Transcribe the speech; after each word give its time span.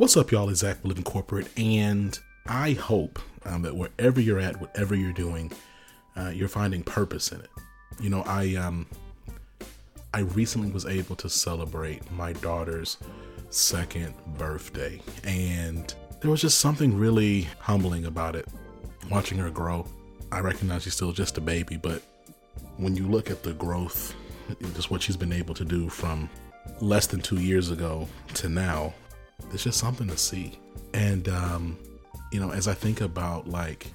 What's 0.00 0.16
up, 0.16 0.30
y'all? 0.30 0.48
It's 0.48 0.60
Zach 0.60 0.78
Living 0.82 1.04
Corporate, 1.04 1.46
and 1.58 2.18
I 2.46 2.72
hope 2.72 3.18
um, 3.44 3.60
that 3.60 3.76
wherever 3.76 4.18
you're 4.18 4.38
at, 4.40 4.58
whatever 4.58 4.94
you're 4.94 5.12
doing, 5.12 5.52
uh, 6.16 6.30
you're 6.30 6.48
finding 6.48 6.82
purpose 6.82 7.32
in 7.32 7.40
it. 7.42 7.50
You 8.00 8.08
know, 8.08 8.22
I 8.22 8.54
um, 8.54 8.86
I 10.14 10.20
recently 10.20 10.70
was 10.70 10.86
able 10.86 11.16
to 11.16 11.28
celebrate 11.28 12.10
my 12.12 12.32
daughter's 12.32 12.96
second 13.50 14.14
birthday, 14.38 15.02
and 15.24 15.92
there 16.22 16.30
was 16.30 16.40
just 16.40 16.60
something 16.60 16.98
really 16.98 17.42
humbling 17.58 18.06
about 18.06 18.36
it. 18.36 18.48
Watching 19.10 19.36
her 19.36 19.50
grow, 19.50 19.86
I 20.32 20.40
recognize 20.40 20.84
she's 20.84 20.94
still 20.94 21.12
just 21.12 21.36
a 21.36 21.42
baby, 21.42 21.76
but 21.76 22.02
when 22.78 22.96
you 22.96 23.06
look 23.06 23.30
at 23.30 23.42
the 23.42 23.52
growth, 23.52 24.14
just 24.72 24.90
what 24.90 25.02
she's 25.02 25.18
been 25.18 25.34
able 25.34 25.54
to 25.56 25.64
do 25.66 25.90
from 25.90 26.30
less 26.80 27.06
than 27.06 27.20
two 27.20 27.38
years 27.38 27.70
ago 27.70 28.08
to 28.32 28.48
now, 28.48 28.94
it's 29.52 29.64
just 29.64 29.78
something 29.78 30.08
to 30.08 30.16
see. 30.16 30.58
And 30.94 31.28
um, 31.28 31.78
you 32.32 32.40
know, 32.40 32.50
as 32.50 32.68
I 32.68 32.74
think 32.74 33.00
about 33.00 33.48
like 33.48 33.86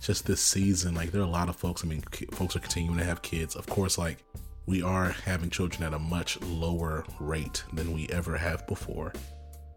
just 0.00 0.26
this 0.26 0.40
season, 0.40 0.94
like 0.94 1.12
there 1.12 1.20
are 1.20 1.24
a 1.24 1.30
lot 1.30 1.48
of 1.48 1.56
folks. 1.56 1.84
I 1.84 1.88
mean, 1.88 2.02
folks 2.32 2.56
are 2.56 2.60
continuing 2.60 2.98
to 2.98 3.04
have 3.04 3.22
kids. 3.22 3.54
Of 3.54 3.66
course, 3.66 3.98
like 3.98 4.24
we 4.66 4.82
are 4.82 5.10
having 5.10 5.50
children 5.50 5.82
at 5.82 5.94
a 5.94 5.98
much 5.98 6.40
lower 6.42 7.04
rate 7.18 7.64
than 7.72 7.92
we 7.92 8.08
ever 8.08 8.36
have 8.36 8.66
before. 8.66 9.12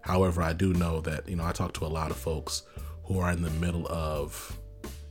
However, 0.01 0.41
I 0.41 0.53
do 0.53 0.73
know 0.73 1.01
that 1.01 1.27
you 1.27 1.35
know 1.35 1.45
I 1.45 1.51
talk 1.51 1.73
to 1.75 1.85
a 1.85 1.87
lot 1.87 2.11
of 2.11 2.17
folks 2.17 2.63
who 3.05 3.19
are 3.19 3.31
in 3.31 3.41
the 3.41 3.49
middle 3.51 3.87
of 3.87 4.57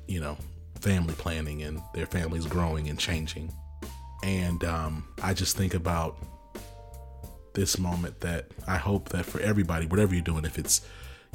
you 0.06 0.20
know 0.20 0.36
family 0.80 1.14
planning 1.14 1.62
and 1.62 1.80
their 1.94 2.06
families 2.06 2.46
growing 2.46 2.88
and 2.88 2.98
changing. 2.98 3.52
And 4.24 4.62
um, 4.64 5.04
I 5.22 5.34
just 5.34 5.56
think 5.56 5.74
about 5.74 6.16
this 7.54 7.78
moment 7.78 8.20
that 8.20 8.46
I 8.66 8.76
hope 8.76 9.10
that 9.10 9.24
for 9.24 9.40
everybody, 9.40 9.86
whatever 9.86 10.14
you're 10.14 10.22
doing, 10.22 10.44
if 10.44 10.58
it's 10.58 10.82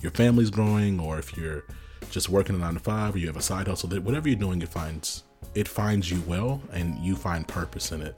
your 0.02 0.12
family's 0.12 0.50
growing 0.50 1.00
or 1.00 1.20
if 1.20 1.36
you're 1.38 1.64
just 2.12 2.30
working 2.30 2.56
a 2.56 2.60
nine 2.60 2.76
to 2.76 2.80
five 2.80 3.16
or 3.16 3.18
you 3.18 3.28
have 3.28 3.38
a 3.38 3.42
side 3.42 3.68
hustle, 3.68 3.90
that 3.90 4.04
whatever 4.04 4.28
you're 4.30 4.40
doing, 4.40 4.62
it 4.62 4.70
finds 4.70 5.24
it 5.56 5.68
finds 5.68 6.10
you 6.12 6.22
well 6.28 6.62
and 6.72 6.98
you 7.00 7.16
find 7.16 7.48
purpose 7.48 7.92
in 7.92 8.02
it. 8.02 8.18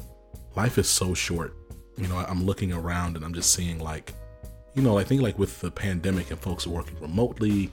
Life 0.55 0.77
is 0.77 0.89
so 0.89 1.13
short. 1.13 1.55
You 1.97 2.07
know, 2.07 2.17
I'm 2.17 2.43
looking 2.43 2.73
around 2.73 3.15
and 3.15 3.25
I'm 3.25 3.33
just 3.33 3.53
seeing 3.53 3.79
like, 3.79 4.13
you 4.73 4.81
know, 4.81 4.97
I 4.97 5.03
think 5.03 5.21
like 5.21 5.37
with 5.37 5.59
the 5.59 5.71
pandemic 5.71 6.31
and 6.31 6.39
folks 6.39 6.65
working 6.65 6.99
remotely, 6.99 7.71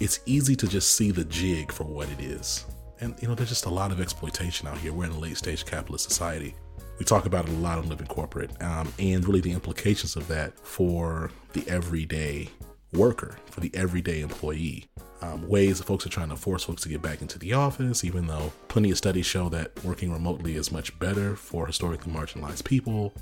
it's 0.00 0.20
easy 0.26 0.54
to 0.56 0.68
just 0.68 0.92
see 0.92 1.10
the 1.10 1.24
jig 1.24 1.72
for 1.72 1.84
what 1.84 2.08
it 2.10 2.20
is. 2.20 2.64
And 3.00 3.14
you 3.20 3.28
know, 3.28 3.34
there's 3.34 3.48
just 3.48 3.66
a 3.66 3.70
lot 3.70 3.92
of 3.92 4.00
exploitation 4.00 4.68
out 4.68 4.78
here. 4.78 4.92
We're 4.92 5.06
in 5.06 5.12
a 5.12 5.18
late 5.18 5.36
stage 5.36 5.64
capitalist 5.64 6.08
society 6.08 6.54
we 6.98 7.04
talk 7.04 7.26
about 7.26 7.48
it 7.48 7.52
a 7.52 7.58
lot 7.58 7.78
on 7.78 7.88
Living 7.88 8.06
Corporate, 8.06 8.50
um, 8.62 8.92
and 8.98 9.26
really 9.26 9.40
the 9.40 9.52
implications 9.52 10.16
of 10.16 10.26
that 10.28 10.58
for 10.58 11.30
the 11.52 11.64
everyday 11.68 12.48
worker, 12.92 13.36
for 13.46 13.60
the 13.60 13.70
everyday 13.74 14.20
employee. 14.20 14.86
Um, 15.20 15.48
ways 15.48 15.78
that 15.78 15.84
folks 15.84 16.06
are 16.06 16.10
trying 16.10 16.28
to 16.28 16.36
force 16.36 16.64
folks 16.64 16.82
to 16.82 16.88
get 16.88 17.02
back 17.02 17.22
into 17.22 17.38
the 17.40 17.52
office, 17.52 18.04
even 18.04 18.28
though 18.28 18.52
plenty 18.68 18.90
of 18.92 18.98
studies 18.98 19.26
show 19.26 19.48
that 19.48 19.72
working 19.84 20.12
remotely 20.12 20.54
is 20.54 20.70
much 20.70 20.96
better 21.00 21.34
for 21.34 21.66
historically 21.66 22.12
marginalized 22.12 22.64
people. 22.64 23.12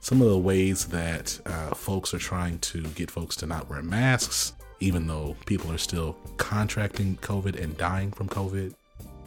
Some 0.00 0.22
of 0.22 0.28
the 0.28 0.38
ways 0.38 0.86
that 0.86 1.38
uh, 1.44 1.74
folks 1.74 2.14
are 2.14 2.18
trying 2.18 2.58
to 2.60 2.82
get 2.82 3.10
folks 3.10 3.36
to 3.36 3.46
not 3.46 3.68
wear 3.68 3.82
masks, 3.82 4.54
even 4.80 5.06
though 5.06 5.36
people 5.44 5.70
are 5.70 5.78
still 5.78 6.14
contracting 6.38 7.16
COVID 7.18 7.62
and 7.62 7.76
dying 7.76 8.10
from 8.10 8.28
COVID 8.28 8.74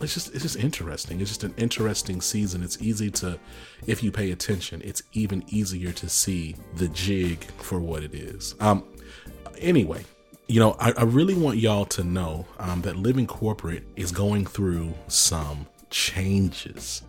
it's 0.02 0.14
just 0.14 0.34
it's 0.34 0.44
just 0.44 0.58
interesting. 0.58 1.20
It's 1.22 1.30
just 1.30 1.44
an 1.44 1.54
interesting 1.58 2.22
season. 2.22 2.64
It's 2.64 2.82
easy 2.82 3.10
to, 3.12 3.40
if 3.86 4.04
you 4.04 4.12
pay 4.12 4.32
attention, 4.32 4.82
it's 4.84 5.04
even 5.14 5.44
easier 5.48 5.92
to 5.94 6.10
see 6.10 6.56
the 6.76 6.88
jig 6.90 7.44
for 7.44 7.80
what 7.80 8.04
it 8.04 8.14
is. 8.14 8.56
Um, 8.60 8.84
anyway, 9.60 10.04
you 10.48 10.60
know, 10.60 10.76
I, 10.80 10.94
I 10.98 11.04
really 11.04 11.34
want 11.34 11.58
y'all 11.58 11.86
to 11.86 12.04
know 12.04 12.46
um, 12.60 12.82
that 12.82 12.96
Living 12.96 13.28
Corporate 13.28 13.84
is 13.96 14.12
going 14.12 14.46
through 14.46 14.94
some 15.08 15.66
changes. 15.90 17.02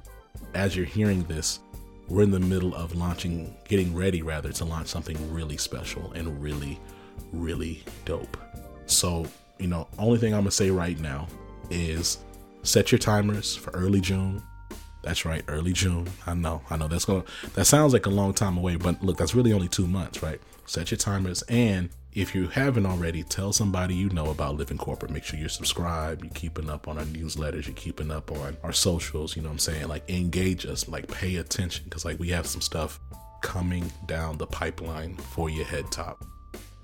As 0.55 0.77
you're 0.77 0.87
hearing 0.87 1.25
this, 1.25 1.61
we're 2.09 2.23
in 2.23 2.31
the 2.31 2.41
middle 2.41 2.75
of 2.75 2.97
launching, 2.97 3.55
getting 3.69 3.95
ready 3.95 4.23
rather 4.23 4.51
to 4.51 4.65
launch 4.65 4.89
something 4.89 5.33
really 5.33 5.57
special 5.57 6.13
and 6.13 6.43
really, 6.43 6.81
really 7.33 7.85
dope. 8.07 8.37
So, 8.87 9.27
you 9.59 9.69
know, 9.69 9.87
only 9.99 10.19
thing 10.19 10.33
I'm 10.33 10.41
gonna 10.41 10.51
say 10.51 10.71
right 10.71 10.99
now 10.99 11.29
is 11.71 12.19
Set 12.63 12.93
your 12.93 12.99
timers 12.99 13.57
for 13.57 13.71
early 13.71 14.01
June. 14.01 14.43
That's 15.03 15.25
right, 15.25 15.45
early 15.49 15.73
June. 15.73 16.09
I 16.27 16.35
know, 16.35 16.63
I 16.71 16.77
know 16.77 16.89
that's 16.89 17.05
gonna 17.05 17.25
that 17.55 17.67
sounds 17.67 17.93
like 17.93 18.07
a 18.07 18.11
long 18.11 18.35
time 18.35 18.59
away, 18.59 18.77
but 18.77 19.03
look, 19.03 19.17
that's 19.17 19.35
really 19.35 19.53
only 19.53 19.69
two 19.69 19.87
months, 19.87 20.23
right? 20.23 20.41
Set 20.67 20.91
your 20.91 20.99
timers 20.99 21.43
and 21.43 21.89
if 22.19 22.35
you 22.35 22.49
haven't 22.49 22.87
already, 22.87 23.23
tell 23.23 23.53
somebody 23.53 23.95
you 23.95 24.09
know 24.11 24.31
about 24.31 24.57
Living 24.57 24.79
Corporate. 24.79 25.13
Make 25.13 25.25
sure 25.25 25.39
you're 25.39 25.49
subscribed, 25.49 26.25
you're 26.25 26.33
keeping 26.33 26.69
up 26.69 26.89
on 26.89 26.99
our 26.99 27.05
newsletters, 27.05 27.67
you're 27.67 27.77
keeping 27.77 28.11
up 28.11 28.33
on 28.33 28.57
our 28.65 28.73
socials, 28.73 29.37
you 29.37 29.43
know 29.43 29.49
what 29.49 29.55
I'm 29.55 29.59
saying? 29.61 29.89
Like 29.89 30.09
engage 30.11 30.67
us, 30.67 30.89
like 30.89 31.07
pay 31.07 31.37
attention, 31.37 31.85
because 31.85 32.05
like 32.05 32.19
we 32.19 32.31
have 32.31 32.47
some 32.47 32.61
stuff 32.61 32.99
coming 33.41 33.91
down 34.07 34.37
the 34.37 34.47
pipeline 34.47 35.15
for 35.17 35.49
your 35.49 35.65
head 35.65 35.93
top. 35.93 36.25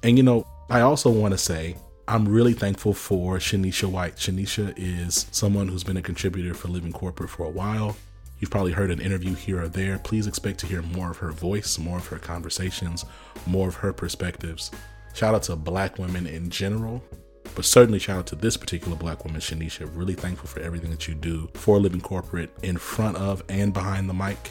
And 0.02 0.16
you 0.16 0.22
know, 0.22 0.46
I 0.70 0.82
also 0.82 1.10
want 1.10 1.32
to 1.32 1.38
say 1.38 1.76
I'm 2.06 2.28
really 2.28 2.52
thankful 2.52 2.92
for 2.92 3.38
Shanisha 3.38 3.90
White. 3.90 4.16
Shanisha 4.16 4.74
is 4.76 5.26
someone 5.30 5.68
who's 5.68 5.84
been 5.84 5.96
a 5.96 6.02
contributor 6.02 6.52
for 6.52 6.68
Living 6.68 6.92
Corporate 6.92 7.30
for 7.30 7.44
a 7.44 7.50
while. 7.50 7.96
You've 8.38 8.50
probably 8.50 8.72
heard 8.72 8.90
an 8.90 9.00
interview 9.00 9.34
here 9.34 9.62
or 9.62 9.68
there. 9.68 9.98
Please 9.98 10.26
expect 10.26 10.60
to 10.60 10.66
hear 10.66 10.82
more 10.82 11.12
of 11.12 11.16
her 11.18 11.32
voice, 11.32 11.78
more 11.78 11.96
of 11.96 12.06
her 12.08 12.18
conversations, 12.18 13.06
more 13.46 13.68
of 13.68 13.76
her 13.76 13.94
perspectives. 13.94 14.70
Shout 15.14 15.34
out 15.34 15.44
to 15.44 15.56
black 15.56 15.98
women 15.98 16.26
in 16.26 16.50
general, 16.50 17.02
but 17.54 17.64
certainly 17.64 17.98
shout 17.98 18.18
out 18.18 18.26
to 18.26 18.36
this 18.36 18.58
particular 18.58 18.98
black 18.98 19.24
woman, 19.24 19.40
Shanisha. 19.40 19.88
Really 19.94 20.14
thankful 20.14 20.48
for 20.48 20.60
everything 20.60 20.90
that 20.90 21.08
you 21.08 21.14
do 21.14 21.48
for 21.54 21.78
Living 21.78 22.02
Corporate 22.02 22.50
in 22.62 22.76
front 22.76 23.16
of 23.16 23.42
and 23.48 23.72
behind 23.72 24.10
the 24.10 24.14
mic 24.14 24.50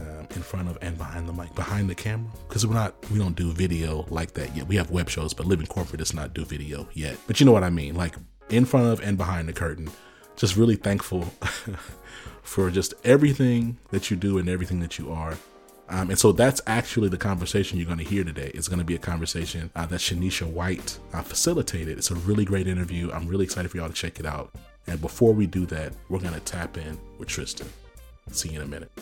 um, 0.00 0.26
in 0.34 0.42
front 0.42 0.68
of 0.68 0.78
and 0.80 0.96
behind 0.96 1.28
the 1.28 1.32
mic, 1.32 1.54
behind 1.54 1.90
the 1.90 1.94
camera, 1.94 2.30
because 2.48 2.66
we're 2.66 2.74
not, 2.74 2.94
we 3.10 3.18
don't 3.18 3.36
do 3.36 3.52
video 3.52 4.06
like 4.08 4.32
that 4.34 4.56
yet. 4.56 4.66
We 4.66 4.76
have 4.76 4.90
web 4.90 5.08
shows, 5.08 5.34
but 5.34 5.46
Living 5.46 5.66
Corporate 5.66 5.98
does 5.98 6.14
not 6.14 6.34
do 6.34 6.44
video 6.44 6.88
yet. 6.92 7.18
But 7.26 7.40
you 7.40 7.46
know 7.46 7.52
what 7.52 7.64
I 7.64 7.70
mean, 7.70 7.94
like 7.94 8.16
in 8.50 8.64
front 8.64 8.86
of 8.86 9.00
and 9.00 9.16
behind 9.16 9.48
the 9.48 9.52
curtain. 9.52 9.90
Just 10.36 10.56
really 10.56 10.76
thankful 10.76 11.22
for 12.42 12.70
just 12.70 12.94
everything 13.04 13.78
that 13.90 14.10
you 14.10 14.16
do 14.16 14.38
and 14.38 14.48
everything 14.48 14.80
that 14.80 14.98
you 14.98 15.12
are. 15.12 15.34
Um, 15.88 16.10
and 16.10 16.18
so 16.18 16.30
that's 16.30 16.60
actually 16.66 17.08
the 17.08 17.18
conversation 17.18 17.76
you're 17.76 17.86
going 17.86 17.98
to 17.98 18.04
hear 18.04 18.22
today. 18.22 18.52
It's 18.54 18.68
going 18.68 18.78
to 18.78 18.84
be 18.84 18.94
a 18.94 18.98
conversation 18.98 19.70
uh, 19.74 19.86
that 19.86 19.98
Shanisha 19.98 20.46
White 20.46 20.98
uh, 21.12 21.22
facilitated. 21.22 21.98
It's 21.98 22.12
a 22.12 22.14
really 22.14 22.44
great 22.44 22.68
interview. 22.68 23.10
I'm 23.10 23.26
really 23.26 23.44
excited 23.44 23.70
for 23.70 23.78
y'all 23.78 23.88
to 23.88 23.94
check 23.94 24.20
it 24.20 24.26
out. 24.26 24.52
And 24.86 25.00
before 25.00 25.32
we 25.32 25.46
do 25.46 25.66
that, 25.66 25.92
we're 26.08 26.20
going 26.20 26.34
to 26.34 26.40
tap 26.40 26.78
in 26.78 26.98
with 27.18 27.28
Tristan. 27.28 27.68
See 28.30 28.50
you 28.50 28.60
in 28.60 28.66
a 28.66 28.68
minute. 28.68 28.92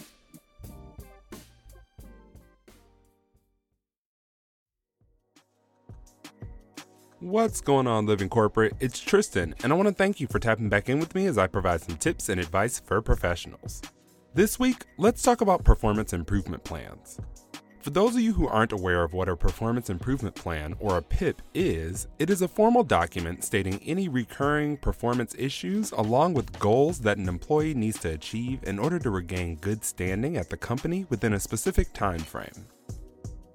What's 7.20 7.61
going 7.61 7.88
on, 7.88 8.06
Living 8.06 8.29
Corporate? 8.29 8.75
It's 8.79 9.00
Tristan, 9.00 9.53
and 9.65 9.73
I 9.73 9.76
want 9.76 9.88
to 9.88 9.94
thank 9.94 10.20
you 10.20 10.29
for 10.29 10.38
tapping 10.38 10.69
back 10.69 10.88
in 10.88 11.00
with 11.00 11.17
me 11.17 11.26
as 11.26 11.37
I 11.37 11.49
provide 11.49 11.81
some 11.81 11.97
tips 11.97 12.29
and 12.29 12.41
advice 12.41 12.79
for 12.79 13.03
professionals. 13.03 13.82
This 14.35 14.61
week, 14.61 14.85
let's 14.99 15.20
talk 15.20 15.41
about 15.41 15.65
performance 15.65 16.12
improvement 16.12 16.62
plans. 16.62 17.19
For 17.81 17.91
those 17.91 18.15
of 18.15 18.20
you 18.20 18.35
who 18.35 18.47
aren't 18.47 18.70
aware 18.70 19.03
of 19.03 19.15
what 19.15 19.29
a 19.29 19.35
performance 19.35 19.91
improvement 19.91 20.37
plan 20.37 20.76
or 20.79 20.97
a 20.97 21.03
PIP 21.03 21.43
is, 21.55 22.06
it 22.20 22.31
is 22.31 22.43
a 22.43 22.47
formal 22.47 22.85
document 22.85 23.43
stating 23.43 23.81
any 23.85 24.09
recurring 24.09 24.76
performance 24.76 25.35
issues 25.37 25.91
along 25.91 26.35
with 26.35 26.56
goals 26.61 27.00
that 27.00 27.19
an 27.19 27.29
employee 27.29 27.75
needs 27.75 27.99
to 27.99 28.11
achieve 28.11 28.62
in 28.62 28.79
order 28.79 29.00
to 29.00 29.11
regain 29.11 29.56
good 29.56 29.82
standing 29.85 30.37
at 30.37 30.50
the 30.50 30.56
company 30.56 31.05
within 31.09 31.32
a 31.32 31.41
specific 31.41 31.93
time 31.93 32.20
frame. 32.20 32.67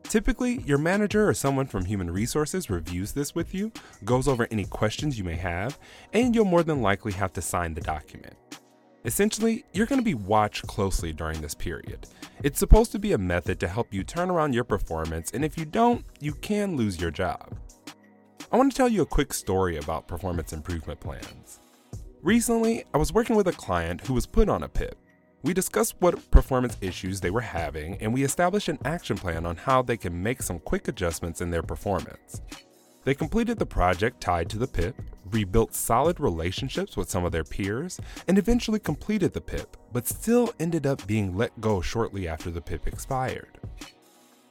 Typically, 0.04 0.62
your 0.62 0.78
manager 0.78 1.28
or 1.28 1.34
someone 1.34 1.66
from 1.66 1.86
human 1.86 2.12
resources 2.12 2.70
reviews 2.70 3.14
this 3.14 3.34
with 3.34 3.54
you, 3.54 3.72
goes 4.06 4.28
over 4.28 4.48
any 4.52 4.66
questions 4.66 5.18
you 5.18 5.24
may 5.24 5.36
have, 5.36 5.80
and 6.14 6.36
you'll 6.36 6.46
more 6.46 6.64
than 6.64 6.82
likely 6.82 7.12
have 7.14 7.34
to 7.34 7.42
sign 7.42 7.74
the 7.74 7.82
document. 7.82 8.36
Essentially, 9.06 9.66
you're 9.74 9.88
going 9.88 10.00
to 10.00 10.06
be 10.06 10.14
watched 10.14 10.68
closely 10.68 11.12
during 11.12 11.42
this 11.42 11.56
period. 11.56 12.08
It's 12.44 12.60
supposed 12.60 12.92
to 12.94 13.00
be 13.00 13.14
a 13.14 13.18
method 13.18 13.60
to 13.60 13.68
help 13.68 13.94
you 13.94 14.04
turn 14.04 14.30
around 14.30 14.54
your 14.54 14.64
performance, 14.64 15.32
and 15.32 15.44
if 15.44 15.58
you 15.58 15.66
don't, 15.66 16.06
you 16.20 16.34
can 16.34 16.78
lose 16.78 17.02
your 17.02 17.12
job. 17.12 17.58
I 18.52 18.58
want 18.58 18.72
to 18.72 18.78
tell 18.78 18.88
you 18.88 19.02
a 19.02 19.06
quick 19.06 19.34
story 19.34 19.78
about 19.78 20.08
performance 20.08 20.54
improvement 20.54 21.00
plans. 21.00 21.60
Recently, 22.22 22.86
I 22.94 22.98
was 22.98 23.12
working 23.12 23.36
with 23.36 23.48
a 23.48 23.54
client 23.54 24.02
who 24.02 24.14
was 24.14 24.26
put 24.26 24.48
on 24.48 24.64
a 24.64 24.70
PIP. 24.70 24.98
We 25.44 25.54
discussed 25.54 25.96
what 26.00 26.32
performance 26.32 26.78
issues 26.80 27.20
they 27.20 27.30
were 27.30 27.42
having, 27.42 27.98
and 27.98 28.14
we 28.14 28.24
established 28.24 28.70
an 28.70 28.80
action 28.86 29.18
plan 29.18 29.46
on 29.46 29.58
how 29.58 29.82
they 29.82 29.98
can 29.98 30.24
make 30.24 30.42
some 30.42 30.58
quick 30.58 30.88
adjustments 30.88 31.42
in 31.42 31.52
their 31.52 31.62
performance. 31.62 32.42
They 33.04 33.14
completed 33.14 33.60
the 33.60 33.66
project 33.66 34.22
tied 34.22 34.50
to 34.52 34.58
the 34.58 34.68
PIP, 34.68 34.96
rebuilt 35.32 35.76
solid 35.76 36.22
relationships 36.22 36.96
with 36.96 37.10
some 37.10 37.26
of 37.26 37.34
their 37.34 37.44
peers, 37.44 38.00
and 38.30 38.38
eventually 38.38 38.80
completed 38.80 39.34
the 39.34 39.42
PIP, 39.42 39.76
but 39.92 40.08
still 40.08 40.54
ended 40.62 40.88
up 40.88 41.06
being 41.08 41.36
let 41.36 41.60
go 41.60 41.82
shortly 41.82 42.26
after 42.26 42.50
the 42.50 42.62
PIP 42.62 42.88
expired. 42.88 43.60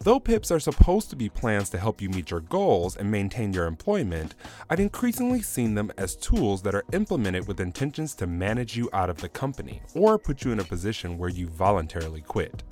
Though 0.04 0.18
PIPs 0.18 0.50
are 0.50 0.58
supposed 0.58 1.10
to 1.10 1.16
be 1.16 1.28
plans 1.28 1.70
to 1.70 1.78
help 1.78 2.02
you 2.02 2.08
meet 2.08 2.32
your 2.32 2.40
goals 2.40 2.96
and 2.96 3.08
maintain 3.08 3.52
your 3.52 3.66
employment, 3.66 4.34
I've 4.68 4.80
increasingly 4.80 5.42
seen 5.42 5.76
them 5.76 5.92
as 5.96 6.16
tools 6.16 6.60
that 6.62 6.74
are 6.74 6.82
implemented 6.92 7.46
with 7.46 7.60
intentions 7.60 8.16
to 8.16 8.26
manage 8.26 8.76
you 8.76 8.90
out 8.92 9.10
of 9.10 9.18
the 9.18 9.28
company 9.28 9.80
or 9.94 10.18
put 10.18 10.42
you 10.42 10.50
in 10.50 10.58
a 10.58 10.64
position 10.64 11.18
where 11.18 11.28
you 11.30 11.46
voluntarily 11.46 12.20
quit. 12.20 12.64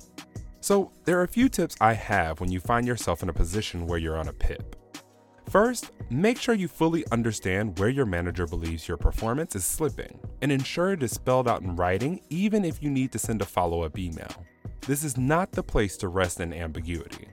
So, 0.59 0.91
there 1.05 1.17
are 1.19 1.23
a 1.23 1.27
few 1.27 1.47
tips 1.47 1.77
I 1.79 1.93
have 1.93 2.41
when 2.41 2.51
you 2.51 2.59
find 2.59 2.85
yourself 2.85 3.23
in 3.23 3.29
a 3.29 3.33
position 3.33 3.87
where 3.87 3.97
you're 3.97 4.17
on 4.17 4.27
a 4.27 4.33
PIP. 4.33 4.75
First, 5.49 5.91
make 6.09 6.37
sure 6.37 6.53
you 6.53 6.67
fully 6.67 7.05
understand 7.13 7.79
where 7.79 7.87
your 7.87 8.05
manager 8.05 8.45
believes 8.45 8.89
your 8.89 8.97
performance 8.97 9.55
is 9.55 9.63
slipping 9.63 10.19
and 10.41 10.51
ensure 10.51 10.91
it 10.91 11.03
is 11.03 11.11
spelled 11.11 11.47
out 11.47 11.61
in 11.61 11.77
writing 11.77 12.19
even 12.29 12.65
if 12.65 12.83
you 12.83 12.89
need 12.89 13.13
to 13.13 13.19
send 13.19 13.41
a 13.41 13.45
follow 13.45 13.83
up 13.83 13.97
email. 13.97 14.45
This 14.87 15.03
is 15.03 15.17
not 15.17 15.51
the 15.51 15.63
place 15.63 15.95
to 15.97 16.07
rest 16.07 16.39
in 16.39 16.53
ambiguity. 16.53 17.27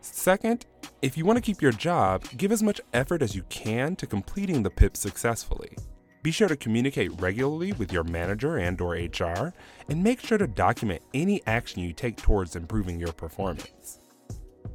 Second, 0.00 0.66
if 1.02 1.16
you 1.16 1.24
want 1.24 1.36
to 1.36 1.42
keep 1.42 1.62
your 1.62 1.72
job, 1.72 2.24
give 2.36 2.50
as 2.50 2.62
much 2.62 2.80
effort 2.92 3.22
as 3.22 3.36
you 3.36 3.42
can 3.48 3.94
to 3.96 4.06
completing 4.06 4.62
the 4.62 4.70
PIP 4.70 4.96
successfully. 4.96 5.76
Be 6.22 6.32
sure 6.32 6.48
to 6.48 6.56
communicate 6.56 7.20
regularly 7.20 7.72
with 7.74 7.92
your 7.92 8.02
manager 8.02 8.56
and 8.56 8.80
or 8.80 8.94
HR 8.94 9.54
and 9.88 10.02
make 10.02 10.20
sure 10.20 10.36
to 10.36 10.48
document 10.48 11.02
any 11.14 11.40
action 11.46 11.80
you 11.80 11.92
take 11.92 12.16
towards 12.16 12.56
improving 12.56 12.98
your 12.98 13.12
performance. 13.12 14.00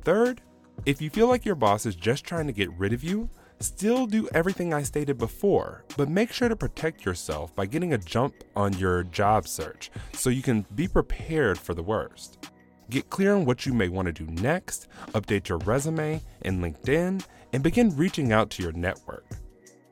Third, 0.03 0.41
if 0.85 1.01
you 1.01 1.09
feel 1.09 1.27
like 1.27 1.43
your 1.43 1.55
boss 1.55 1.85
is 1.85 1.95
just 1.95 2.23
trying 2.23 2.47
to 2.47 2.53
get 2.53 2.71
rid 2.77 2.93
of 2.93 3.03
you, 3.03 3.29
still 3.63 4.05
do 4.05 4.29
everything 4.33 4.73
I 4.73 4.83
stated 4.83 5.17
before, 5.17 5.85
but 5.97 6.09
make 6.09 6.31
sure 6.31 6.49
to 6.49 6.55
protect 6.55 7.05
yourself 7.05 7.55
by 7.55 7.65
getting 7.65 7.93
a 7.93 7.97
jump 7.97 8.35
on 8.55 8.73
your 8.73 9.03
job 9.03 9.47
search 9.47 9.89
so 10.13 10.29
you 10.29 10.41
can 10.41 10.65
be 10.75 10.87
prepared 10.87 11.57
for 11.57 11.73
the 11.73 11.83
worst. 11.83 12.49
Get 12.89 13.09
clear 13.09 13.33
on 13.33 13.45
what 13.45 13.65
you 13.65 13.73
may 13.73 13.89
want 13.89 14.05
to 14.07 14.11
do 14.11 14.25
next, 14.25 14.87
update 15.13 15.47
your 15.47 15.57
resume 15.59 16.21
and 16.43 16.63
LinkedIn, 16.63 17.25
and 17.53 17.63
begin 17.63 17.95
reaching 17.95 18.31
out 18.31 18.49
to 18.51 18.63
your 18.63 18.73
network. 18.73 19.25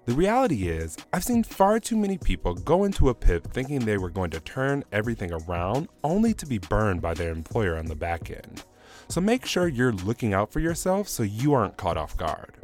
The 0.05 0.13
reality 0.13 0.67
is, 0.67 0.97
I've 1.13 1.23
seen 1.23 1.43
far 1.43 1.79
too 1.79 1.95
many 1.95 2.17
people 2.17 2.53
go 2.53 2.83
into 2.83 3.09
a 3.09 3.15
PIP 3.15 3.53
thinking 3.53 3.79
they 3.79 3.97
were 3.97 4.09
going 4.09 4.31
to 4.31 4.39
turn 4.39 4.83
everything 4.91 5.31
around 5.31 5.87
only 6.03 6.33
to 6.33 6.45
be 6.45 6.57
burned 6.57 7.01
by 7.01 7.13
their 7.13 7.31
employer 7.31 7.77
on 7.77 7.85
the 7.85 7.95
back 7.95 8.31
end. 8.31 8.63
So 9.07 9.21
make 9.21 9.45
sure 9.45 9.67
you're 9.67 9.93
looking 9.93 10.33
out 10.33 10.51
for 10.51 10.59
yourself 10.59 11.07
so 11.07 11.23
you 11.23 11.53
aren't 11.53 11.77
caught 11.77 11.97
off 11.97 12.17
guard. 12.17 12.57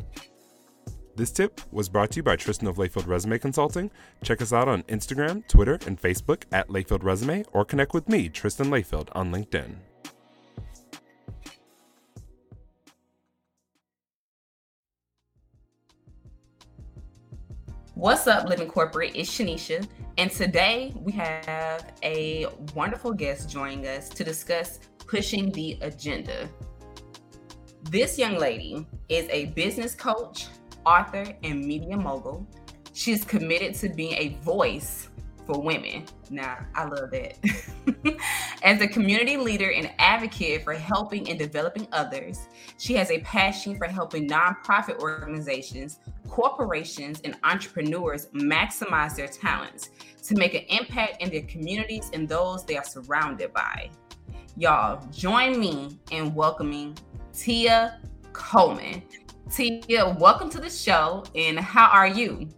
This 1.18 1.32
tip 1.32 1.62
was 1.72 1.90
brought 1.90 2.12
to 2.12 2.18
you 2.18 2.24
by 2.24 2.36
Tristan 2.36 2.68
of 2.68 2.76
Layfield 2.76 3.08
Resume 3.08 3.40
Consulting. 3.40 3.90
Check 4.22 4.40
us 4.40 4.54
out 4.54 4.68
on 4.68 4.84
Instagram, 4.84 5.48
Twitter, 5.48 5.80
and 5.88 6.00
Facebook 6.00 6.44
at 6.52 6.68
Layfield 6.68 7.02
Resume 7.02 7.44
or 7.54 7.66
connect 7.66 7.96
with 7.96 8.08
me, 8.08 8.30
Tristan 8.30 8.68
Layfield, 8.68 9.10
on 9.14 9.32
LinkedIn. 9.32 9.78
What's 17.96 18.28
up, 18.28 18.48
Living 18.48 18.68
Corporate? 18.68 19.14
It's 19.16 19.36
Shanisha, 19.36 19.88
and 20.20 20.30
today 20.30 20.94
we 21.02 21.14
have 21.14 21.94
a 22.04 22.46
wonderful 22.76 23.12
guest 23.12 23.50
joining 23.50 23.88
us 23.88 24.08
to 24.10 24.24
discuss 24.24 24.82
pushing 25.00 25.52
the 25.54 25.80
agenda. 25.82 26.48
This 27.90 28.20
young 28.20 28.38
lady 28.38 28.86
is 29.10 29.28
a 29.32 29.46
business 29.48 29.96
coach, 29.96 30.46
author, 30.88 31.26
and 31.44 31.66
media 31.66 31.98
mogul. 31.98 32.48
She's 32.94 33.26
committed 33.26 33.76
to 33.76 33.90
being 33.90 34.14
a 34.14 34.30
voice 34.42 35.10
for 35.46 35.62
women. 35.62 36.06
Now, 36.30 36.66
I 36.76 36.86
love 36.86 37.12
that. 37.12 37.38
As 38.64 38.82
a 38.82 38.88
community 38.88 39.38
leader 39.38 39.72
and 39.72 39.92
advocate 40.00 40.64
for 40.64 40.74
helping 40.74 41.30
and 41.30 41.38
developing 41.38 41.88
others, 41.92 42.48
she 42.78 42.94
has 42.96 43.12
a 43.12 43.20
passion 43.20 43.78
for 43.78 43.86
helping 43.86 44.28
nonprofit 44.30 45.00
organizations, 45.00 46.00
corporations, 46.28 47.22
and 47.22 47.36
entrepreneurs 47.44 48.28
maximize 48.28 49.16
their 49.16 49.28
talents 49.28 49.92
to 50.24 50.36
make 50.36 50.54
an 50.54 50.64
impact 50.70 51.22
in 51.22 51.30
their 51.30 51.44
communities 51.44 52.10
and 52.14 52.28
those 52.28 52.66
they 52.66 52.78
are 52.78 52.84
surrounded 52.84 53.54
by. 53.54 53.90
Y'all, 54.58 55.06
join 55.12 55.60
me 55.60 56.00
in 56.12 56.34
welcoming 56.34 56.98
Tia 57.32 58.02
Coleman. 58.34 59.04
Tia, 59.50 60.10
welcome 60.20 60.50
to 60.50 60.60
the 60.60 60.70
show, 60.70 61.24
and 61.34 61.58
how 61.58 61.88
are 61.88 62.08
you? 62.08 62.50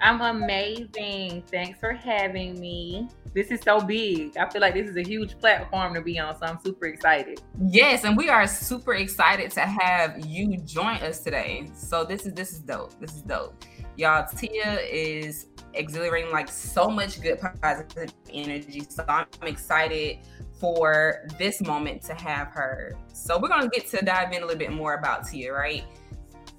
I'm 0.00 0.20
amazing. 0.20 1.42
Thanks 1.50 1.80
for 1.80 1.92
having 1.92 2.60
me. 2.60 3.08
This 3.34 3.50
is 3.50 3.60
so 3.62 3.80
big. 3.80 4.36
I 4.36 4.48
feel 4.50 4.60
like 4.60 4.74
this 4.74 4.90
is 4.90 4.96
a 4.96 5.02
huge 5.02 5.38
platform 5.38 5.94
to 5.94 6.02
be 6.02 6.18
on, 6.18 6.38
so 6.38 6.44
I'm 6.44 6.58
super 6.62 6.84
excited. 6.84 7.40
Yes, 7.66 8.04
and 8.04 8.14
we 8.14 8.28
are 8.28 8.46
super 8.46 8.94
excited 8.94 9.50
to 9.52 9.60
have 9.60 10.26
you 10.26 10.58
join 10.58 10.96
us 10.96 11.20
today. 11.20 11.70
So 11.74 12.04
this 12.04 12.26
is 12.26 12.34
this 12.34 12.52
is 12.52 12.58
dope. 12.58 12.98
This 13.00 13.14
is 13.14 13.22
dope. 13.22 13.64
Y'all, 13.96 14.26
Tia 14.36 14.80
is 14.80 15.46
exhilarating 15.72 16.30
like 16.30 16.48
so 16.48 16.90
much 16.90 17.22
good 17.22 17.40
positive 17.62 18.12
energy. 18.30 18.84
So 18.86 19.02
I'm 19.08 19.26
excited 19.44 20.18
for 20.60 21.26
this 21.38 21.62
moment 21.62 22.02
to 22.02 22.14
have 22.14 22.48
her. 22.48 22.98
So 23.14 23.38
we're 23.38 23.48
going 23.48 23.62
to 23.62 23.68
get 23.68 23.88
to 23.90 24.04
dive 24.04 24.32
in 24.32 24.42
a 24.42 24.46
little 24.46 24.58
bit 24.58 24.72
more 24.72 24.94
about 24.94 25.26
Tia, 25.26 25.52
right? 25.52 25.84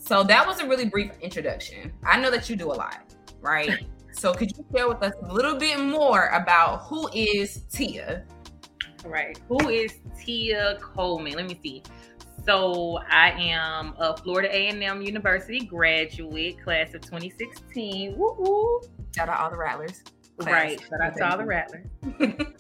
So 0.06 0.22
that 0.22 0.46
was 0.46 0.60
a 0.60 0.68
really 0.68 0.84
brief 0.84 1.12
introduction. 1.22 1.94
I 2.06 2.20
know 2.20 2.30
that 2.30 2.50
you 2.50 2.58
do 2.58 2.70
a 2.70 2.76
lot, 2.76 3.14
right? 3.40 3.86
so 4.12 4.34
could 4.34 4.52
you 4.52 4.66
share 4.76 4.90
with 4.90 5.02
us 5.02 5.14
a 5.24 5.34
little 5.34 5.56
bit 5.56 5.80
more 5.80 6.28
about 6.28 6.82
who 6.82 7.10
is 7.14 7.62
Tia? 7.72 8.26
Right. 9.06 9.40
Who 9.48 9.70
is 9.70 10.00
Tia 10.20 10.78
Coleman? 10.82 11.36
Let 11.36 11.48
me 11.48 11.58
see. 11.64 11.84
So 12.46 13.00
I 13.10 13.32
am 13.32 13.96
a 13.98 14.18
Florida 14.18 14.54
A&M 14.54 15.02
University 15.02 15.62
graduate, 15.62 16.62
class 16.62 16.94
of 16.94 17.00
2016. 17.00 18.18
Woo 18.18 18.36
woo. 18.38 18.82
Shout 19.16 19.30
out 19.30 19.40
all 19.40 19.52
the 19.52 19.58
Rattlers. 19.58 20.04
Class. 20.38 20.52
Right. 20.52 20.82
Shout 20.82 21.02
out 21.02 21.16
to 21.16 21.32
all 21.32 21.38
the 21.38 21.46
Rattlers. 21.46 21.86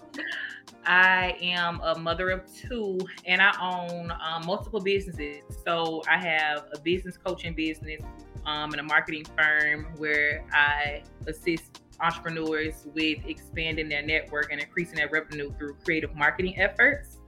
I 0.85 1.37
am 1.41 1.79
a 1.81 1.97
mother 1.97 2.29
of 2.29 2.41
two 2.53 2.99
and 3.25 3.41
I 3.41 3.53
own 3.61 4.11
um, 4.11 4.45
multiple 4.45 4.79
businesses. 4.79 5.43
So 5.65 6.01
I 6.09 6.17
have 6.17 6.65
a 6.73 6.79
business 6.79 7.17
coaching 7.17 7.53
business 7.53 8.01
um, 8.45 8.71
and 8.71 8.79
a 8.79 8.83
marketing 8.83 9.25
firm 9.37 9.87
where 9.97 10.45
I 10.51 11.03
assist 11.27 11.81
entrepreneurs 11.99 12.85
with 12.93 13.19
expanding 13.25 13.89
their 13.89 14.01
network 14.01 14.51
and 14.51 14.59
increasing 14.59 14.95
their 14.95 15.09
revenue 15.09 15.53
through 15.57 15.75
creative 15.85 16.15
marketing 16.15 16.59
efforts. 16.59 17.19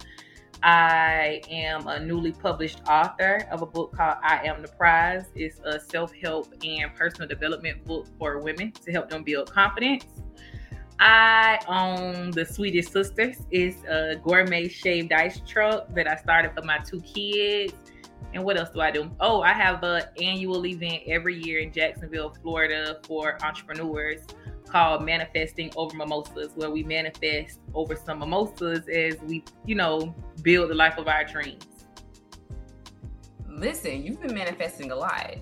I 0.64 1.42
am 1.50 1.88
a 1.88 2.00
newly 2.00 2.32
published 2.32 2.82
author 2.88 3.48
of 3.52 3.62
a 3.62 3.66
book 3.66 3.96
called 3.96 4.18
I 4.24 4.46
Am 4.46 4.62
the 4.62 4.68
Prize. 4.70 5.26
It's 5.36 5.60
a 5.64 5.80
self 5.80 6.12
help 6.24 6.54
and 6.64 6.94
personal 6.96 7.28
development 7.28 7.86
book 7.86 8.08
for 8.18 8.40
women 8.40 8.72
to 8.72 8.92
help 8.92 9.10
them 9.10 9.24
build 9.24 9.52
confidence. 9.52 10.06
I 11.00 11.60
own 11.68 12.32
the 12.32 12.46
Sweetest 12.46 12.92
Sisters. 12.92 13.38
It's 13.52 13.84
a 13.84 14.16
gourmet 14.24 14.68
shaved 14.68 15.12
ice 15.12 15.42
truck 15.46 15.94
that 15.94 16.08
I 16.08 16.16
started 16.16 16.54
for 16.56 16.64
my 16.64 16.78
two 16.80 17.02
kids. 17.02 17.74
And 18.34 18.44
what 18.44 18.58
else 18.58 18.70
do 18.70 18.82
I 18.82 18.92
do? 18.92 19.10
Oh, 19.20 19.42
I 19.42 19.54
have 19.54 19.84
an 19.84 20.04
annual 20.22 20.66
event 20.66 21.04
every 21.08 21.42
year 21.42 21.60
in 21.60 21.72
Jacksonville, 21.72 22.36
Florida 22.42 23.00
for 23.08 23.38
entrepreneurs 23.44 24.22
called 24.68 25.06
Manifesting 25.06 25.72
Over 25.76 25.96
Mimosas, 25.96 26.52
where 26.56 26.72
we 26.72 26.84
manifest 26.84 27.60
over 27.74 27.96
some 27.96 28.20
mimosas 28.20 28.88
as 28.90 29.22
we, 29.22 29.44
you 29.66 29.76
know, 29.76 30.14
build 30.42 30.70
the 30.70 30.76
life 30.76 30.98
of 30.98 31.08
our 31.08 31.24
dreams. 31.24 31.66
Listen, 33.48 34.04
you've 34.04 34.22
been 34.22 34.34
manifesting 34.34 34.92
a 34.92 34.96
lot. 34.96 35.36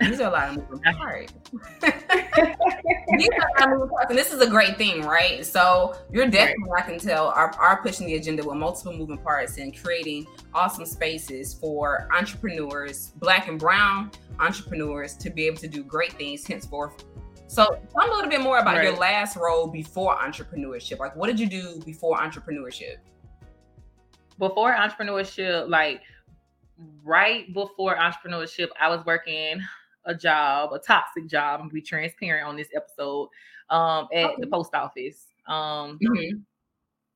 These 0.00 0.20
are 0.20 0.28
a 0.28 0.30
lot 0.30 0.48
of 0.50 0.56
moving 0.56 0.94
parts. 0.94 1.32
These 1.82 3.28
are 3.30 3.48
a 3.48 3.60
lot 3.60 3.62
of 3.62 3.70
moving 3.70 3.88
parts, 3.88 4.10
and 4.10 4.18
this 4.18 4.32
is 4.32 4.40
a 4.40 4.48
great 4.48 4.76
thing, 4.76 5.02
right? 5.02 5.44
So 5.44 5.96
you're 6.12 6.28
definitely. 6.28 6.70
I 6.76 6.82
can 6.82 6.98
tell, 6.98 7.28
are, 7.28 7.54
are 7.58 7.82
pushing 7.82 8.06
the 8.06 8.14
agenda 8.14 8.44
with 8.44 8.56
multiple 8.56 8.92
moving 8.92 9.18
parts 9.18 9.58
and 9.58 9.76
creating 9.76 10.26
awesome 10.54 10.86
spaces 10.86 11.54
for 11.54 12.08
entrepreneurs, 12.14 13.12
black 13.16 13.48
and 13.48 13.58
brown 13.58 14.10
entrepreneurs, 14.38 15.14
to 15.16 15.30
be 15.30 15.46
able 15.46 15.58
to 15.58 15.68
do 15.68 15.82
great 15.82 16.12
things 16.12 16.46
henceforth. 16.46 17.04
So 17.48 17.64
tell 17.64 18.06
me 18.06 18.12
a 18.12 18.14
little 18.14 18.30
bit 18.30 18.42
more 18.42 18.58
about 18.58 18.76
right. 18.76 18.84
your 18.84 18.96
last 18.96 19.36
role 19.36 19.66
before 19.66 20.16
entrepreneurship. 20.16 20.98
Like, 20.98 21.16
what 21.16 21.28
did 21.28 21.40
you 21.40 21.46
do 21.46 21.80
before 21.84 22.18
entrepreneurship? 22.18 22.96
Before 24.38 24.72
entrepreneurship, 24.74 25.68
like 25.68 26.02
right 27.02 27.52
before 27.52 27.96
entrepreneurship, 27.96 28.68
I 28.80 28.88
was 28.88 29.04
working 29.04 29.60
a 30.08 30.14
job, 30.14 30.72
a 30.72 30.80
toxic 30.80 31.28
job. 31.28 31.60
I'm 31.62 31.68
be 31.68 31.82
transparent 31.82 32.48
on 32.48 32.56
this 32.56 32.68
episode. 32.74 33.28
Um, 33.70 34.08
at 34.14 34.24
okay. 34.24 34.34
the 34.40 34.46
post 34.46 34.74
office. 34.74 35.26
Um, 35.46 35.98
mm-hmm. 36.02 36.38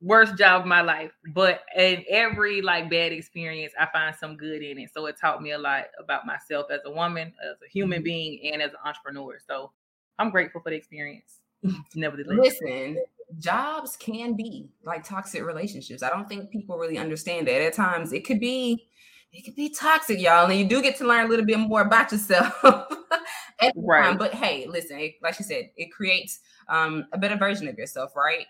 worst 0.02 0.37
job 0.37 0.62
of 0.62 0.66
my 0.66 0.82
life, 0.82 1.12
but 1.34 1.62
in 1.76 2.04
every 2.08 2.61
like 2.61 2.90
bad 2.90 3.12
experience, 3.12 3.72
I 3.78 3.87
find 3.92 4.14
some 4.14 4.37
good 4.37 4.62
in 4.62 4.78
it. 4.78 4.90
So 4.92 5.06
it 5.06 5.16
taught 5.18 5.42
me 5.42 5.52
a 5.52 5.58
lot 5.58 5.84
about 5.99 6.26
myself 6.26 6.66
as 6.70 6.80
a 6.84 6.90
woman, 6.90 7.32
as 7.42 7.56
a 7.66 7.70
human 7.70 7.99
mm-hmm. 7.99 8.04
being, 8.04 8.52
and 8.52 8.62
as 8.62 8.70
an 8.70 8.78
entrepreneur. 8.84 9.38
So 9.46 9.72
I'm 10.18 10.30
grateful 10.30 10.61
for 10.61 10.70
the 10.70 10.76
experience. 10.76 11.40
Nevertheless, 11.94 12.38
listen, 12.38 13.02
jobs 13.38 13.96
can 13.96 14.34
be 14.34 14.68
like 14.84 15.04
toxic 15.04 15.42
relationships. 15.42 16.02
I 16.02 16.11
don't 16.11 16.28
think 16.28 16.50
people 16.50 16.76
really 16.76 16.99
understand 16.99 17.49
that. 17.49 17.62
At 17.62 17.75
times, 17.75 18.12
it 18.12 18.26
could 18.26 18.40
be 18.40 18.88
it 19.32 19.44
can 19.44 19.54
be 19.54 19.70
toxic, 19.70 20.20
y'all, 20.20 20.50
and 20.50 20.58
you 20.58 20.66
do 20.66 20.82
get 20.82 20.96
to 20.98 21.06
learn 21.06 21.26
a 21.26 21.28
little 21.28 21.46
bit 21.46 21.58
more 21.58 21.80
about 21.80 22.12
yourself. 22.12 22.54
right. 23.76 24.04
Time. 24.04 24.18
But 24.18 24.34
hey, 24.34 24.66
listen, 24.68 24.98
it, 24.98 25.14
like 25.22 25.34
she 25.34 25.42
said, 25.42 25.70
it 25.76 25.90
creates 25.90 26.40
um, 26.68 27.06
a 27.12 27.18
better 27.18 27.36
version 27.36 27.66
of 27.66 27.78
yourself, 27.78 28.14
right? 28.14 28.46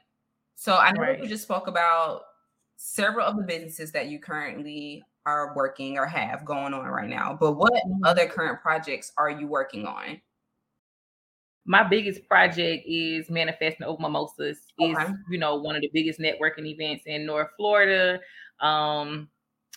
So 0.56 0.76
I 0.76 0.90
know 0.92 1.02
right. 1.02 1.22
you 1.22 1.28
just 1.28 1.44
spoke 1.44 1.68
about 1.68 2.22
several 2.76 3.26
of 3.26 3.36
the 3.36 3.44
businesses 3.44 3.92
that 3.92 4.08
you 4.08 4.18
currently 4.18 5.04
are 5.24 5.54
working 5.54 5.98
or 5.98 6.06
have 6.06 6.44
going 6.44 6.74
on 6.74 6.86
right 6.86 7.08
now. 7.08 7.36
But 7.38 7.52
what 7.52 7.72
mm-hmm. 7.72 8.04
other 8.04 8.26
current 8.26 8.60
projects 8.60 9.12
are 9.16 9.30
you 9.30 9.46
working 9.46 9.86
on? 9.86 10.20
My 11.64 11.84
biggest 11.84 12.26
project 12.26 12.84
is 12.88 13.30
manifesting 13.30 13.86
over 13.86 14.02
mimosas. 14.02 14.58
Okay. 14.80 15.00
Is 15.00 15.10
you 15.30 15.38
know 15.38 15.56
one 15.56 15.76
of 15.76 15.82
the 15.82 15.90
biggest 15.94 16.18
networking 16.18 16.66
events 16.66 17.04
in 17.06 17.24
North 17.24 17.50
Florida. 17.56 18.18
Um, 18.60 19.28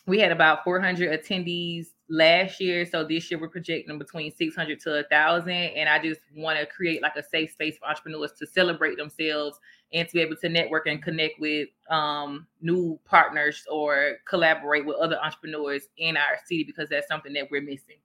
we 0.07 0.19
had 0.19 0.31
about 0.31 0.63
400 0.63 1.19
attendees 1.19 1.87
last 2.07 2.59
year 2.59 2.85
so 2.85 3.03
this 3.03 3.31
year 3.31 3.39
we're 3.39 3.49
projecting 3.49 3.97
between 3.97 4.31
600 4.31 4.79
to 4.79 4.89
1000 4.91 5.49
and 5.49 5.89
i 5.89 5.97
just 5.97 6.21
want 6.35 6.59
to 6.59 6.65
create 6.67 7.01
like 7.01 7.15
a 7.15 7.23
safe 7.23 7.51
space 7.51 7.77
for 7.77 7.87
entrepreneurs 7.87 8.31
to 8.33 8.45
celebrate 8.45 8.95
themselves 8.95 9.59
and 9.91 10.07
to 10.07 10.13
be 10.13 10.21
able 10.21 10.35
to 10.35 10.47
network 10.47 10.85
and 10.87 11.01
connect 11.01 11.39
with 11.39 11.69
um, 11.89 12.45
new 12.61 12.99
partners 13.05 13.63
or 13.71 14.17
collaborate 14.27 14.85
with 14.85 14.95
other 14.97 15.17
entrepreneurs 15.23 15.87
in 15.97 16.15
our 16.15 16.37
city 16.45 16.63
because 16.63 16.89
that's 16.89 17.07
something 17.07 17.33
that 17.33 17.49
we're 17.49 17.61
missing 17.61 17.97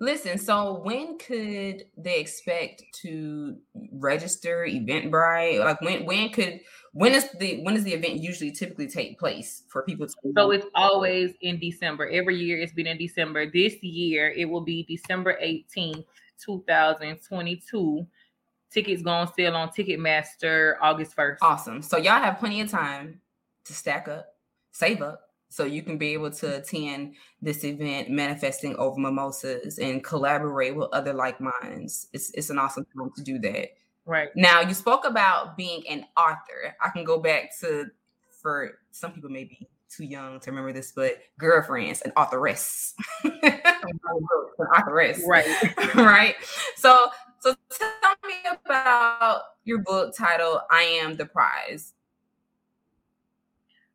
Listen, 0.00 0.38
so 0.38 0.80
when 0.82 1.18
could 1.18 1.84
they 1.98 2.20
expect 2.20 2.82
to 3.02 3.58
register 3.92 4.66
Eventbrite? 4.66 5.58
Like 5.58 5.80
when 5.82 6.06
when 6.06 6.30
could 6.30 6.60
when 6.92 7.14
is 7.14 7.30
the 7.38 7.62
when 7.62 7.74
does 7.74 7.84
the 7.84 7.92
event 7.92 8.20
usually 8.20 8.50
typically 8.50 8.88
take 8.88 9.18
place 9.18 9.62
for 9.68 9.82
people 9.82 10.06
to 10.06 10.14
So 10.36 10.50
it's 10.50 10.66
always 10.74 11.32
in 11.40 11.58
December. 11.58 12.08
Every 12.08 12.36
year 12.36 12.58
it's 12.58 12.72
been 12.72 12.86
in 12.86 12.98
December. 12.98 13.50
This 13.50 13.82
year 13.82 14.30
it 14.30 14.46
will 14.46 14.62
be 14.62 14.84
December 14.84 15.38
18th, 15.42 16.04
2022. 16.44 18.06
Tickets 18.72 19.02
going 19.02 19.26
to 19.26 19.32
sale 19.32 19.56
on 19.56 19.68
Ticketmaster 19.70 20.74
August 20.80 21.16
1st. 21.16 21.38
Awesome. 21.42 21.82
So 21.82 21.96
y'all 21.96 22.22
have 22.22 22.38
plenty 22.38 22.60
of 22.60 22.70
time 22.70 23.20
to 23.64 23.72
stack 23.72 24.06
up, 24.06 24.34
save 24.70 25.02
up, 25.02 25.30
so 25.48 25.64
you 25.64 25.82
can 25.82 25.98
be 25.98 26.12
able 26.12 26.30
to 26.30 26.56
attend 26.58 27.14
this 27.42 27.64
event, 27.64 28.10
manifesting 28.10 28.76
over 28.76 28.98
mimosas, 29.00 29.78
and 29.78 30.02
collaborate 30.02 30.76
with 30.76 30.88
other 30.92 31.12
like 31.12 31.40
minds. 31.40 32.06
It's 32.12 32.30
it's 32.34 32.50
an 32.50 32.58
awesome 32.58 32.86
time 32.96 33.10
to 33.16 33.22
do 33.22 33.38
that. 33.40 33.70
Right 34.06 34.30
now, 34.34 34.60
you 34.60 34.74
spoke 34.74 35.04
about 35.04 35.56
being 35.56 35.82
an 35.88 36.06
author. 36.16 36.74
I 36.82 36.88
can 36.88 37.04
go 37.04 37.18
back 37.18 37.50
to 37.60 37.86
for 38.42 38.78
some 38.90 39.12
people 39.12 39.30
maybe 39.30 39.68
too 39.90 40.04
young 40.04 40.40
to 40.40 40.50
remember 40.50 40.72
this, 40.72 40.92
but 40.92 41.18
girlfriends 41.38 42.00
and 42.02 42.12
authoress, 42.16 42.94
an 43.24 43.60
authoress, 44.74 45.22
right, 45.26 45.46
right. 45.94 46.34
So 46.76 47.08
so 47.40 47.54
tell 47.70 48.14
me 48.26 48.34
about 48.64 49.42
your 49.64 49.78
book 49.78 50.16
title 50.16 50.60
"I 50.70 50.82
Am 50.82 51.16
the 51.16 51.26
Prize." 51.26 51.94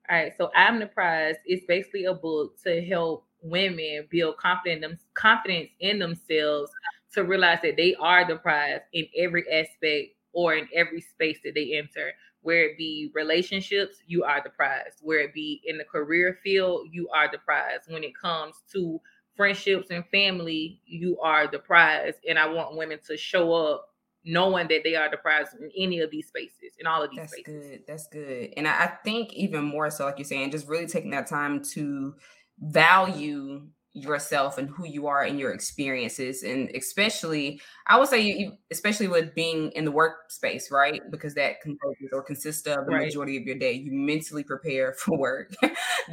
All 0.09 0.15
right, 0.15 0.33
so 0.37 0.51
I'm 0.55 0.79
the 0.79 0.85
prize. 0.85 1.35
It's 1.45 1.65
basically 1.65 2.05
a 2.05 2.13
book 2.13 2.61
to 2.63 2.85
help 2.85 3.25
women 3.41 4.07
build 4.09 4.37
confidence 4.37 5.01
confidence 5.13 5.69
in 5.79 5.99
themselves 5.99 6.71
to 7.15 7.23
realize 7.23 7.59
that 7.63 7.77
they 7.77 7.95
are 7.95 8.27
the 8.27 8.37
prize 8.37 8.81
in 8.93 9.07
every 9.17 9.43
aspect 9.51 10.11
or 10.33 10.53
in 10.53 10.67
every 10.73 11.01
space 11.01 11.39
that 11.43 11.53
they 11.55 11.77
enter. 11.77 12.11
Where 12.41 12.69
it 12.69 12.77
be 12.77 13.09
relationships, 13.15 13.97
you 14.05 14.23
are 14.23 14.41
the 14.43 14.51
prize. 14.51 14.93
Where 15.01 15.21
it 15.21 15.33
be 15.33 15.61
in 15.65 15.79
the 15.79 15.83
career 15.83 16.37
field, 16.43 16.87
you 16.91 17.09
are 17.09 17.29
the 17.31 17.39
prize. 17.39 17.79
When 17.87 18.03
it 18.03 18.13
comes 18.15 18.55
to 18.73 19.01
friendships 19.35 19.89
and 19.89 20.05
family, 20.11 20.79
you 20.85 21.17
are 21.21 21.47
the 21.47 21.57
prize. 21.57 22.13
And 22.29 22.37
I 22.37 22.47
want 22.47 22.77
women 22.77 22.99
to 23.07 23.17
show 23.17 23.53
up 23.53 23.87
knowing 24.25 24.67
that 24.67 24.81
they 24.83 24.95
are 24.95 25.09
the 25.09 25.17
prize 25.17 25.47
in 25.59 25.71
any 25.77 25.99
of 25.99 26.11
these 26.11 26.27
spaces, 26.27 26.73
in 26.79 26.87
all 26.87 27.03
of 27.03 27.11
these 27.11 27.19
That's 27.19 27.33
spaces. 27.33 27.69
good. 27.69 27.81
That's 27.87 28.07
good. 28.07 28.53
And 28.57 28.67
I, 28.67 28.83
I 28.83 28.87
think 29.03 29.33
even 29.33 29.63
more 29.63 29.89
so, 29.89 30.05
like 30.05 30.17
you're 30.17 30.25
saying, 30.25 30.51
just 30.51 30.67
really 30.67 30.87
taking 30.87 31.11
that 31.11 31.27
time 31.27 31.63
to 31.73 32.15
value 32.59 33.67
yourself 33.95 34.57
and 34.57 34.69
who 34.69 34.85
you 34.85 35.07
are 35.07 35.23
and 35.23 35.39
your 35.39 35.51
experiences 35.51 36.43
and 36.43 36.69
especially 36.75 37.61
i 37.87 37.97
would 37.97 38.09
say 38.09 38.21
you, 38.21 38.51
especially 38.69 39.07
with 39.07 39.33
being 39.33 39.71
in 39.71 39.85
the 39.85 39.91
workspace 39.91 40.69
right 40.69 41.01
because 41.09 41.33
that 41.33 41.61
composes 41.61 42.09
or 42.11 42.21
consists 42.21 42.67
of 42.67 42.85
the 42.85 42.91
right. 42.91 43.05
majority 43.05 43.37
of 43.37 43.43
your 43.43 43.57
day 43.57 43.71
you 43.71 43.91
mentally 43.91 44.43
prepare 44.43 44.93
for 44.99 45.17
work 45.17 45.55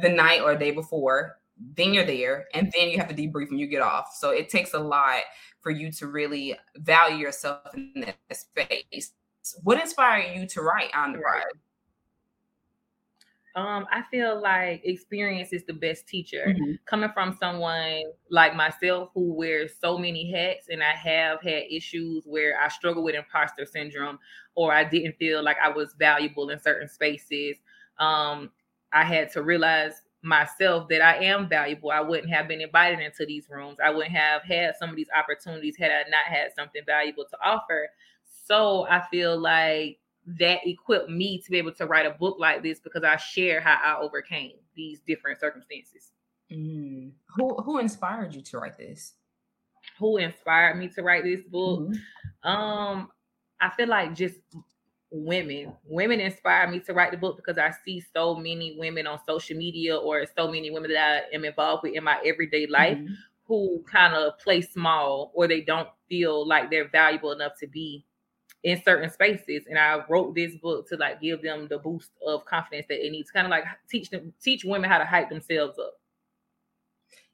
the 0.01 0.09
night 0.09 0.41
or 0.41 0.55
day 0.55 0.71
before 0.71 1.35
then 1.75 1.93
you're 1.93 2.05
there 2.05 2.47
and 2.53 2.71
then 2.75 2.89
you 2.89 2.97
have 2.97 3.07
to 3.07 3.13
debrief 3.13 3.49
when 3.49 3.59
you 3.59 3.67
get 3.67 3.81
off 3.81 4.15
so 4.17 4.31
it 4.31 4.49
takes 4.49 4.73
a 4.73 4.79
lot 4.79 5.21
for 5.63 5.71
you 5.71 5.91
to 5.93 6.07
really 6.07 6.55
value 6.75 7.17
yourself 7.17 7.73
in 7.73 7.91
that 8.05 8.17
space. 8.37 9.13
What 9.63 9.81
inspired 9.81 10.37
you 10.37 10.45
to 10.47 10.61
write 10.61 10.91
on 10.93 11.13
the 11.13 11.19
ride? 11.19 11.43
Um, 13.55 13.85
I 13.91 14.01
feel 14.09 14.41
like 14.41 14.81
experience 14.83 15.53
is 15.53 15.63
the 15.65 15.73
best 15.73 16.07
teacher. 16.07 16.45
Mm-hmm. 16.47 16.71
Coming 16.85 17.11
from 17.13 17.37
someone 17.39 18.01
like 18.31 18.55
myself 18.55 19.09
who 19.13 19.33
wears 19.33 19.73
so 19.79 19.97
many 19.97 20.31
hats, 20.31 20.69
and 20.69 20.83
I 20.83 20.93
have 20.93 21.41
had 21.41 21.63
issues 21.69 22.23
where 22.25 22.59
I 22.59 22.67
struggle 22.69 23.03
with 23.03 23.15
imposter 23.15 23.65
syndrome, 23.65 24.17
or 24.55 24.73
I 24.73 24.83
didn't 24.83 25.17
feel 25.17 25.43
like 25.43 25.57
I 25.63 25.69
was 25.69 25.93
valuable 25.99 26.49
in 26.49 26.59
certain 26.59 26.89
spaces. 26.89 27.57
Um, 27.99 28.49
I 28.91 29.03
had 29.03 29.31
to 29.33 29.43
realize 29.43 30.01
myself 30.23 30.87
that 30.89 31.01
I 31.01 31.17
am 31.17 31.47
valuable. 31.47 31.91
I 31.91 32.01
wouldn't 32.01 32.33
have 32.33 32.47
been 32.47 32.61
invited 32.61 33.01
into 33.01 33.25
these 33.25 33.49
rooms. 33.49 33.77
I 33.83 33.91
wouldn't 33.91 34.15
have 34.15 34.41
had 34.43 34.75
some 34.79 34.89
of 34.89 34.95
these 34.95 35.09
opportunities 35.15 35.77
had 35.77 35.91
I 35.91 36.09
not 36.09 36.25
had 36.25 36.53
something 36.55 36.81
valuable 36.87 37.25
to 37.29 37.37
offer. 37.43 37.89
So 38.25 38.87
I 38.89 39.05
feel 39.11 39.37
like 39.37 39.99
that 40.25 40.59
equipped 40.65 41.09
me 41.09 41.39
to 41.39 41.51
be 41.51 41.57
able 41.57 41.73
to 41.73 41.85
write 41.85 42.05
a 42.05 42.11
book 42.11 42.37
like 42.39 42.63
this 42.63 42.79
because 42.79 43.03
I 43.03 43.17
share 43.17 43.59
how 43.61 43.77
I 43.83 44.01
overcame 44.01 44.53
these 44.75 45.01
different 45.05 45.39
circumstances. 45.39 46.11
Mm. 46.51 47.11
Who 47.35 47.55
who 47.61 47.79
inspired 47.79 48.33
you 48.33 48.41
to 48.41 48.59
write 48.59 48.77
this? 48.77 49.13
Who 49.99 50.17
inspired 50.17 50.77
me 50.77 50.87
to 50.89 51.03
write 51.03 51.23
this 51.23 51.41
book? 51.43 51.81
Mm-hmm. 51.81 52.49
Um, 52.49 53.09
I 53.59 53.69
feel 53.69 53.87
like 53.87 54.13
just 54.13 54.39
women. 55.13 55.73
Women 55.85 56.19
inspire 56.19 56.69
me 56.69 56.79
to 56.81 56.93
write 56.93 57.11
the 57.11 57.17
book 57.17 57.37
because 57.37 57.57
I 57.57 57.71
see 57.85 58.03
so 58.13 58.35
many 58.35 58.75
women 58.77 59.07
on 59.07 59.19
social 59.27 59.55
media 59.55 59.95
or 59.95 60.25
so 60.35 60.47
many 60.47 60.71
women 60.71 60.91
that 60.91 61.25
I 61.31 61.35
am 61.35 61.45
involved 61.45 61.83
with 61.83 61.93
in 61.93 62.03
my 62.03 62.19
everyday 62.25 62.65
life 62.65 62.97
mm-hmm. 62.97 63.13
who 63.45 63.83
kind 63.89 64.15
of 64.15 64.37
play 64.39 64.61
small 64.61 65.31
or 65.35 65.47
they 65.47 65.61
don't 65.61 65.87
feel 66.09 66.47
like 66.47 66.69
they're 66.69 66.89
valuable 66.89 67.31
enough 67.31 67.53
to 67.59 67.67
be 67.67 68.05
in 68.63 68.81
certain 68.83 69.09
spaces. 69.09 69.65
And 69.69 69.77
I 69.77 70.03
wrote 70.07 70.35
this 70.35 70.55
book 70.55 70.87
to 70.89 70.95
like 70.95 71.21
give 71.21 71.41
them 71.41 71.67
the 71.69 71.77
boost 71.77 72.11
of 72.25 72.45
confidence 72.45 72.87
that 72.89 73.05
it 73.05 73.11
needs, 73.11 73.29
to 73.29 73.33
kind 73.33 73.47
of 73.47 73.51
like 73.51 73.65
teach 73.89 74.09
them, 74.09 74.33
teach 74.41 74.63
women 74.63 74.89
how 74.89 74.97
to 74.97 75.05
hype 75.05 75.29
themselves 75.29 75.77
up. 75.77 75.93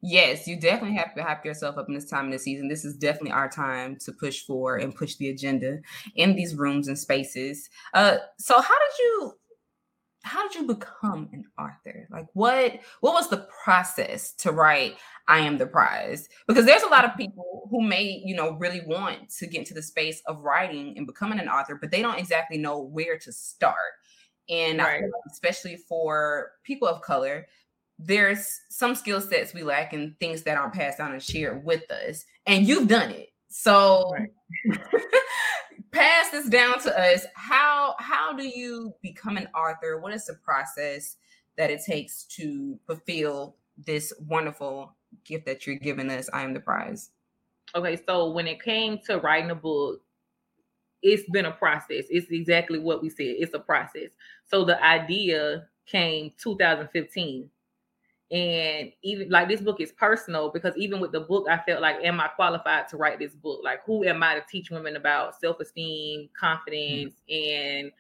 Yes, 0.02 0.48
you 0.48 0.56
definitely 0.56 0.96
have 0.96 1.14
to 1.16 1.24
hype 1.24 1.44
yourself 1.44 1.78
up 1.78 1.90
in 1.90 1.94
this 1.94 2.10
time 2.10 2.28
of 2.28 2.32
the 2.32 2.40
season. 2.40 2.70
This 2.70 2.86
is 2.86 2.96
definitely 2.96 3.32
our 3.32 3.50
time 3.50 3.98
to 3.98 4.14
push 4.14 4.44
for 4.46 4.78
and 4.78 4.96
push 4.96 5.16
the 5.16 5.30
agenda 5.30 5.80
in 6.16 6.36
these 6.36 6.56
rooms 6.56 6.88
and 6.88 6.98
spaces. 6.98 7.70
Uh, 7.94 8.18
so 8.38 8.62
how 8.62 8.62
did 8.62 9.00
you 9.00 9.34
how 10.24 10.48
did 10.48 10.56
you 10.56 10.68
become 10.68 11.30
an 11.32 11.46
author? 11.58 12.08
Like 12.12 12.28
what 12.34 12.80
what 13.00 13.14
was 13.14 13.30
the 13.30 13.48
process 13.64 14.34
to 14.34 14.52
write 14.52 14.98
I 15.28 15.40
am 15.40 15.58
the 15.58 15.68
prize? 15.68 16.28
Because 16.48 16.66
there's 16.66 16.84
a 16.84 16.90
lot 16.90 17.06
of 17.06 17.16
people 17.16 17.68
who 17.70 17.82
may, 17.82 18.22
you 18.26 18.36
know, 18.36 18.54
really 18.54 18.82
want 18.86 19.30
to 19.38 19.48
get 19.48 19.60
into 19.60 19.74
the 19.74 19.82
space 19.82 20.22
of 20.26 20.42
writing 20.42 20.98
and 20.98 21.06
becoming 21.06 21.40
an 21.40 21.48
author, 21.48 21.76
but 21.76 21.92
they 21.92 22.02
don't 22.02 22.20
exactly 22.20 22.58
know 22.58 22.80
where 22.80 23.18
to 23.20 23.32
start. 23.32 23.76
And 24.50 24.80
right. 24.80 25.02
like 25.02 25.12
especially 25.32 25.78
for 25.78 26.52
people 26.64 26.88
of 26.88 27.02
color, 27.02 27.48
there's 28.00 28.60
some 28.70 28.96
skill 28.96 29.22
sets 29.22 29.54
we 29.54 29.62
lack 29.62 29.94
and 29.94 30.18
things 30.20 30.44
that 30.44 30.58
aren't 30.58 30.74
passed 30.74 30.98
down 30.98 31.12
and 31.12 31.22
shared 31.22 31.64
with 31.64 31.90
us. 31.92 32.26
And 32.46 32.68
you've 32.68 32.88
done 32.88 33.12
it. 33.12 33.30
So 33.50 34.12
right. 34.14 34.80
pass 35.92 36.30
this 36.32 36.50
down 36.50 36.80
to 36.82 37.00
us. 37.00 37.26
How 37.36 37.96
how 38.00 38.34
do 38.34 38.48
you 38.48 38.94
become 39.02 39.38
an 39.38 39.48
author? 39.56 40.00
What 40.00 40.14
is 40.14 40.26
the 40.26 40.36
process 40.36 41.18
that 41.58 41.70
it 41.70 41.82
takes 41.86 42.24
to 42.24 42.80
fulfill 42.86 43.56
this 43.86 44.14
wonderful 44.28 44.96
gift 45.26 45.46
that 45.46 45.66
you're 45.66 45.76
giving 45.76 46.10
us? 46.10 46.30
I 46.32 46.44
am 46.44 46.54
the 46.54 46.60
prize. 46.60 47.10
Okay, 47.76 48.00
so 48.08 48.32
when 48.32 48.48
it 48.48 48.62
came 48.62 49.00
to 49.06 49.20
writing 49.20 49.52
a 49.52 49.56
book, 49.56 50.02
it's 51.02 51.30
been 51.30 51.46
a 51.46 51.52
process. 51.52 52.06
It's 52.10 52.32
exactly 52.32 52.80
what 52.80 53.02
we 53.02 53.10
said. 53.10 53.36
It's 53.38 53.54
a 53.54 53.60
process. 53.60 54.10
So 54.48 54.66
the 54.66 54.84
idea 54.84 55.68
came 55.86 56.32
2015 56.42 57.50
and 58.32 58.92
even 59.02 59.30
like 59.30 59.48
this 59.48 59.62
book 59.62 59.82
is 59.82 59.92
personal 59.92 60.52
because 60.52 60.74
even 60.78 61.00
with 61.00 61.12
the 61.12 61.22
book 61.22 61.48
i 61.50 61.58
felt 61.58 61.82
like 61.82 61.96
am 62.04 62.20
i 62.20 62.28
qualified 62.28 62.88
to 62.88 62.96
write 62.96 63.18
this 63.18 63.34
book? 63.34 63.62
Like 63.64 63.84
who 63.86 64.04
am 64.06 64.22
i 64.22 64.36
to 64.36 64.44
teach 64.50 64.70
women 64.70 64.96
about 64.96 65.40
self-esteem 65.40 66.30
confidence 66.40 67.16
mm-hmm. 67.30 67.84
and 67.84 67.92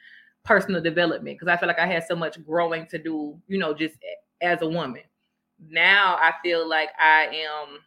personal 0.43 0.81
development? 0.81 1.39
Because 1.39 1.51
i 1.51 1.57
feel 1.57 1.67
like 1.67 1.79
i 1.79 1.87
had 1.87 2.05
so 2.07 2.15
much 2.15 2.43
growing 2.45 2.85
to 2.87 2.99
do 2.99 3.39
you 3.47 3.57
know 3.57 3.73
just 3.73 3.95
as 4.41 4.61
a 4.61 4.67
woman. 4.67 5.01
Now 5.59 6.15
i 6.19 6.33
feel 6.43 6.67
like 6.67 6.89
i 6.99 7.25
am 7.25 7.79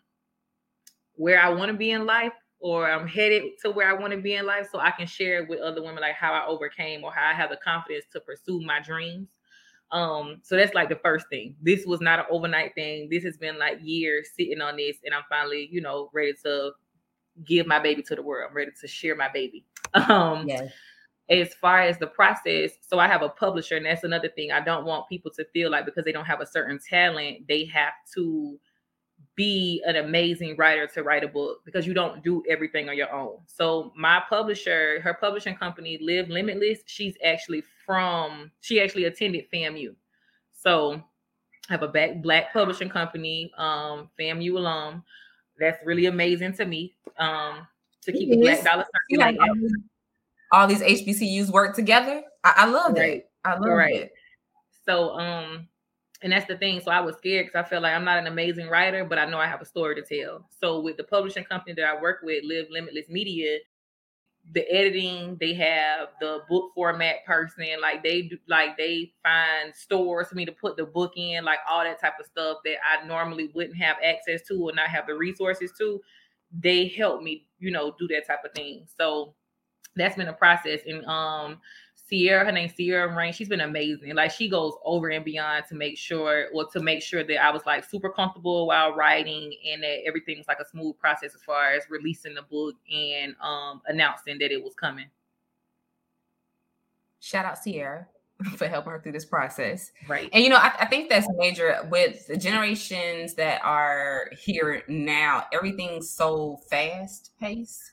where 1.14 1.40
i 1.40 1.49
want 1.49 1.70
to 1.70 1.76
be 1.76 1.92
in 1.92 2.06
life 2.06 2.32
or 2.58 2.90
i'm 2.90 3.06
headed 3.06 3.42
to 3.61 3.70
where 3.70 3.88
i 3.88 3.92
want 3.92 4.12
to 4.12 4.20
be 4.20 4.34
in 4.34 4.46
life 4.46 4.66
so 4.70 4.78
i 4.78 4.90
can 4.90 5.06
share 5.06 5.44
with 5.44 5.61
other 5.61 5.82
women 5.82 6.00
like 6.00 6.14
how 6.14 6.32
i 6.32 6.46
overcame 6.46 7.04
or 7.04 7.12
how 7.12 7.28
i 7.28 7.34
have 7.34 7.50
the 7.50 7.56
confidence 7.56 8.04
to 8.12 8.20
pursue 8.20 8.61
my 8.62 8.80
dreams 8.80 9.28
um, 9.92 10.38
so 10.42 10.56
that's 10.56 10.75
like 10.75 10.88
the 10.88 10.96
first 10.96 11.26
thing. 11.28 11.54
This 11.61 11.84
was 11.84 12.00
not 12.00 12.18
an 12.18 12.25
overnight 12.30 12.75
thing. 12.75 13.08
This 13.11 13.22
has 13.25 13.37
been 13.37 13.58
like 13.58 13.78
years 13.82 14.30
sitting 14.34 14.62
on 14.62 14.76
this, 14.76 14.96
and 15.04 15.14
I'm 15.14 15.25
finally, 15.28 15.68
you 15.70 15.82
know, 15.82 16.08
ready 16.14 16.32
to 16.44 16.72
give 17.44 17.66
my 17.66 17.78
baby 17.78 18.02
to 18.04 18.14
the 18.14 18.22
world. 18.22 18.49
I'm 18.50 18.56
ready 18.56 18.70
to 18.80 18.88
share 18.88 19.14
my 19.14 19.28
baby. 19.32 19.64
Um, 19.94 20.49
yes. 20.49 20.72
As 21.28 21.52
far 21.54 21.82
as 21.82 21.99
the 21.99 22.06
process, 22.06 22.72
so 22.80 22.99
I 22.99 23.06
have 23.06 23.20
a 23.20 23.28
publisher, 23.28 23.76
and 23.76 23.84
that's 23.84 24.04
another 24.04 24.28
thing. 24.28 24.50
I 24.50 24.61
don't 24.61 24.87
want 24.87 25.08
people 25.08 25.30
to 25.32 25.44
feel 25.52 25.70
like 25.70 25.84
because 25.84 26.04
they 26.04 26.12
don't 26.12 26.25
have 26.25 26.40
a 26.40 26.46
certain 26.46 26.78
talent, 26.78 27.46
they 27.46 27.66
have 27.66 27.92
to 28.14 28.58
be 29.42 29.82
an 29.84 29.96
amazing 29.96 30.54
writer 30.56 30.87
to 30.87 31.02
write 31.02 31.25
a 31.25 31.28
book 31.28 31.64
because 31.64 31.84
you 31.84 31.92
don't 31.92 32.22
do 32.22 32.44
everything 32.49 32.88
on 32.88 32.96
your 32.96 33.12
own. 33.12 33.38
So 33.49 33.92
my 33.96 34.22
publisher, 34.28 35.00
her 35.00 35.14
publishing 35.14 35.56
company, 35.56 35.99
Live 36.00 36.28
Limitless, 36.28 36.78
she's 36.87 37.16
actually 37.25 37.64
from 37.84 38.52
she 38.61 38.80
actually 38.80 39.06
attended 39.06 39.50
FAMU. 39.52 39.96
So 40.52 41.02
I 41.68 41.72
have 41.72 41.82
a 41.82 41.88
back, 41.88 42.22
black 42.22 42.52
publishing 42.52 42.88
company, 42.88 43.50
um, 43.58 44.11
FAMU 44.16 44.52
alum. 44.56 45.02
That's 45.58 45.84
really 45.84 46.06
amazing 46.06 46.52
to 46.58 46.64
me. 46.64 46.94
Um, 47.18 47.66
to 48.02 48.12
keep 48.12 48.30
the 48.30 48.37
black 48.37 48.62
dollar 48.62 48.84
circulating. 49.11 49.40
Like 49.40 49.50
all, 50.52 50.68
these 50.68 50.82
HBCUs 50.82 51.50
work 51.50 51.75
together. 51.75 52.22
I, 52.44 52.52
I 52.58 52.66
love 52.66 52.92
right. 52.92 53.14
it. 53.14 53.30
I 53.44 53.54
love 53.54 53.64
right. 53.64 53.94
it. 53.94 54.12
So 54.87 55.18
um 55.18 55.66
and 56.23 56.33
that's 56.33 56.47
the 56.47 56.57
thing. 56.57 56.81
So 56.81 56.91
I 56.91 57.00
was 57.00 57.17
scared 57.17 57.47
because 57.47 57.67
I 57.67 57.69
felt 57.69 57.83
like 57.83 57.95
I'm 57.95 58.05
not 58.05 58.19
an 58.19 58.26
amazing 58.26 58.69
writer, 58.69 59.05
but 59.05 59.19
I 59.19 59.26
know 59.26 59.38
I 59.38 59.47
have 59.47 59.61
a 59.61 59.67
story 59.67 59.95
to 59.97 60.02
tell. 60.02 60.47
So 60.61 60.81
with 60.81 60.97
the 60.97 61.05
publishing 61.05 61.45
company 61.45 61.75
that 61.75 61.85
I 61.85 62.00
work 62.00 62.21
with, 62.23 62.45
Live 62.45 62.67
Limitless 62.71 63.09
Media, 63.09 63.59
the 64.52 64.69
editing, 64.71 65.37
they 65.41 65.55
have 65.55 66.09
the 66.21 66.41
book 66.49 66.73
format 66.75 67.25
person, 67.25 67.67
like 67.80 68.02
they 68.02 68.23
do, 68.23 68.39
like 68.49 68.76
they 68.76 69.13
find 69.23 69.75
stores 69.75 70.28
for 70.28 70.35
me 70.35 70.45
to 70.45 70.52
put 70.52 70.76
the 70.76 70.85
book 70.85 71.13
in, 71.17 71.45
like 71.45 71.61
all 71.69 71.85
that 71.85 72.00
type 72.00 72.15
of 72.19 72.26
stuff 72.26 72.58
that 72.65 72.76
I 72.85 73.06
normally 73.06 73.50
wouldn't 73.54 73.76
have 73.76 73.97
access 74.04 74.43
to 74.49 74.54
or 74.69 74.73
not 74.75 74.89
have 74.89 75.06
the 75.06 75.15
resources 75.15 75.73
to. 75.78 76.00
They 76.58 76.89
help 76.89 77.23
me, 77.23 77.47
you 77.61 77.71
know, 77.71 77.95
do 77.99 78.08
that 78.08 78.26
type 78.26 78.45
of 78.45 78.52
thing. 78.52 78.87
So 78.99 79.35
that's 79.95 80.17
been 80.17 80.28
a 80.28 80.32
process. 80.32 80.80
And 80.87 81.04
um 81.06 81.61
Sierra, 82.12 82.44
her 82.44 82.52
name 82.52 82.68
Sierra 82.68 83.16
Rain. 83.16 83.32
She's 83.32 83.48
been 83.48 83.62
amazing. 83.62 84.14
Like 84.14 84.32
she 84.32 84.46
goes 84.46 84.75
over 84.84 85.08
and 85.08 85.25
beyond 85.25 85.64
to 85.70 85.75
make 85.75 85.96
sure, 85.96 86.48
or 86.52 86.66
to 86.66 86.80
make 86.80 87.02
sure 87.02 87.25
that 87.25 87.42
I 87.42 87.50
was 87.50 87.62
like 87.64 87.88
super 87.88 88.10
comfortable 88.10 88.66
while 88.66 88.92
writing, 88.92 89.54
and 89.72 89.82
that 89.82 90.00
everything 90.06 90.36
was 90.36 90.46
like 90.46 90.60
a 90.60 90.68
smooth 90.68 90.98
process 90.98 91.34
as 91.34 91.40
far 91.40 91.72
as 91.72 91.84
releasing 91.88 92.34
the 92.34 92.42
book 92.42 92.75
and 92.94 93.34
um 93.40 93.80
announcing 93.86 94.36
that 94.40 94.52
it 94.52 94.62
was 94.62 94.75
coming. 94.75 95.06
Shout 97.18 97.46
out 97.46 97.56
Sierra 97.56 98.06
for 98.58 98.68
helping 98.68 98.92
her 98.92 99.00
through 99.00 99.12
this 99.12 99.25
process. 99.25 99.90
Right. 100.06 100.28
And 100.34 100.44
you 100.44 100.50
know, 100.50 100.56
I, 100.56 100.75
I, 100.80 100.86
think 100.86 101.08
that's 101.08 101.26
major 101.38 101.78
with 101.90 102.26
the 102.26 102.36
generations 102.36 103.32
that 103.34 103.64
are 103.64 104.28
here 104.38 104.82
now, 104.86 105.46
everything's 105.50 106.10
so 106.10 106.60
fast 106.68 107.30
paced 107.40 107.90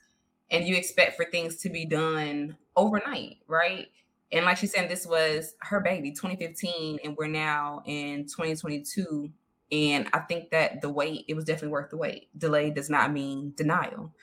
and 0.51 0.67
you 0.67 0.75
expect 0.75 1.15
for 1.15 1.23
things 1.23 1.55
to 1.57 1.69
be 1.69 1.85
done 1.85 2.57
overnight, 2.75 3.37
right? 3.47 3.87
And 4.31 4.45
like 4.45 4.57
she 4.57 4.67
said, 4.67 4.89
this 4.89 5.07
was 5.07 5.55
her 5.61 5.79
baby, 5.79 6.11
2015, 6.11 6.99
and 7.03 7.15
we're 7.17 7.27
now 7.27 7.81
in 7.85 8.25
2022. 8.25 9.29
And 9.71 10.07
I 10.13 10.19
think 10.19 10.51
that 10.51 10.81
the 10.81 10.89
wait, 10.89 11.25
it 11.27 11.35
was 11.35 11.45
definitely 11.45 11.69
worth 11.69 11.89
the 11.89 11.97
wait. 11.97 12.29
Delay 12.37 12.69
does 12.71 12.89
not 12.89 13.11
mean 13.11 13.53
denial. 13.55 14.13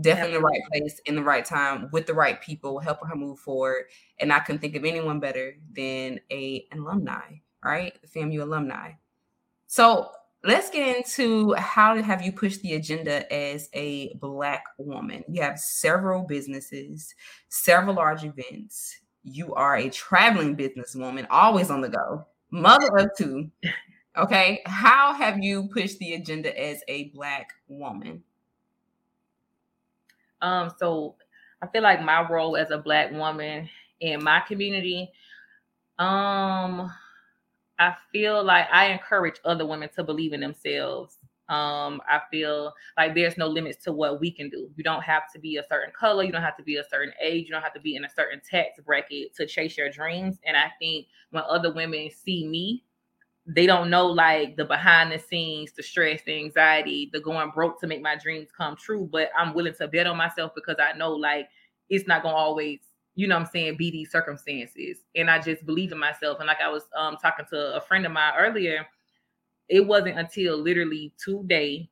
Definitely 0.00 0.34
the 0.34 0.40
right 0.40 0.60
place 0.72 1.00
in 1.06 1.14
the 1.14 1.22
right 1.22 1.44
time 1.44 1.88
with 1.92 2.06
the 2.06 2.14
right 2.14 2.40
people, 2.40 2.80
helping 2.80 3.08
her 3.08 3.14
move 3.14 3.38
forward. 3.38 3.84
And 4.18 4.32
I 4.32 4.40
couldn't 4.40 4.60
think 4.60 4.76
of 4.76 4.84
anyone 4.84 5.20
better 5.20 5.56
than 5.72 6.20
a 6.32 6.66
an 6.72 6.80
alumni, 6.80 7.36
right? 7.64 7.94
The 8.02 8.08
FAMU 8.08 8.42
alumni. 8.42 8.92
So 9.66 10.10
let's 10.44 10.68
get 10.68 10.96
into 10.96 11.54
how 11.54 12.00
have 12.02 12.22
you 12.22 12.30
pushed 12.30 12.60
the 12.62 12.74
agenda 12.74 13.32
as 13.32 13.68
a 13.72 14.14
black 14.16 14.64
woman 14.78 15.24
you 15.26 15.40
have 15.40 15.58
several 15.58 16.22
businesses 16.22 17.14
several 17.48 17.94
large 17.94 18.24
events 18.24 18.98
you 19.24 19.54
are 19.54 19.76
a 19.76 19.88
traveling 19.88 20.56
businesswoman, 20.56 21.26
always 21.30 21.70
on 21.70 21.80
the 21.80 21.88
go, 21.88 22.26
mother 22.50 22.96
of 22.96 23.10
two. 23.16 23.50
Okay. 24.16 24.62
How 24.66 25.12
have 25.12 25.42
you 25.42 25.68
pushed 25.72 25.98
the 25.98 26.14
agenda 26.14 26.56
as 26.56 26.82
a 26.86 27.08
black 27.08 27.50
woman? 27.66 28.22
Um, 30.40 30.70
so 30.78 31.16
I 31.60 31.66
feel 31.66 31.82
like 31.82 32.00
my 32.00 32.28
role 32.28 32.56
as 32.56 32.70
a 32.70 32.78
black 32.78 33.10
woman 33.10 33.68
in 34.00 34.22
my 34.22 34.40
community, 34.46 35.10
um, 35.98 36.92
I 37.78 37.96
feel 38.12 38.44
like 38.44 38.66
I 38.70 38.86
encourage 38.86 39.40
other 39.44 39.66
women 39.66 39.88
to 39.96 40.04
believe 40.04 40.32
in 40.32 40.40
themselves 40.40 41.18
um, 41.48 42.00
I 42.08 42.20
feel 42.30 42.72
like 42.96 43.14
there's 43.14 43.36
no 43.36 43.46
limits 43.46 43.84
to 43.84 43.92
what 43.92 44.20
we 44.20 44.30
can 44.30 44.48
do. 44.48 44.70
You 44.76 44.84
don't 44.84 45.02
have 45.02 45.30
to 45.34 45.38
be 45.38 45.56
a 45.56 45.64
certain 45.68 45.92
color, 45.98 46.24
you 46.24 46.32
don't 46.32 46.42
have 46.42 46.56
to 46.56 46.62
be 46.62 46.76
a 46.76 46.84
certain 46.90 47.12
age, 47.20 47.46
you 47.46 47.52
don't 47.52 47.62
have 47.62 47.74
to 47.74 47.80
be 47.80 47.96
in 47.96 48.04
a 48.04 48.08
certain 48.08 48.40
tax 48.48 48.80
bracket 48.84 49.34
to 49.36 49.46
chase 49.46 49.76
your 49.76 49.90
dreams. 49.90 50.38
And 50.46 50.56
I 50.56 50.70
think 50.78 51.06
when 51.30 51.42
other 51.48 51.72
women 51.72 52.08
see 52.10 52.46
me, 52.48 52.84
they 53.46 53.66
don't 53.66 53.90
know 53.90 54.06
like 54.06 54.56
the 54.56 54.64
behind 54.64 55.12
the 55.12 55.18
scenes, 55.18 55.72
the 55.72 55.82
stress, 55.82 56.22
the 56.24 56.34
anxiety, 56.34 57.10
the 57.12 57.20
going 57.20 57.50
broke 57.50 57.78
to 57.80 57.86
make 57.86 58.00
my 58.00 58.16
dreams 58.16 58.48
come 58.56 58.74
true. 58.76 59.06
But 59.12 59.28
I'm 59.36 59.52
willing 59.52 59.74
to 59.74 59.88
bet 59.88 60.06
on 60.06 60.16
myself 60.16 60.52
because 60.54 60.76
I 60.78 60.96
know 60.96 61.12
like 61.12 61.48
it's 61.90 62.08
not 62.08 62.22
gonna 62.22 62.34
always, 62.34 62.80
you 63.16 63.28
know 63.28 63.36
I'm 63.36 63.44
saying, 63.44 63.76
be 63.76 63.90
these 63.90 64.10
circumstances. 64.10 65.00
And 65.14 65.30
I 65.30 65.38
just 65.40 65.66
believe 65.66 65.92
in 65.92 65.98
myself. 65.98 66.38
And 66.40 66.46
like 66.46 66.62
I 66.62 66.70
was 66.70 66.84
um 66.96 67.18
talking 67.20 67.44
to 67.50 67.76
a 67.76 67.82
friend 67.82 68.06
of 68.06 68.12
mine 68.12 68.32
earlier 68.38 68.86
it 69.68 69.86
wasn't 69.86 70.18
until 70.18 70.56
literally 70.56 71.12
today 71.22 71.88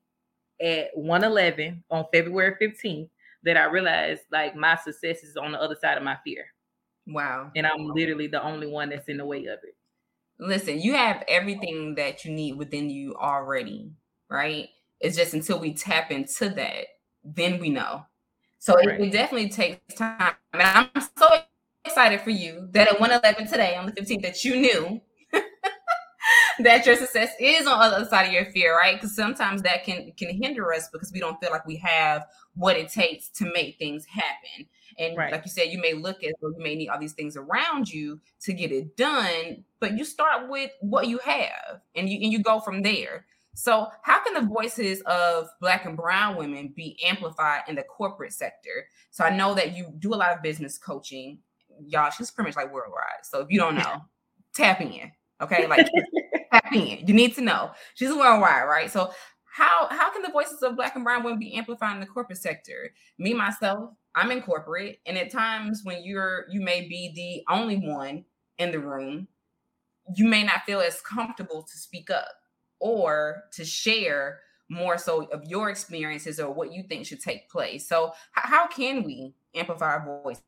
at 0.61 0.89
111 0.95 1.83
on 1.91 2.05
February 2.13 2.57
15th 2.61 3.09
that 3.45 3.57
I 3.57 3.65
realized 3.65 4.23
like 4.31 4.55
my 4.55 4.77
success 4.77 5.23
is 5.23 5.37
on 5.37 5.53
the 5.53 5.61
other 5.61 5.77
side 5.81 5.99
of 5.99 6.05
my 6.05 6.17
fear. 6.25 6.47
Wow. 7.07 7.51
And 7.57 7.67
I'm 7.67 7.87
literally 7.87 8.29
the 8.29 8.43
only 8.43 8.67
one 8.67 8.91
that's 8.91 9.09
in 9.09 9.17
the 9.17 9.27
way 9.27 9.47
of 9.47 9.59
it. 9.65 9.77
Listen, 10.39 10.81
you 10.81 10.95
have 10.95 11.25
everything 11.29 11.95
that 11.97 12.25
you 12.25 12.33
need 12.33 12.57
within 12.57 12.91
you 12.91 13.15
already, 13.17 13.91
right? 14.29 14.69
It's 15.01 15.17
just 15.17 15.35
until 15.35 15.59
we 15.59 15.75
tap 15.75 16.11
into 16.11 16.49
that, 16.51 16.87
then 17.25 17.59
we 17.59 17.71
know. 17.71 18.07
So 18.59 18.75
right. 18.75 19.01
it, 19.01 19.01
it, 19.01 19.13
definitely 19.13 19.49
takes 19.49 19.95
time. 19.95 20.35
And 20.53 20.63
I'm 20.63 20.89
so 21.19 21.29
excited 21.85 22.21
for 22.21 22.31
you 22.31 22.69
that 22.73 22.89
at 22.89 23.01
111 23.01 23.51
today 23.51 23.77
on 23.77 23.87
the 23.87 23.93
15th 23.93 24.23
that 24.23 24.45
you 24.45 24.57
knew 24.57 25.01
that 26.61 26.87
your 26.87 26.97
success 26.97 27.31
is 27.41 27.67
on 27.67 27.79
the 27.79 27.97
other 27.97 28.05
side 28.05 28.27
of 28.27 28.33
your 28.33 28.47
fear, 28.47 28.77
right? 28.77 28.95
Because 28.95 29.15
sometimes 29.15 29.63
that 29.63 29.85
can 29.85 30.13
can 30.17 30.31
hinder 30.31 30.73
us 30.73 30.89
because 30.93 31.13
we 31.13 31.21
don't 31.21 31.41
feel 31.41 31.51
like 31.51 31.67
we 31.67 31.77
have 31.77 32.27
what 32.55 32.77
it 32.77 32.89
takes 32.89 33.29
to 33.31 33.51
make 33.53 33.79
things 33.79 34.05
happen. 34.07 34.67
And 34.99 35.17
right. 35.17 35.33
like 35.33 35.45
you 35.45 35.51
said, 35.51 35.71
you 35.71 35.81
may 35.81 35.95
look 35.95 36.23
at 36.23 36.35
or 36.43 36.51
you 36.51 36.63
may 36.63 36.75
need 36.75 36.89
all 36.89 36.99
these 36.99 37.15
things 37.15 37.37
around 37.37 37.91
you 37.91 38.21
to 38.41 38.53
get 38.53 38.73
it 38.73 38.97
done, 38.97 39.65
but 39.81 39.97
you 39.97 40.05
start 40.05 40.51
with 40.51 40.71
what 40.81 41.09
you 41.09 41.19
have 41.19 41.81
and 41.95 42.09
you 42.09 42.21
and 42.23 42.33
you 42.33 42.43
go 42.43 42.61
from 42.61 42.83
there. 42.83 43.27
So, 43.55 43.89
how 44.03 44.23
can 44.25 44.35
the 44.35 44.49
voices 44.49 45.03
of 45.03 45.49
Black 45.61 45.85
and 45.85 45.97
Brown 45.97 46.37
women 46.37 46.73
be 46.75 46.99
amplified 47.05 47.63
in 47.69 47.75
the 47.75 47.83
corporate 47.83 48.33
sector? 48.33 48.87
So, 49.11 49.25
I 49.25 49.37
know 49.37 49.55
that 49.55 49.77
you 49.77 49.93
do 49.99 50.15
a 50.15 50.17
lot 50.17 50.33
of 50.33 50.43
business 50.43 50.79
coaching. 50.79 51.39
Y'all, 51.87 52.11
she's 52.11 52.31
pretty 52.31 52.49
much 52.49 52.57
like 52.57 52.73
worldwide. 52.73 53.25
So, 53.25 53.41
if 53.41 53.51
you 53.51 53.59
don't 53.59 53.75
know, 53.75 54.03
tap 54.55 54.81
in. 54.81 55.13
Okay, 55.43 55.67
like 55.67 55.87
tap 56.53 56.73
in. 56.73 57.07
You 57.07 57.15
need 57.15 57.35
to 57.37 57.41
know 57.41 57.71
she's 57.95 58.11
a 58.11 58.17
worldwide, 58.17 58.69
right? 58.69 58.91
So, 58.91 59.11
how 59.45 59.89
how 59.91 60.11
can 60.13 60.23
the 60.23 60.31
voices 60.31 60.63
of 60.63 60.77
Black 60.77 60.95
and 60.95 61.05
Brown 61.05 61.23
women 61.23 61.39
be 61.39 61.55
amplified 61.55 61.95
in 61.95 62.01
the 62.01 62.07
corporate 62.07 62.39
sector? 62.39 62.93
Me 63.19 63.35
myself, 63.35 63.91
I'm 64.15 64.31
in 64.31 64.43
corporate, 64.43 64.99
and 65.07 65.19
at 65.19 65.31
times 65.31 65.83
when 65.85 66.05
you're 66.05 66.47
you 66.51 66.61
may 66.61 66.89
be 66.89 67.13
the 67.15 67.55
only 67.55 67.77
one 67.77 68.25
in 68.59 68.71
the 68.71 68.79
room, 68.79 69.29
you 70.17 70.27
may 70.27 70.43
not 70.43 70.65
feel 70.65 70.81
as 70.81 71.01
comfortable 71.01 71.63
to 71.63 71.79
speak 71.79 72.11
up 72.11 72.29
or 72.81 73.45
to 73.53 73.65
share 73.65 74.41
more 74.69 74.97
so 74.97 75.25
of 75.27 75.45
your 75.45 75.71
experiences 75.71 76.41
or 76.41 76.51
what 76.53 76.73
you 76.73 76.83
think 76.83 77.07
should 77.07 77.21
take 77.21 77.49
place. 77.51 77.89
So, 77.89 78.13
how 78.33 78.67
can 78.67 79.03
we 79.03 79.35
amplify 79.55 79.95
our 79.97 80.21
voices? 80.23 80.43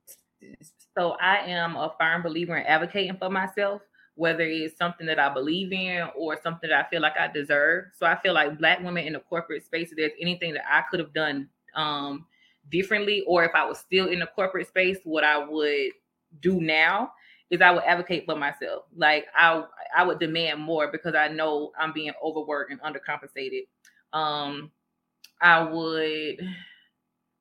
So, 0.97 1.13
I 1.21 1.39
am 1.47 1.77
a 1.77 1.93
firm 1.99 2.23
believer 2.23 2.57
in 2.57 2.67
advocating 2.67 3.17
for 3.19 3.31
myself, 3.31 3.83
whether 4.17 4.43
it's 4.43 4.77
something 4.79 5.07
that 5.07 5.19
I 5.19 5.33
believe 5.33 5.73
in 5.73 6.09
or 6.17 6.39
something 6.43 6.71
that 6.71 6.87
I 6.87 6.89
feel 6.89 7.01
like 7.03 7.19
I 7.19 7.29
deserve. 7.29 7.87
So, 7.99 8.07
I 8.07 8.17
feel 8.17 8.35
like 8.35 8.59
Black 8.59 8.81
women 8.83 9.07
in 9.07 9.15
the 9.15 9.21
corporate 9.21 9.65
space, 9.65 9.91
if 9.91 9.97
there's 9.97 10.13
anything 10.21 10.55
that 10.55 10.65
I 10.71 10.83
could 10.91 11.01
have 11.01 11.13
done 11.13 11.49
um, 11.75 12.27
differently, 12.71 13.23
or 13.27 13.45
if 13.45 13.53
I 13.55 13.65
was 13.65 13.79
still 13.79 14.09
in 14.09 14.21
the 14.21 14.27
corporate 14.27 14.69
space, 14.69 14.99
what 15.05 15.25
I 15.25 15.45
would 15.45 15.93
do 16.41 16.61
now 16.61 17.13
is 17.51 17.61
I 17.61 17.71
would 17.71 17.85
advocate 17.85 18.25
for 18.27 18.37
myself. 18.37 18.85
Like 18.97 19.27
I 19.37 19.65
I 19.97 20.05
would 20.05 20.19
demand 20.19 20.61
more 20.61 20.91
because 20.91 21.15
I 21.15 21.29
know 21.29 21.73
I'm 21.79 21.93
being 21.93 22.13
overworked 22.23 22.73
and 22.73 22.81
undercompensated. 22.81 23.63
Um 24.13 24.71
I 25.41 25.63
would 25.63 26.41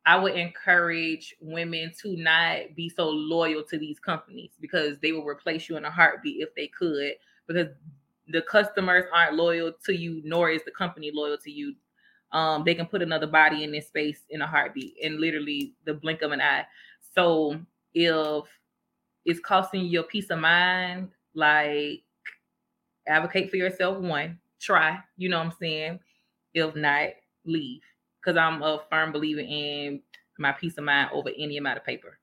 I 0.06 0.18
would 0.18 0.36
encourage 0.36 1.36
women 1.39 1.92
to 2.02 2.18
not 2.18 2.76
be 2.76 2.89
so 2.89 3.10
loyal 3.10 3.63
to 3.63 3.78
these 3.78 4.00
companies 4.00 4.52
because 4.60 4.98
they 5.00 5.12
will 5.12 5.26
replace 5.26 5.70
you 5.70 5.78
in 5.78 5.86
a 5.86 5.92
heartbeat 5.92 6.42
if 6.42 6.54
they 6.56 6.68
could 6.68 7.13
because 7.48 7.68
the 8.28 8.42
customers 8.42 9.06
aren't 9.13 9.36
loyal 9.36 9.72
to 9.86 9.96
you 9.96 10.22
nor 10.26 10.50
is 10.50 10.63
the 10.66 10.72
company 10.72 11.12
loyal 11.13 11.38
to 11.38 11.52
you 11.52 11.76
um, 12.32 12.63
they 12.63 12.74
can 12.74 12.86
put 12.86 13.02
another 13.02 13.28
body 13.28 13.63
in 13.63 13.72
this 13.72 13.88
space 13.88 14.22
in 14.30 14.42
a 14.42 14.48
heartbeat 14.48 14.96
and 15.04 15.20
literally 15.20 15.74
the 15.86 15.94
blink 15.94 16.22
of 16.22 16.32
an 16.32 16.42
eye 16.42 16.66
so 17.13 17.60
if 17.94 18.46
it's 19.26 19.39
costing 19.39 19.82
you 19.82 19.88
your 19.88 20.04
peace 20.04 20.30
of 20.30 20.39
mind, 20.39 21.10
like 21.34 22.04
advocate 23.08 23.50
for 23.50 23.58
yourself. 23.58 23.98
One, 23.98 24.39
try. 24.60 25.00
You 25.18 25.30
know 25.30 25.38
what 25.38 25.48
I'm 25.48 25.54
saying? 25.60 26.00
If 26.54 26.76
not, 26.76 27.10
leave. 27.46 27.82
Because 28.23 28.38
I'm 28.38 28.62
a 28.62 28.79
firm 28.89 29.12
believer 29.12 29.41
in 29.41 30.01
my 30.38 30.51
peace 30.51 30.77
of 30.77 30.83
mind 30.83 31.09
over 31.13 31.29
any 31.38 31.57
amount 31.57 31.77
of 31.77 31.86
paper. 31.86 32.19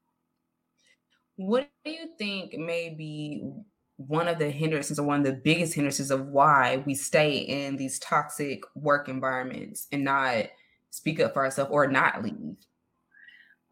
What 1.36 1.68
do 1.84 1.90
you 1.90 2.10
think 2.18 2.54
may 2.54 2.90
be 2.90 3.50
one 3.96 4.28
of 4.28 4.38
the 4.38 4.50
hindrances 4.50 4.98
or 4.98 5.06
one 5.06 5.20
of 5.20 5.26
the 5.26 5.32
biggest 5.32 5.74
hindrances 5.74 6.10
of 6.10 6.26
why 6.26 6.82
we 6.86 6.94
stay 6.94 7.38
in 7.38 7.76
these 7.76 7.98
toxic 7.98 8.62
work 8.74 9.08
environments 9.08 9.86
and 9.92 10.04
not 10.04 10.46
speak 10.90 11.20
up 11.20 11.34
for 11.34 11.44
ourselves 11.44 11.70
or 11.72 11.86
not 11.86 12.22
leave? 12.22 12.56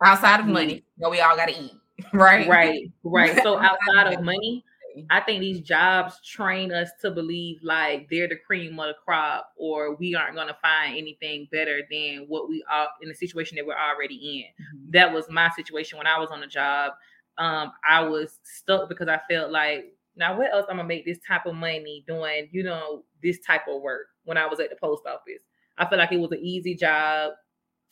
Outside 0.04 0.40
of 0.40 0.46
mm. 0.46 0.52
money, 0.52 0.74
you 0.74 0.82
know, 0.98 1.10
we 1.10 1.20
all 1.20 1.36
got 1.36 1.48
to 1.48 1.58
eat. 1.58 1.72
right 2.12 2.46
right 2.48 2.92
right 3.02 3.42
so 3.42 3.58
outside 3.58 4.12
of 4.12 4.22
money 4.22 4.64
i 5.10 5.20
think 5.20 5.40
these 5.40 5.60
jobs 5.60 6.20
train 6.24 6.72
us 6.72 6.90
to 7.00 7.10
believe 7.10 7.58
like 7.62 8.08
they're 8.10 8.28
the 8.28 8.36
cream 8.46 8.78
of 8.78 8.88
the 8.88 8.94
crop 9.04 9.50
or 9.56 9.96
we 9.96 10.14
aren't 10.14 10.34
going 10.34 10.48
to 10.48 10.56
find 10.60 10.96
anything 10.96 11.48
better 11.50 11.82
than 11.90 12.24
what 12.28 12.48
we 12.48 12.64
are 12.70 12.88
in 13.02 13.08
the 13.08 13.14
situation 13.14 13.56
that 13.56 13.66
we're 13.66 13.74
already 13.74 14.14
in. 14.14 14.64
Mm-hmm. 14.64 14.90
that 14.92 15.12
was 15.12 15.26
my 15.30 15.50
situation 15.56 15.98
when 15.98 16.06
i 16.06 16.18
was 16.18 16.30
on 16.30 16.40
the 16.40 16.46
job. 16.46 16.92
Um, 17.36 17.72
i 17.88 18.00
was 18.00 18.38
stuck 18.42 18.88
because 18.88 19.08
i 19.08 19.20
felt 19.30 19.52
like 19.52 19.94
now 20.16 20.36
what 20.36 20.52
else 20.52 20.66
i'm 20.68 20.76
gonna 20.76 20.88
make 20.88 21.04
this 21.04 21.18
type 21.26 21.46
of 21.46 21.54
money 21.54 22.04
doing 22.06 22.48
you 22.50 22.62
know 22.62 23.04
this 23.22 23.38
type 23.46 23.62
of 23.68 23.80
work 23.80 24.06
when 24.24 24.36
i 24.36 24.46
was 24.46 24.60
at 24.60 24.70
the 24.70 24.76
post 24.76 25.06
office? 25.06 25.42
I 25.78 25.86
felt 25.86 25.98
like 26.00 26.12
it 26.12 26.18
was 26.18 26.32
an 26.32 26.40
easy 26.42 26.74
job. 26.74 27.32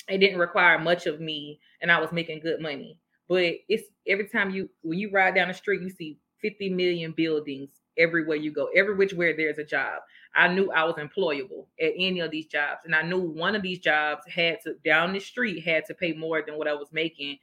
It 0.09 0.19
didn't 0.19 0.41
require 0.41 0.79
much 0.79 1.07
of 1.07 1.21
me 1.21 1.61
and 1.81 1.91
i 1.91 2.01
was 2.01 2.13
making 2.13 2.41
good 2.41 2.61
money. 2.61 2.99
But 3.29 3.55
it's 3.69 3.85
every 4.07 4.29
time 4.29 4.51
you 4.51 4.69
when 4.83 4.99
you 4.99 5.11
ride 5.11 5.35
down 5.35 5.49
the 5.49 5.55
street, 5.55 5.83
you 5.83 5.91
see 5.91 6.19
50 6.41 6.71
million 6.71 7.13
buildings 7.13 7.71
everywhere 7.99 8.37
you 8.37 8.51
go, 8.51 8.69
every 8.75 8.95
which 8.95 9.13
where 9.15 9.37
there's 9.37 9.59
a 9.59 9.65
job. 9.65 10.03
I 10.35 10.49
knew 10.49 10.71
I 10.71 10.85
was 10.85 10.97
employable 10.97 11.67
at 11.81 11.93
any 11.97 12.21
of 12.21 12.31
these 12.31 12.47
jobs. 12.47 12.81
And 12.85 12.95
I 12.95 13.03
knew 13.03 13.21
one 13.21 13.57
of 13.57 13.63
these 13.63 13.79
jobs 13.79 14.23
had 14.27 14.61
to 14.63 14.75
down 14.85 15.13
the 15.13 15.21
street 15.21 15.65
had 15.65 15.87
to 15.87 15.95
pay 15.95 16.13
more 16.13 16.43
than 16.43 16.59
what 16.59 16.69
I 16.69 16.75
was 16.75 16.93
making. 16.93 17.39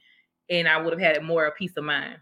And 0.48 0.68
I 0.68 0.80
would 0.80 0.92
have 0.92 1.00
had 1.00 1.22
more 1.24 1.46
of 1.46 1.56
peace 1.56 1.76
of 1.76 1.84
mind. 1.84 2.18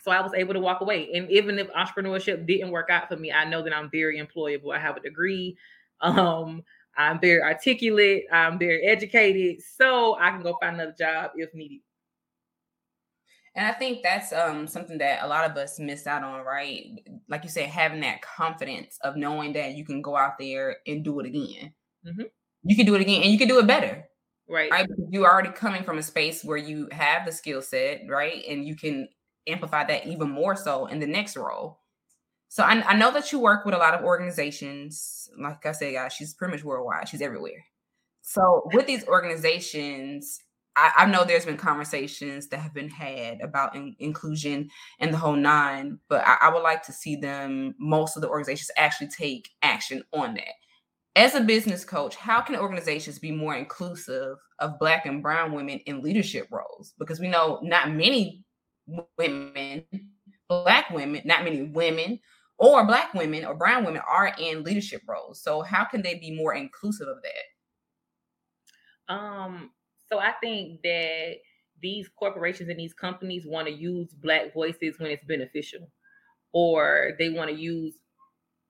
So 0.00 0.10
I 0.10 0.20
was 0.22 0.32
able 0.34 0.54
to 0.54 0.60
walk 0.60 0.80
away. 0.80 1.10
And 1.14 1.30
even 1.30 1.58
if 1.58 1.68
entrepreneurship 1.72 2.46
didn't 2.46 2.70
work 2.70 2.88
out 2.90 3.08
for 3.08 3.16
me, 3.16 3.30
I 3.30 3.44
know 3.44 3.62
that 3.62 3.76
I'm 3.76 3.90
very 3.90 4.18
employable. 4.20 4.74
I 4.74 4.78
have 4.78 4.96
a 4.96 5.00
degree. 5.00 5.56
Um, 6.02 6.64
I'm 6.96 7.20
very 7.20 7.42
articulate. 7.42 8.24
I'm 8.32 8.58
very 8.58 8.82
educated. 8.86 9.62
So 9.62 10.16
I 10.18 10.30
can 10.30 10.42
go 10.42 10.56
find 10.58 10.76
another 10.76 10.94
job 10.98 11.32
if 11.36 11.52
needed. 11.52 11.80
And 13.54 13.66
I 13.66 13.72
think 13.72 14.02
that's 14.02 14.32
um, 14.32 14.66
something 14.68 14.98
that 14.98 15.24
a 15.24 15.26
lot 15.26 15.50
of 15.50 15.56
us 15.56 15.80
miss 15.80 16.06
out 16.06 16.22
on, 16.22 16.44
right? 16.44 16.84
Like 17.28 17.42
you 17.42 17.50
said, 17.50 17.68
having 17.68 18.00
that 18.00 18.22
confidence 18.22 18.98
of 19.02 19.16
knowing 19.16 19.54
that 19.54 19.74
you 19.74 19.84
can 19.84 20.02
go 20.02 20.16
out 20.16 20.38
there 20.38 20.76
and 20.86 21.04
do 21.04 21.18
it 21.20 21.26
again. 21.26 21.72
Mm-hmm. 22.06 22.22
You 22.62 22.76
can 22.76 22.86
do 22.86 22.94
it 22.94 23.00
again 23.00 23.22
and 23.22 23.32
you 23.32 23.38
can 23.38 23.48
do 23.48 23.58
it 23.58 23.66
better. 23.66 24.04
Right. 24.48 24.70
right. 24.70 24.88
You're 25.10 25.30
already 25.30 25.50
coming 25.50 25.84
from 25.84 25.98
a 25.98 26.02
space 26.02 26.44
where 26.44 26.56
you 26.56 26.88
have 26.92 27.24
the 27.24 27.32
skill 27.32 27.62
set, 27.62 28.02
right? 28.08 28.42
And 28.48 28.66
you 28.66 28.76
can 28.76 29.08
amplify 29.46 29.84
that 29.84 30.06
even 30.06 30.30
more 30.30 30.56
so 30.56 30.86
in 30.86 31.00
the 31.00 31.06
next 31.06 31.36
role. 31.36 31.80
So 32.48 32.64
I, 32.64 32.82
I 32.84 32.96
know 32.96 33.12
that 33.12 33.30
you 33.30 33.38
work 33.38 33.64
with 33.64 33.74
a 33.74 33.78
lot 33.78 33.94
of 33.94 34.04
organizations. 34.04 35.28
Like 35.40 35.64
I 35.66 35.72
said, 35.72 35.94
guys, 35.94 36.12
she's 36.12 36.34
pretty 36.34 36.52
much 36.52 36.64
worldwide. 36.64 37.08
She's 37.08 37.22
everywhere. 37.22 37.64
So 38.22 38.68
with 38.74 38.86
these 38.86 39.06
organizations, 39.06 40.40
I, 40.76 40.92
I, 40.98 41.06
know 41.06 41.24
there's 41.24 41.44
been 41.44 41.56
conversations 41.56 42.48
that 42.48 42.60
have 42.60 42.72
been 42.72 42.88
had 42.88 43.40
about 43.40 43.74
in, 43.74 43.96
inclusion 43.98 44.70
and 45.00 45.12
the 45.12 45.18
whole 45.18 45.36
nine, 45.36 45.98
but 46.08 46.22
I, 46.26 46.36
I 46.42 46.54
would 46.54 46.62
like 46.62 46.82
to 46.84 46.92
see 46.92 47.16
them, 47.16 47.74
most 47.78 48.16
of 48.16 48.22
the 48.22 48.28
organizations, 48.28 48.70
actually 48.76 49.08
take 49.08 49.50
action 49.62 50.02
on 50.12 50.34
that. 50.34 50.54
As 51.16 51.34
a 51.34 51.40
business 51.40 51.84
coach, 51.84 52.14
how 52.14 52.40
can 52.40 52.54
organizations 52.54 53.18
be 53.18 53.32
more 53.32 53.56
inclusive 53.56 54.36
of 54.60 54.78
Black 54.78 55.06
and 55.06 55.22
Brown 55.22 55.52
women 55.52 55.80
in 55.86 56.02
leadership 56.02 56.46
roles? 56.52 56.94
Because 56.98 57.18
we 57.18 57.28
know 57.28 57.58
not 57.62 57.90
many 57.90 58.44
women, 59.18 59.84
Black 60.48 60.90
women, 60.90 61.22
not 61.24 61.44
many 61.44 61.64
women 61.64 62.20
or 62.58 62.86
Black 62.86 63.12
women 63.14 63.44
or 63.44 63.54
Brown 63.54 63.84
women 63.84 64.02
are 64.08 64.34
in 64.38 64.62
leadership 64.62 65.02
roles. 65.08 65.42
So, 65.42 65.62
how 65.62 65.84
can 65.84 66.02
they 66.02 66.14
be 66.14 66.30
more 66.30 66.54
inclusive 66.54 67.08
of 67.08 67.16
that? 67.22 69.14
Um, 69.14 69.70
so 70.10 70.18
I 70.18 70.32
think 70.40 70.82
that 70.82 71.36
these 71.80 72.08
corporations 72.08 72.68
and 72.68 72.78
these 72.78 72.92
companies 72.92 73.46
want 73.46 73.68
to 73.68 73.72
use 73.72 74.08
black 74.12 74.52
voices 74.52 74.98
when 74.98 75.10
it's 75.10 75.24
beneficial, 75.24 75.88
or 76.52 77.12
they 77.18 77.30
want 77.30 77.50
to 77.50 77.56
use 77.56 77.94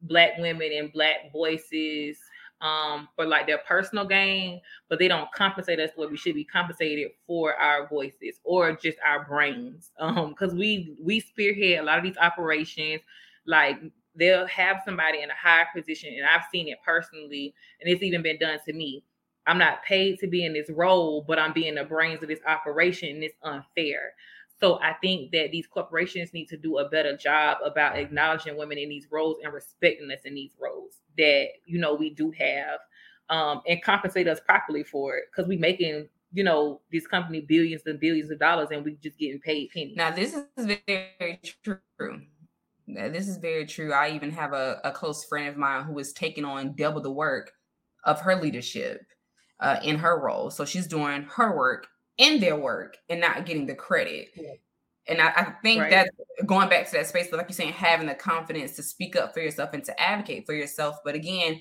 black 0.03 0.39
women 0.39 0.71
and 0.73 0.93
black 0.93 1.33
voices 1.33 2.19
um, 2.61 3.09
for 3.17 3.25
like 3.27 3.47
their 3.47 3.61
personal 3.67 4.05
gain, 4.05 4.61
but 4.89 4.99
they 4.99 5.09
don't 5.09 5.33
compensate 5.33 5.81
us 5.81 5.91
what 5.97 6.11
we 6.11 6.17
should 6.17 6.35
be 6.35 6.45
compensated 6.45 7.11
for 7.27 7.55
our 7.55 7.89
voices 7.89 8.39
or 8.45 8.73
just 8.73 8.99
our 9.07 9.25
brains. 9.25 9.91
Um, 10.01 10.31
because 10.31 10.55
we 10.55 10.95
we 11.03 11.21
spearhead 11.21 11.81
a 11.81 11.83
lot 11.83 11.99
of 11.99 12.05
these 12.05 12.17
operations, 12.19 13.01
like 13.47 13.79
they'll 14.15 14.47
have 14.47 14.83
somebody 14.85 15.23
in 15.23 15.31
a 15.31 15.35
higher 15.35 15.67
position, 15.75 16.15
and 16.17 16.27
I've 16.27 16.49
seen 16.53 16.69
it 16.69 16.79
personally, 16.85 17.55
and 17.81 17.91
it's 17.91 18.03
even 18.03 18.23
been 18.23 18.39
done 18.39 18.59
to 18.67 18.73
me 18.73 19.05
I'm 19.47 19.59
not 19.59 19.83
paid 19.85 20.19
to 20.21 20.27
be 20.27 20.45
in 20.45 20.53
this 20.53 20.71
role, 20.71 21.25
but 21.27 21.39
I'm 21.39 21.53
being 21.53 21.75
the 21.75 21.85
brains 21.85 22.23
of 22.23 22.29
this 22.29 22.41
operation 22.47 23.09
and 23.09 23.25
it's 23.25 23.37
unfair. 23.43 24.13
So 24.61 24.79
I 24.83 24.93
think 25.01 25.33
that 25.33 25.51
these 25.53 25.67
corporations 25.67 26.35
need 26.35 26.47
to 26.47 26.57
do 26.57 26.79
a 26.79 26.89
better 26.89 27.17
job 27.17 27.59
about 27.65 27.97
acknowledging 27.97 28.59
women 28.59 28.77
in 28.77 28.91
these 28.91 29.07
roles 29.11 29.39
and 29.43 29.53
respecting 29.53 30.11
us 30.11 30.21
in 30.25 30.35
these 30.35 30.53
roles 30.61 30.97
that 31.17 31.47
you 31.65 31.79
know 31.79 31.95
we 31.95 32.11
do 32.11 32.31
have, 32.33 32.79
um, 33.31 33.63
and 33.67 33.83
compensate 33.83 34.29
us 34.29 34.41
properly 34.41 34.85
for 34.85 35.17
it 35.17 35.25
because 35.31 35.49
we're 35.49 35.59
making 35.59 36.09
you 36.33 36.45
know 36.45 36.81
this 36.93 37.07
company 37.07 37.41
billions 37.41 37.83
and 37.87 37.99
billions 37.99 38.31
of 38.31 38.39
dollars 38.39 38.69
and 38.71 38.85
we're 38.85 38.97
just 39.03 39.19
getting 39.19 39.41
paid 39.41 39.71
pennies. 39.71 39.97
Now 39.97 40.11
this 40.11 40.35
is 40.35 40.45
very 40.87 41.41
true. 41.65 42.21
This 42.87 43.29
is 43.29 43.39
very 43.39 43.67
true. 43.67 43.93
I 43.93 44.11
even 44.11 44.31
have 44.33 44.53
a, 44.53 44.81
a 44.85 44.91
close 44.91 45.25
friend 45.25 45.49
of 45.49 45.57
mine 45.57 45.85
who 45.85 45.99
is 45.99 46.13
taking 46.13 46.45
on 46.45 46.75
double 46.75 47.01
the 47.01 47.11
work 47.11 47.53
of 48.05 48.21
her 48.21 48.35
leadership 48.35 49.07
uh, 49.61 49.79
in 49.83 49.97
her 49.97 50.19
role. 50.21 50.51
So 50.51 50.65
she's 50.65 50.87
doing 50.87 51.23
her 51.35 51.57
work 51.57 51.87
in 52.19 52.41
their 52.41 52.57
work 52.57 52.97
and 53.09 53.21
not 53.21 53.47
getting 53.47 53.67
the 53.67 53.75
credit. 53.75 54.29
Yeah. 54.37 54.53
And 55.09 55.21
I, 55.21 55.29
I 55.29 55.55
think 55.63 55.81
Right. 55.81 55.91
that 55.91 56.11
going 56.47 56.69
back 56.69 56.87
to 56.87 56.93
that 56.93 57.07
space, 57.07 57.29
but 57.31 57.39
like 57.39 57.49
you're 57.49 57.55
saying, 57.55 57.73
having 57.73 58.07
the 58.07 58.15
confidence 58.15 58.77
to 58.77 58.83
speak 58.83 59.17
up 59.17 59.33
for 59.35 59.41
yourself 59.41 59.71
and 59.73 59.85
to 59.85 60.01
advocate 60.01 60.47
for 60.47 60.55
yourself. 60.55 60.97
But 61.05 61.15
again, 61.15 61.61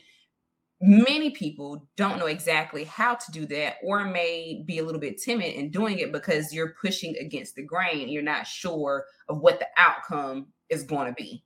many 0.82 1.32
people 1.32 1.88
don't 1.98 2.20
know 2.20 2.28
exactly 2.28 2.84
how 2.84 3.16
to 3.16 3.32
do 3.32 3.46
that 3.48 3.76
or 3.84 4.06
may 4.06 4.64
be 4.66 4.80
a 4.80 4.84
little 4.84 5.02
bit 5.02 5.22
timid 5.22 5.54
in 5.54 5.72
doing 5.72 6.00
it 6.00 6.12
because 6.12 6.54
you're 6.54 6.76
pushing 6.82 7.16
against 7.18 7.56
the 7.56 7.64
grain 7.64 8.02
and 8.02 8.12
you're 8.12 8.22
not 8.22 8.48
sure 8.48 9.06
of 9.28 9.40
what 9.40 9.60
the 9.60 9.68
outcome 9.78 10.48
is 10.70 10.84
going 10.84 11.08
to 11.08 11.14
be. 11.14 11.44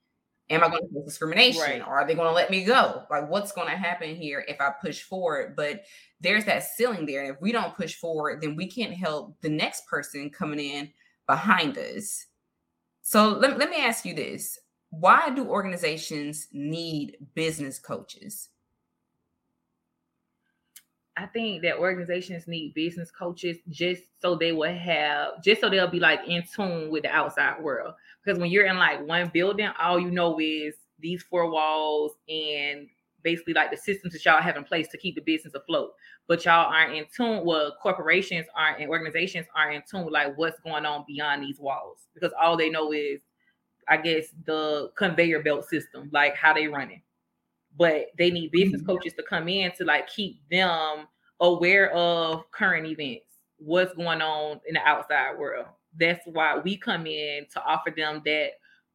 Am 0.53 0.63
I 0.63 0.69
going 0.69 0.81
to 0.81 0.93
face 0.93 1.05
discrimination? 1.05 1.61
Right. 1.61 1.81
Or 1.81 1.99
are 1.99 2.07
they 2.07 2.15
going 2.15 2.27
to 2.27 2.33
let 2.33 2.51
me 2.51 2.63
go? 2.63 3.03
Like, 3.09 3.29
what's 3.29 3.51
going 3.51 3.69
to 3.69 3.75
happen 3.75 4.15
here 4.15 4.45
if 4.47 4.59
I 4.61 4.71
push 4.81 5.01
forward? 5.01 5.55
But 5.55 5.83
there's 6.21 6.45
that 6.45 6.63
ceiling 6.63 7.05
there. 7.05 7.23
And 7.23 7.33
if 7.33 7.41
we 7.41 7.51
don't 7.51 7.75
push 7.75 7.95
forward, 7.95 8.41
then 8.41 8.55
we 8.55 8.67
can't 8.67 8.93
help 8.93 9.35
the 9.41 9.49
next 9.49 9.87
person 9.87 10.29
coming 10.29 10.59
in 10.59 10.89
behind 11.27 11.77
us. 11.77 12.27
So 13.01 13.29
let, 13.29 13.57
let 13.57 13.69
me 13.69 13.77
ask 13.77 14.05
you 14.05 14.13
this 14.13 14.59
why 14.89 15.31
do 15.31 15.47
organizations 15.47 16.47
need 16.51 17.17
business 17.33 17.79
coaches? 17.79 18.49
I 21.15 21.27
think 21.27 21.61
that 21.61 21.77
organizations 21.77 22.47
need 22.47 22.73
business 22.73 23.11
coaches 23.11 23.57
just 23.69 24.03
so 24.19 24.35
they 24.35 24.51
will 24.51 24.73
have, 24.73 25.43
just 25.43 25.61
so 25.61 25.69
they'll 25.69 25.87
be 25.87 25.99
like 25.99 26.21
in 26.27 26.43
tune 26.55 26.89
with 26.89 27.03
the 27.03 27.09
outside 27.09 27.61
world. 27.61 27.93
Because 28.23 28.39
when 28.39 28.49
you're 28.49 28.65
in 28.65 28.77
like 28.77 29.05
one 29.05 29.29
building, 29.31 29.69
all 29.79 29.99
you 29.99 30.09
know 30.09 30.39
is 30.39 30.75
these 30.99 31.21
four 31.21 31.51
walls 31.51 32.13
and 32.27 32.87
basically 33.21 33.53
like 33.53 33.69
the 33.69 33.77
systems 33.77 34.13
that 34.13 34.25
y'all 34.25 34.41
have 34.41 34.57
in 34.57 34.63
place 34.63 34.87
to 34.89 34.97
keep 34.97 35.13
the 35.15 35.21
business 35.21 35.53
afloat. 35.53 35.91
But 36.27 36.45
y'all 36.45 36.71
aren't 36.71 36.95
in 36.95 37.05
tune. 37.15 37.45
Well, 37.45 37.75
corporations 37.81 38.47
aren't 38.55 38.81
and 38.81 38.89
organizations 38.89 39.45
aren't 39.55 39.75
in 39.75 39.83
tune 39.89 40.05
with 40.05 40.13
like 40.13 40.35
what's 40.35 40.59
going 40.61 40.85
on 40.85 41.05
beyond 41.07 41.43
these 41.43 41.59
walls 41.59 42.07
because 42.15 42.31
all 42.41 42.57
they 42.57 42.69
know 42.71 42.91
is, 42.91 43.19
I 43.87 43.97
guess, 43.97 44.27
the 44.45 44.91
conveyor 44.97 45.43
belt 45.43 45.65
system, 45.69 46.09
like 46.11 46.35
how 46.35 46.53
they 46.53 46.67
run 46.67 46.89
it 46.89 47.01
but 47.77 48.07
they 48.17 48.29
need 48.29 48.51
business 48.51 48.81
mm-hmm. 48.81 48.91
coaches 48.91 49.13
to 49.13 49.23
come 49.23 49.47
in 49.47 49.71
to 49.77 49.85
like 49.85 50.07
keep 50.07 50.41
them 50.49 51.07
aware 51.39 51.91
of 51.93 52.49
current 52.51 52.85
events, 52.87 53.25
what's 53.57 53.93
going 53.93 54.21
on 54.21 54.59
in 54.67 54.75
the 54.75 54.81
outside 54.81 55.37
world. 55.37 55.67
That's 55.99 56.21
why 56.25 56.57
we 56.57 56.77
come 56.77 57.05
in 57.05 57.45
to 57.53 57.63
offer 57.63 57.91
them 57.95 58.21
that 58.25 58.51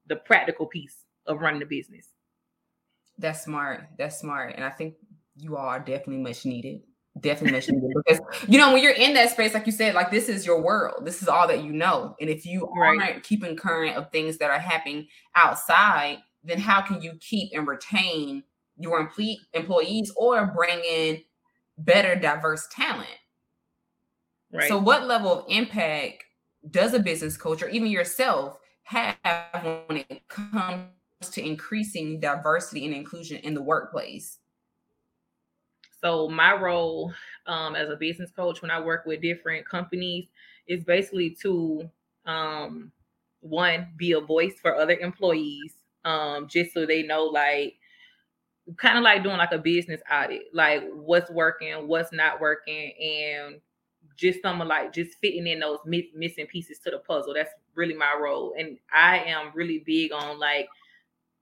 the 0.07 0.17
practical 0.17 0.67
piece 0.67 1.05
of 1.27 1.41
running 1.41 1.61
the 1.61 1.67
business. 1.67 2.09
That's 3.19 3.43
smart. 3.43 3.85
That's 3.99 4.19
smart. 4.19 4.55
And 4.57 4.65
I 4.65 4.71
think 4.71 4.95
you 5.37 5.57
all 5.57 5.67
are 5.67 5.81
definitely 5.81 6.23
much 6.23 6.45
needed. 6.45 6.83
Definitely 7.21 7.59
much 7.59 7.69
needed 7.69 7.91
because 7.97 8.21
you 8.47 8.59
know 8.59 8.73
when 8.73 8.83
you're 8.83 8.93
in 8.93 9.15
that 9.15 9.31
space, 9.31 9.53
like 9.53 9.67
you 9.67 9.73
said, 9.73 9.95
like 9.95 10.11
this 10.11 10.29
is 10.29 10.47
your 10.47 10.63
world. 10.63 11.05
This 11.05 11.21
is 11.21 11.29
all 11.29 11.49
that 11.49 11.65
you 11.65 11.73
know. 11.73 12.15
And 12.21 12.31
if 12.31 12.47
you 12.47 12.69
Right. 12.77 13.01
aren't 13.01 13.25
keeping 13.25 13.57
current 13.57 13.97
of 13.97 14.13
things 14.13 14.39
that 14.39 14.51
are 14.51 14.59
happening 14.59 15.09
outside, 15.35 16.19
then 16.45 16.59
how 16.61 16.81
can 16.81 17.03
you 17.03 17.15
keep 17.21 17.51
and 17.53 17.67
retain 17.67 18.45
your 18.79 19.11
employees 19.55 20.13
or 20.17 20.47
bring 20.47 20.81
in 20.81 21.23
better 21.79 22.15
diverse 22.15 22.67
talent? 22.73 23.09
Right. 24.53 24.69
So, 24.69 24.79
what 24.79 25.07
level 25.07 25.33
of 25.33 25.45
impact 25.49 26.25
does 26.71 26.95
a 26.95 26.99
business 26.99 27.37
coach 27.37 27.63
or 27.63 27.69
even 27.69 27.89
yourself 27.89 28.59
have 28.83 29.17
when 29.87 30.05
it 30.09 30.27
comes 30.29 30.89
to 31.31 31.45
increasing 31.45 32.21
diversity 32.21 32.87
and 32.87 32.95
inclusion 32.95 33.39
in 33.39 33.55
the 33.55 33.63
workplace? 33.63 34.39
So 36.01 36.29
my 36.29 36.55
role 36.55 37.13
um, 37.47 37.75
as 37.75 37.91
a 37.91 37.97
business 37.97 38.31
coach 38.31 38.63
when 38.63 38.71
I 38.71 38.81
work 38.81 39.05
with 39.05 39.21
different 39.21 39.69
companies 39.69 40.29
is 40.69 40.85
basically 40.85 41.37
to 41.43 41.91
um, 42.25 42.93
one 43.41 43.89
be 43.97 44.13
a 44.13 44.21
voice 44.21 44.55
for 44.61 44.77
other 44.77 44.97
employees, 44.99 45.75
um, 46.05 46.47
just 46.47 46.73
so 46.73 46.87
they 46.87 47.03
know 47.03 47.25
like 47.25 47.75
kind 48.77 48.99
of 48.99 49.05
like 49.05 49.23
doing 49.23 49.39
like 49.39 49.53
a 49.53 49.59
business 49.59 50.01
audit, 50.13 50.45
like 50.53 50.85
what's 50.93 51.31
working, 51.31 51.89
what's 51.89 52.13
not 52.13 52.41
working, 52.41 52.93
and 53.01 53.61
just 54.17 54.43
some 54.43 54.61
of 54.61 54.69
like 54.69 54.93
just 54.93 55.17
fitting 55.21 55.47
in 55.47 55.61
those 55.61 55.79
mi- 55.87 56.11
missing 56.15 56.47
pieces 56.47 56.79
to 56.81 56.91
the 56.91 56.99
puzzle. 56.99 57.35
That's 57.35 57.53
really 57.75 57.95
my 57.95 58.15
role, 58.21 58.55
and 58.59 58.79
I 58.93 59.19
am 59.21 59.53
really 59.55 59.83
big 59.87 60.13
on 60.13 60.39
like 60.39 60.69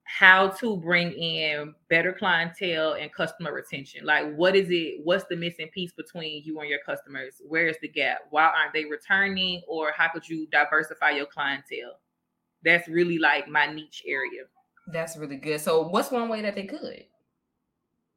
how 0.04 0.48
to 0.48 0.76
bring 0.76 1.12
in 1.12 1.74
better 1.90 2.12
clientele 2.12 2.92
and 2.92 3.12
customer 3.12 3.52
retention. 3.52 4.06
Like, 4.06 4.32
what 4.36 4.54
is 4.54 4.68
it? 4.70 5.00
What's 5.02 5.24
the 5.24 5.34
missing 5.34 5.68
piece 5.68 5.92
between 5.92 6.44
you 6.44 6.60
and 6.60 6.68
your 6.68 6.78
customers? 6.86 7.42
Where 7.46 7.66
is 7.66 7.76
the 7.82 7.88
gap? 7.88 8.20
Why 8.30 8.44
aren't 8.44 8.72
they 8.72 8.84
returning? 8.84 9.62
Or 9.66 9.90
how 9.96 10.08
could 10.08 10.28
you 10.28 10.46
diversify 10.52 11.10
your 11.10 11.26
clientele? 11.26 11.98
That's 12.64 12.86
really 12.88 13.18
like 13.18 13.48
my 13.48 13.66
niche 13.66 14.04
area. 14.06 14.42
That's 14.92 15.16
really 15.16 15.36
good. 15.36 15.60
So, 15.60 15.88
what's 15.88 16.12
one 16.12 16.28
way 16.28 16.40
that 16.42 16.54
they 16.54 16.64
could? 16.64 17.04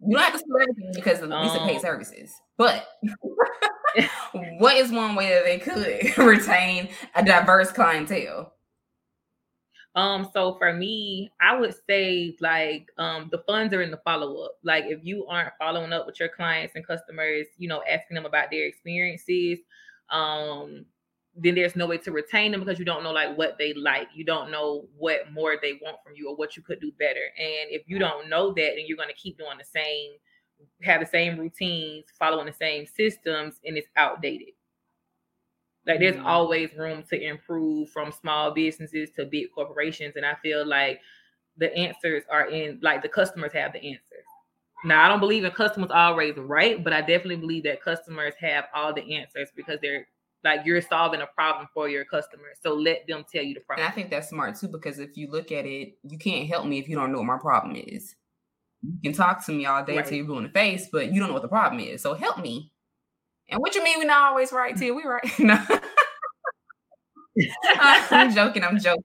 You 0.06 0.18
don't 0.18 0.32
have 0.32 0.40
to 0.40 0.46
everything 0.62 0.92
because 0.94 1.22
of 1.22 1.30
Lisa 1.30 1.60
paid 1.60 1.76
Um, 1.76 1.82
services, 1.82 2.34
but 2.58 2.88
what 4.60 4.78
is 4.78 4.92
one 4.92 5.16
way 5.16 5.30
that 5.30 5.44
they 5.44 5.60
could 5.60 6.18
retain 6.26 6.90
a 7.16 7.24
diverse 7.24 7.72
clientele? 7.72 8.54
Um, 9.96 10.30
so 10.34 10.56
for 10.58 10.72
me, 10.72 11.32
I 11.42 11.60
would 11.60 11.76
say 11.90 12.38
like 12.40 12.90
um 12.98 13.28
the 13.32 13.40
funds 13.40 13.74
are 13.74 13.82
in 13.82 13.92
the 13.92 14.00
follow-up. 14.06 14.54
Like 14.64 14.86
if 14.86 15.00
you 15.04 15.26
aren't 15.26 15.54
following 15.60 15.92
up 15.92 16.06
with 16.06 16.20
your 16.20 16.30
clients 16.30 16.76
and 16.76 16.88
customers, 16.88 17.48
you 17.58 17.68
know, 17.68 17.84
asking 17.90 18.16
them 18.16 18.26
about 18.26 18.52
their 18.52 18.66
experiences, 18.66 19.60
um, 20.12 20.86
then 21.36 21.56
there's 21.56 21.76
no 21.76 21.86
way 21.86 21.98
to 22.00 22.12
retain 22.12 22.52
them 22.52 22.60
because 22.60 22.80
you 22.80 22.86
don't 22.86 23.04
know 23.04 23.12
like 23.12 23.38
what 23.38 23.58
they 23.58 23.74
like. 23.74 24.10
You 24.14 24.26
don't 24.26 24.52
know 24.52 24.88
what 24.98 25.32
more 25.32 25.56
they 25.62 25.74
want 25.82 25.98
from 26.04 26.14
you 26.16 26.30
or 26.30 26.36
what 26.36 26.58
you 26.58 26.64
could 26.64 26.82
do 26.82 26.92
better. 27.00 27.22
And 27.38 27.70
if 27.70 27.84
you 27.88 28.00
don't 28.00 28.30
know 28.30 28.50
that, 28.50 28.74
then 28.76 28.86
you're 28.86 28.98
gonna 28.98 29.14
keep 29.14 29.38
doing 29.38 29.58
the 29.58 29.64
same, 29.64 30.12
have 30.82 31.00
the 31.02 31.06
same 31.06 31.40
routines, 31.40 32.06
following 32.18 32.48
the 32.48 32.54
same 32.54 32.86
systems, 32.86 33.60
and 33.66 33.78
it's 33.78 33.88
outdated. 33.96 34.50
Like 35.86 36.00
there's 36.00 36.16
Mhm. 36.18 36.26
always 36.26 36.74
room 36.76 37.04
to 37.04 37.22
improve 37.22 37.90
from 37.92 38.12
small 38.12 38.52
businesses 38.52 39.12
to 39.12 39.26
big 39.26 39.52
corporations. 39.52 40.16
And 40.16 40.26
I 40.26 40.36
feel 40.36 40.66
like 40.66 41.02
the 41.58 41.76
answers 41.76 42.24
are 42.30 42.48
in 42.50 42.80
like 42.82 43.02
the 43.02 43.10
customers 43.10 43.54
have 43.54 43.74
the 43.74 43.84
answers. 43.84 44.26
Now 44.84 45.04
I 45.06 45.10
don't 45.10 45.20
believe 45.20 45.44
in 45.44 45.52
customers 45.52 45.92
always 45.92 46.36
right, 46.38 46.84
but 46.84 46.94
I 46.94 47.02
definitely 47.02 47.38
believe 47.38 47.64
that 47.64 47.82
customers 47.82 48.34
have 48.40 48.66
all 48.74 48.94
the 48.94 49.16
answers 49.16 49.52
because 49.56 49.80
they're 49.82 50.08
like 50.44 50.62
you're 50.66 50.82
solving 50.82 51.22
a 51.22 51.28
problem 51.28 51.68
for 51.74 51.90
your 51.90 52.06
customer. 52.06 52.48
So 52.62 52.74
let 52.74 53.06
them 53.08 53.26
tell 53.32 53.44
you 53.44 53.54
the 53.56 53.60
problem. 53.62 53.86
And. 53.86 53.92
I 53.92 53.96
think 53.96 54.10
that's 54.10 54.30
smart 54.30 54.56
too, 54.58 54.68
because 54.68 55.00
if 55.00 55.18
you 55.18 55.30
look 55.30 55.52
at 55.52 55.66
it, 55.66 55.98
you 56.04 56.18
can't 56.18 56.48
help 56.48 56.66
me 56.66 56.80
if 56.80 56.88
you 56.88 56.96
don't 56.96 57.12
know 57.12 57.18
what 57.20 57.28
my 57.28 57.38
problem 57.38 57.76
is. 57.76 58.16
You 58.82 58.98
can 59.04 59.14
talk 59.14 59.46
to 59.46 59.52
me 59.52 59.66
all 59.66 59.84
day 59.84 59.98
Right. 59.98 60.06
till 60.06 60.18
you're 60.18 60.26
blue 60.26 60.38
in 60.38 60.44
the 60.44 60.50
face, 60.50 60.88
but 60.92 61.12
you 61.12 61.20
don't 61.20 61.30
know 61.30 61.34
what 61.34 61.42
the 61.42 61.50
problem 61.50 61.82
is. 61.82 62.02
So 62.02 62.14
help 62.14 62.40
me. 62.40 62.72
And 63.50 63.60
what 63.60 63.76
you 63.76 63.84
mean 63.84 64.00
we're 64.00 64.06
not 64.06 64.30
always 64.30 64.52
right 64.54 64.78
till 64.78 64.96
we 64.96 65.04
right? 65.04 65.28
no. 65.40 65.60
I'm 67.66 68.34
joking. 68.34 68.64
I'm 68.64 68.80
joking. 68.80 69.04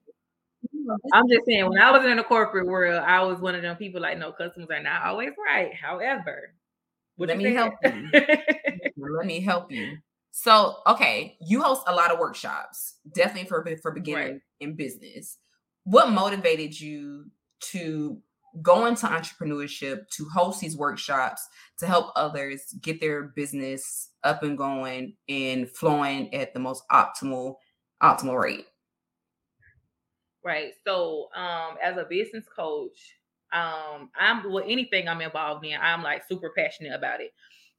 I'm 1.13 1.27
just 1.27 1.45
saying, 1.45 1.67
when 1.69 1.79
I 1.79 1.91
was 1.91 2.05
in 2.05 2.17
the 2.17 2.23
corporate 2.23 2.67
world, 2.67 3.03
I 3.05 3.23
was 3.23 3.39
one 3.39 3.55
of 3.55 3.61
them 3.63 3.75
people 3.75 4.01
like, 4.01 4.17
no, 4.17 4.31
customers 4.31 4.69
are 4.71 4.81
not 4.81 5.03
always 5.03 5.31
right. 5.37 5.73
However, 5.73 6.53
Let 7.17 7.37
me 7.37 7.53
help 7.53 7.73
you. 7.83 8.09
Let 8.97 9.25
me 9.25 9.39
help 9.41 9.71
you. 9.71 9.97
So, 10.37 10.81
okay, 10.85 11.37
you 11.39 11.61
host 11.63 11.83
a 11.87 11.95
lot 11.95 12.11
of 12.11 12.19
workshops, 12.19 12.97
definitely 13.13 13.47
for 13.47 13.65
for 13.81 13.91
beginning 13.91 14.27
Right. 14.27 14.41
in 14.59 14.75
business. 14.75 15.37
What 15.85 16.09
motivated 16.11 16.77
you 16.77 17.31
to 17.71 18.21
go 18.61 18.85
into 18.85 19.05
entrepreneurship, 19.05 20.09
to 20.09 20.25
host 20.25 20.59
these 20.59 20.75
workshops, 20.75 21.47
to 21.77 21.87
help 21.87 22.11
others 22.17 22.73
get 22.81 22.99
their 22.99 23.23
business 23.23 24.11
up 24.25 24.43
and 24.43 24.57
going 24.57 25.15
and 25.29 25.69
flowing 25.69 26.33
at 26.33 26.53
the 26.53 26.59
most 26.59 26.83
optimal 26.91 27.55
optimal 28.03 28.37
rate? 28.37 28.65
Right. 30.43 30.73
So, 30.85 31.29
um, 31.33 31.77
as 31.81 31.97
a 31.97 32.05
business 32.05 32.45
coach, 32.47 33.17
um, 33.51 34.11
I'm 34.15 34.51
well, 34.51 34.63
anything 34.67 35.07
I'm 35.07 35.21
involved 35.21 35.65
in, 35.65 35.79
I'm 35.79 36.03
like 36.03 36.27
super 36.27 36.51
passionate 36.55 36.93
about 36.93 37.21
it. 37.21 37.31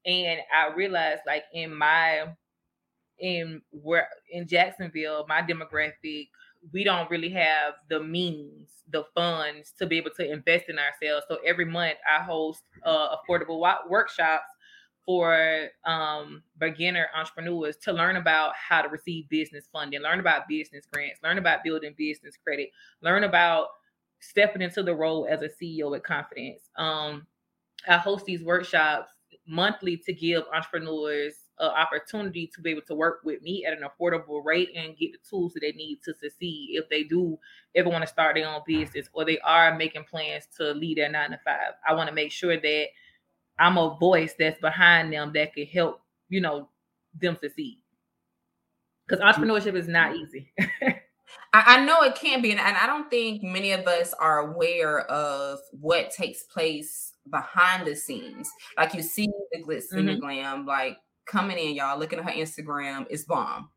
And 0.04 0.40
I 0.52 0.72
realized, 0.74 1.22
like 1.26 1.44
in 1.52 1.74
my 1.74 2.34
in 3.18 3.62
where 3.70 4.08
in 4.30 4.46
Jacksonville, 4.46 5.24
my 5.28 5.42
demographic, 5.42 6.28
we 6.72 6.84
don't 6.84 7.10
really 7.10 7.30
have 7.30 7.74
the 7.88 8.00
means, 8.00 8.70
the 8.90 9.04
funds 9.14 9.72
to 9.78 9.86
be 9.86 9.96
able 9.96 10.10
to 10.16 10.30
invest 10.30 10.66
in 10.68 10.78
ourselves. 10.78 11.26
So 11.28 11.38
every 11.44 11.64
month, 11.64 11.96
I 12.08 12.22
host 12.22 12.62
uh, 12.84 13.16
affordable 13.16 13.60
workshops 13.88 14.48
for 15.04 15.68
um, 15.84 16.42
beginner 16.58 17.06
entrepreneurs 17.16 17.76
to 17.76 17.92
learn 17.92 18.16
about 18.16 18.52
how 18.56 18.82
to 18.82 18.88
receive 18.88 19.28
business 19.28 19.68
funding, 19.72 20.02
learn 20.02 20.18
about 20.18 20.48
business 20.48 20.84
grants, 20.92 21.20
learn 21.22 21.38
about 21.38 21.62
building 21.62 21.94
business 21.96 22.36
credit, 22.42 22.70
learn 23.02 23.22
about 23.22 23.68
stepping 24.18 24.62
into 24.62 24.82
the 24.82 24.94
role 24.94 25.26
as 25.30 25.42
a 25.42 25.48
CEO 25.48 25.92
with 25.92 26.02
confidence. 26.02 26.70
Um, 26.76 27.26
I 27.86 27.98
host 27.98 28.24
these 28.24 28.42
workshops 28.42 29.12
monthly 29.46 29.96
to 29.98 30.12
give 30.12 30.42
entrepreneurs 30.52 31.34
an 31.58 31.70
opportunity 31.70 32.50
to 32.54 32.60
be 32.60 32.70
able 32.70 32.82
to 32.82 32.94
work 32.94 33.20
with 33.24 33.42
me 33.42 33.64
at 33.64 33.72
an 33.72 33.84
affordable 33.84 34.44
rate 34.44 34.70
and 34.76 34.96
get 34.96 35.12
the 35.12 35.18
tools 35.28 35.52
that 35.54 35.60
they 35.60 35.72
need 35.72 36.00
to 36.04 36.12
succeed 36.14 36.70
if 36.72 36.88
they 36.88 37.02
do 37.02 37.38
ever 37.74 37.88
want 37.88 38.02
to 38.02 38.08
start 38.08 38.34
their 38.34 38.48
own 38.48 38.60
business 38.66 39.08
or 39.12 39.24
they 39.24 39.38
are 39.40 39.76
making 39.76 40.04
plans 40.04 40.46
to 40.56 40.72
lead 40.72 40.98
their 40.98 41.10
nine 41.10 41.30
to 41.30 41.40
five. 41.44 41.72
I 41.86 41.94
want 41.94 42.08
to 42.08 42.14
make 42.14 42.32
sure 42.32 42.56
that 42.56 42.86
I'm 43.58 43.78
a 43.78 43.96
voice 43.98 44.34
that's 44.38 44.60
behind 44.60 45.12
them 45.12 45.32
that 45.34 45.54
can 45.54 45.66
help, 45.66 46.02
you 46.28 46.40
know, 46.40 46.68
them 47.18 47.38
succeed. 47.40 47.78
Because 49.06 49.22
entrepreneurship 49.24 49.74
is 49.74 49.88
not 49.88 50.16
easy. 50.16 50.52
I, 51.52 51.84
know 51.84 52.02
it 52.02 52.16
can 52.16 52.42
be, 52.42 52.50
and 52.50 52.60
I 52.60 52.86
don't 52.86 53.08
think 53.08 53.42
many 53.42 53.72
of 53.72 53.86
us 53.86 54.12
are 54.14 54.50
aware 54.50 55.00
of 55.10 55.58
what 55.72 56.10
takes 56.10 56.42
place 56.42 57.14
behind 57.30 57.86
the 57.86 57.94
scenes. 57.94 58.50
Like 58.76 58.94
you 58.94 59.02
see 59.02 59.28
the 59.52 59.62
glitz 59.62 59.84
and 59.92 60.00
mm-hmm. 60.00 60.06
the 60.06 60.20
glam, 60.20 60.66
like 60.66 60.98
coming 61.26 61.58
in, 61.58 61.74
y'all 61.74 61.98
looking 61.98 62.18
at 62.18 62.24
her 62.24 62.30
Instagram 62.30 63.06
is 63.10 63.24
bomb. 63.24 63.70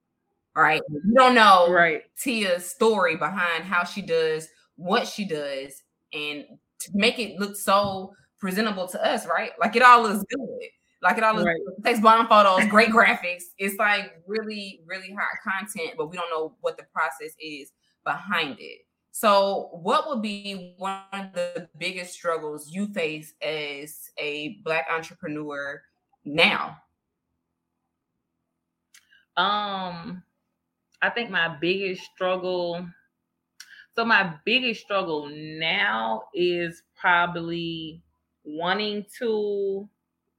Right. 0.55 0.81
You 0.89 1.13
don't 1.15 1.35
know 1.35 1.71
right 1.71 2.03
Tia's 2.21 2.65
story 2.65 3.15
behind 3.15 3.63
how 3.63 3.83
she 3.83 4.01
does 4.01 4.47
what 4.75 5.07
she 5.07 5.25
does 5.25 5.83
and 6.13 6.45
to 6.79 6.91
make 6.93 7.19
it 7.19 7.39
look 7.39 7.55
so 7.55 8.13
presentable 8.39 8.87
to 8.87 9.05
us, 9.05 9.27
right? 9.27 9.51
Like 9.59 9.75
it 9.75 9.83
all 9.83 10.03
looks 10.03 10.23
good. 10.29 10.69
Like 11.01 11.17
it 11.17 11.23
all 11.23 11.35
looks 11.35 11.45
right. 11.45 11.59
good. 11.65 11.83
takes 11.85 11.99
bomb 11.99 12.27
photos, 12.27 12.65
great 12.69 12.89
graphics. 12.89 13.43
It's 13.57 13.77
like 13.77 14.21
really, 14.27 14.81
really 14.85 15.13
hot 15.13 15.29
content, 15.43 15.95
but 15.97 16.09
we 16.09 16.17
don't 16.17 16.29
know 16.29 16.55
what 16.61 16.77
the 16.77 16.83
process 16.93 17.35
is 17.39 17.71
behind 18.03 18.57
it. 18.59 18.79
So, 19.11 19.69
what 19.73 20.07
would 20.07 20.21
be 20.21 20.75
one 20.77 21.01
of 21.13 21.33
the 21.33 21.67
biggest 21.77 22.13
struggles 22.13 22.69
you 22.69 22.87
face 22.93 23.33
as 23.41 24.09
a 24.17 24.59
Black 24.63 24.87
entrepreneur 24.89 25.81
now? 26.25 26.77
Um, 29.39 30.21
I 31.01 31.09
think 31.09 31.29
my 31.29 31.47
biggest 31.61 32.03
struggle. 32.13 32.85
So, 33.95 34.05
my 34.05 34.35
biggest 34.45 34.81
struggle 34.81 35.29
now 35.29 36.23
is 36.33 36.83
probably 36.95 38.03
wanting 38.43 39.05
to 39.19 39.87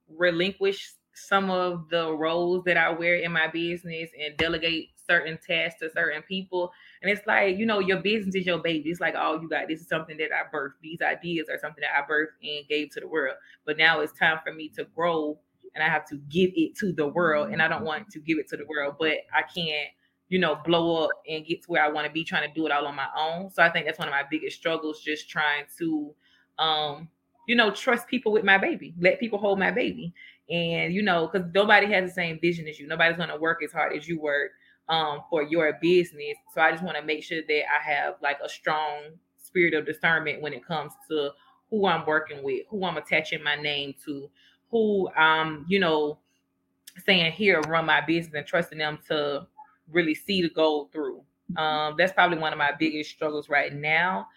relinquish 0.09 0.93
some 1.13 1.49
of 1.49 1.89
the 1.89 2.13
roles 2.13 2.63
that 2.65 2.77
I 2.77 2.91
wear 2.91 3.15
in 3.15 3.31
my 3.31 3.47
business 3.47 4.11
and 4.19 4.37
delegate 4.37 4.89
certain 5.07 5.39
tasks 5.45 5.79
to 5.81 5.89
certain 5.91 6.21
people 6.23 6.71
and 7.01 7.11
it's 7.11 7.25
like, 7.27 7.57
you 7.57 7.65
know, 7.65 7.79
your 7.79 7.97
business 7.99 8.35
is 8.35 8.45
your 8.45 8.59
baby. 8.59 8.89
It's 8.89 9.01
like, 9.01 9.15
oh, 9.17 9.41
you 9.41 9.49
got 9.49 9.67
this 9.67 9.81
is 9.81 9.87
something 9.87 10.17
that 10.17 10.29
I 10.31 10.55
birthed. 10.55 10.73
These 10.81 11.01
ideas 11.01 11.49
are 11.49 11.59
something 11.59 11.81
that 11.81 11.97
I 11.97 12.09
birthed 12.09 12.37
and 12.43 12.67
gave 12.67 12.91
to 12.91 12.99
the 12.99 13.07
world. 13.07 13.35
But 13.65 13.77
now 13.77 14.01
it's 14.01 14.13
time 14.17 14.39
for 14.45 14.53
me 14.53 14.69
to 14.77 14.85
grow 14.95 15.39
and 15.75 15.83
I 15.83 15.87
have 15.87 16.05
to 16.09 16.17
give 16.29 16.51
it 16.55 16.75
to 16.77 16.91
the 16.91 17.07
world. 17.07 17.49
And 17.51 17.61
I 17.61 17.67
don't 17.67 17.83
want 17.83 18.09
to 18.09 18.19
give 18.19 18.37
it 18.37 18.47
to 18.49 18.57
the 18.57 18.65
world, 18.65 18.95
but 18.99 19.17
I 19.33 19.43
can't, 19.43 19.89
you 20.29 20.39
know, 20.39 20.55
blow 20.65 21.03
up 21.03 21.11
and 21.27 21.45
get 21.45 21.63
to 21.63 21.71
where 21.71 21.83
I 21.83 21.89
want 21.89 22.07
to 22.07 22.13
be 22.13 22.23
trying 22.23 22.47
to 22.47 22.53
do 22.53 22.65
it 22.65 22.71
all 22.71 22.87
on 22.87 22.95
my 22.95 23.07
own. 23.17 23.49
So 23.51 23.63
I 23.63 23.69
think 23.69 23.85
that's 23.85 23.99
one 23.99 24.07
of 24.07 24.13
my 24.13 24.23
biggest 24.29 24.57
struggles, 24.57 25.01
just 25.01 25.29
trying 25.29 25.65
to 25.79 26.13
um, 26.59 27.09
you 27.47 27.55
know, 27.55 27.71
trust 27.71 28.07
people 28.07 28.31
with 28.31 28.43
my 28.43 28.57
baby, 28.57 28.93
let 28.99 29.19
people 29.19 29.39
hold 29.39 29.59
my 29.59 29.71
baby. 29.71 30.13
And 30.49 30.93
you 30.93 31.01
know, 31.01 31.27
because 31.27 31.49
nobody 31.53 31.91
has 31.91 32.09
the 32.09 32.13
same 32.13 32.39
vision 32.39 32.67
as 32.67 32.79
you. 32.79 32.87
Nobody's 32.87 33.17
gonna 33.17 33.39
work 33.39 33.63
as 33.63 33.71
hard 33.71 33.95
as 33.95 34.07
you 34.07 34.19
work 34.19 34.51
um, 34.89 35.21
for 35.29 35.43
your 35.43 35.77
business. 35.81 36.37
So 36.53 36.61
I 36.61 36.71
just 36.71 36.83
want 36.83 36.97
to 36.97 37.03
make 37.03 37.23
sure 37.23 37.41
that 37.41 37.63
I 37.69 37.91
have 37.91 38.15
like 38.21 38.37
a 38.43 38.49
strong 38.49 39.01
spirit 39.37 39.73
of 39.73 39.85
discernment 39.85 40.41
when 40.41 40.53
it 40.53 40.65
comes 40.65 40.93
to 41.09 41.31
who 41.69 41.87
I'm 41.87 42.05
working 42.05 42.43
with, 42.43 42.65
who 42.69 42.83
I'm 42.85 42.97
attaching 42.97 43.43
my 43.43 43.55
name 43.55 43.95
to, 44.05 44.29
who 44.71 45.09
I'm, 45.15 45.65
you 45.69 45.79
know, 45.79 46.19
saying 47.05 47.33
here 47.33 47.61
run 47.61 47.85
my 47.85 48.01
business 48.01 48.35
and 48.35 48.47
trusting 48.47 48.77
them 48.77 48.99
to 49.07 49.47
really 49.91 50.15
see 50.15 50.41
the 50.41 50.49
goal 50.49 50.89
through. 50.91 51.23
Um, 51.57 51.95
that's 51.97 52.13
probably 52.13 52.37
one 52.37 52.53
of 52.53 52.59
my 52.59 52.71
biggest 52.77 53.11
struggles 53.11 53.49
right 53.49 53.73
now. 53.73 54.27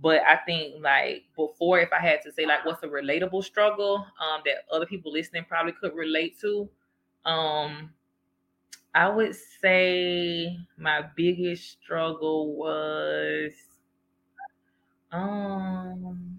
But 0.00 0.22
I 0.26 0.36
think 0.46 0.76
like 0.82 1.24
before, 1.36 1.80
if 1.80 1.92
I 1.92 2.00
had 2.00 2.22
to 2.22 2.32
say 2.32 2.46
like 2.46 2.64
what's 2.66 2.82
a 2.82 2.88
relatable 2.88 3.44
struggle 3.44 4.06
um, 4.20 4.42
that 4.44 4.64
other 4.70 4.86
people 4.86 5.12
listening 5.12 5.44
probably 5.48 5.72
could 5.72 5.94
relate 5.94 6.38
to, 6.40 6.68
um, 7.24 7.90
I 8.94 9.08
would 9.08 9.34
say 9.34 10.58
my 10.78 11.04
biggest 11.16 11.70
struggle 11.82 12.56
was 12.56 13.52
um 15.12 16.35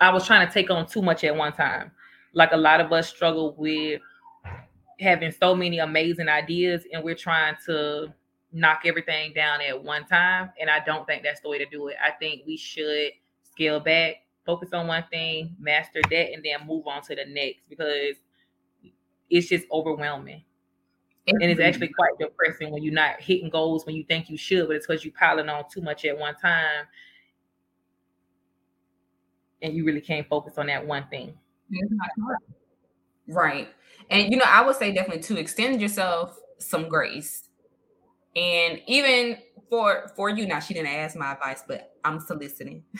I 0.00 0.10
was 0.10 0.26
trying 0.26 0.46
to 0.46 0.52
take 0.52 0.70
on 0.70 0.86
too 0.86 1.02
much 1.02 1.24
at 1.24 1.36
one 1.36 1.52
time. 1.52 1.90
Like 2.32 2.52
a 2.52 2.56
lot 2.56 2.80
of 2.80 2.92
us 2.92 3.08
struggle 3.08 3.54
with 3.58 4.00
having 4.98 5.32
so 5.32 5.54
many 5.54 5.78
amazing 5.78 6.28
ideas 6.28 6.84
and 6.92 7.02
we're 7.02 7.14
trying 7.14 7.56
to 7.66 8.12
knock 8.52 8.82
everything 8.84 9.32
down 9.32 9.60
at 9.60 9.82
one 9.82 10.04
time 10.06 10.50
and 10.60 10.68
I 10.68 10.80
don't 10.80 11.06
think 11.06 11.22
that's 11.22 11.40
the 11.40 11.48
way 11.48 11.58
to 11.58 11.66
do 11.66 11.88
it. 11.88 11.96
I 12.04 12.10
think 12.12 12.42
we 12.46 12.56
should 12.56 13.12
scale 13.42 13.80
back, 13.80 14.16
focus 14.44 14.70
on 14.72 14.86
one 14.86 15.04
thing, 15.10 15.56
master 15.58 16.00
that 16.10 16.32
and 16.32 16.44
then 16.44 16.66
move 16.66 16.86
on 16.86 17.02
to 17.02 17.14
the 17.14 17.24
next 17.26 17.68
because 17.68 18.16
it's 19.28 19.48
just 19.48 19.66
overwhelming 19.72 20.44
and 21.26 21.42
it's 21.42 21.60
actually 21.60 21.88
quite 21.88 22.18
depressing 22.18 22.70
when 22.70 22.82
you're 22.82 22.94
not 22.94 23.20
hitting 23.20 23.50
goals 23.50 23.86
when 23.86 23.94
you 23.94 24.04
think 24.04 24.28
you 24.28 24.36
should, 24.36 24.66
but 24.66 24.76
it's 24.76 24.86
because 24.86 25.04
you're 25.04 25.14
piling 25.18 25.48
on 25.48 25.64
too 25.70 25.80
much 25.80 26.04
at 26.04 26.18
one 26.18 26.34
time, 26.36 26.86
and 29.62 29.74
you 29.74 29.84
really 29.84 30.00
can't 30.00 30.26
focus 30.28 30.54
on 30.58 30.66
that 30.66 30.86
one 30.86 31.06
thing. 31.10 31.34
Right, 33.26 33.68
and 34.10 34.30
you 34.32 34.38
know, 34.38 34.44
I 34.46 34.64
would 34.64 34.76
say 34.76 34.92
definitely 34.92 35.22
to 35.24 35.38
extend 35.38 35.80
yourself 35.80 36.38
some 36.58 36.88
grace, 36.88 37.48
and 38.34 38.80
even 38.86 39.38
for 39.70 40.10
for 40.16 40.28
you. 40.28 40.46
Now, 40.46 40.58
she 40.60 40.74
didn't 40.74 40.88
ask 40.88 41.16
my 41.16 41.32
advice, 41.32 41.62
but 41.66 41.94
I'm 42.04 42.20
soliciting. 42.20 42.84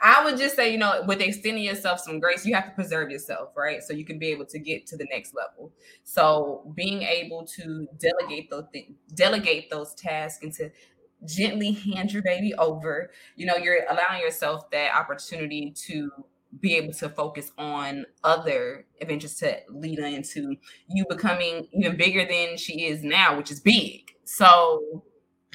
I 0.00 0.24
would 0.24 0.38
just 0.38 0.56
say, 0.56 0.70
you 0.72 0.78
know, 0.78 1.02
with 1.06 1.20
extending 1.20 1.64
yourself 1.64 2.00
some 2.00 2.20
grace, 2.20 2.46
you 2.46 2.54
have 2.54 2.66
to 2.66 2.70
preserve 2.72 3.10
yourself, 3.10 3.50
right? 3.56 3.82
So 3.82 3.92
you 3.92 4.04
can 4.04 4.18
be 4.18 4.28
able 4.28 4.46
to 4.46 4.58
get 4.58 4.86
to 4.88 4.96
the 4.96 5.06
next 5.10 5.34
level. 5.34 5.72
So 6.04 6.70
being 6.74 7.02
able 7.02 7.46
to 7.56 7.88
delegate 7.98 8.50
those 8.50 8.64
th- 8.72 8.92
delegate 9.14 9.70
those 9.70 9.94
tasks 9.94 10.42
and 10.42 10.52
to 10.54 10.70
gently 11.24 11.72
hand 11.94 12.12
your 12.12 12.22
baby 12.22 12.54
over, 12.54 13.10
you 13.36 13.46
know, 13.46 13.56
you're 13.56 13.84
allowing 13.90 14.20
yourself 14.20 14.70
that 14.70 14.94
opportunity 14.94 15.72
to 15.86 16.10
be 16.60 16.74
able 16.74 16.92
to 16.92 17.08
focus 17.08 17.52
on 17.58 18.06
other 18.24 18.86
adventures 19.00 19.34
to 19.34 19.58
lead 19.68 19.98
into 19.98 20.56
you 20.88 21.04
becoming 21.08 21.68
even 21.72 21.96
bigger 21.96 22.24
than 22.24 22.56
she 22.56 22.86
is 22.86 23.02
now, 23.02 23.36
which 23.36 23.50
is 23.50 23.60
big. 23.60 24.14
So 24.24 25.02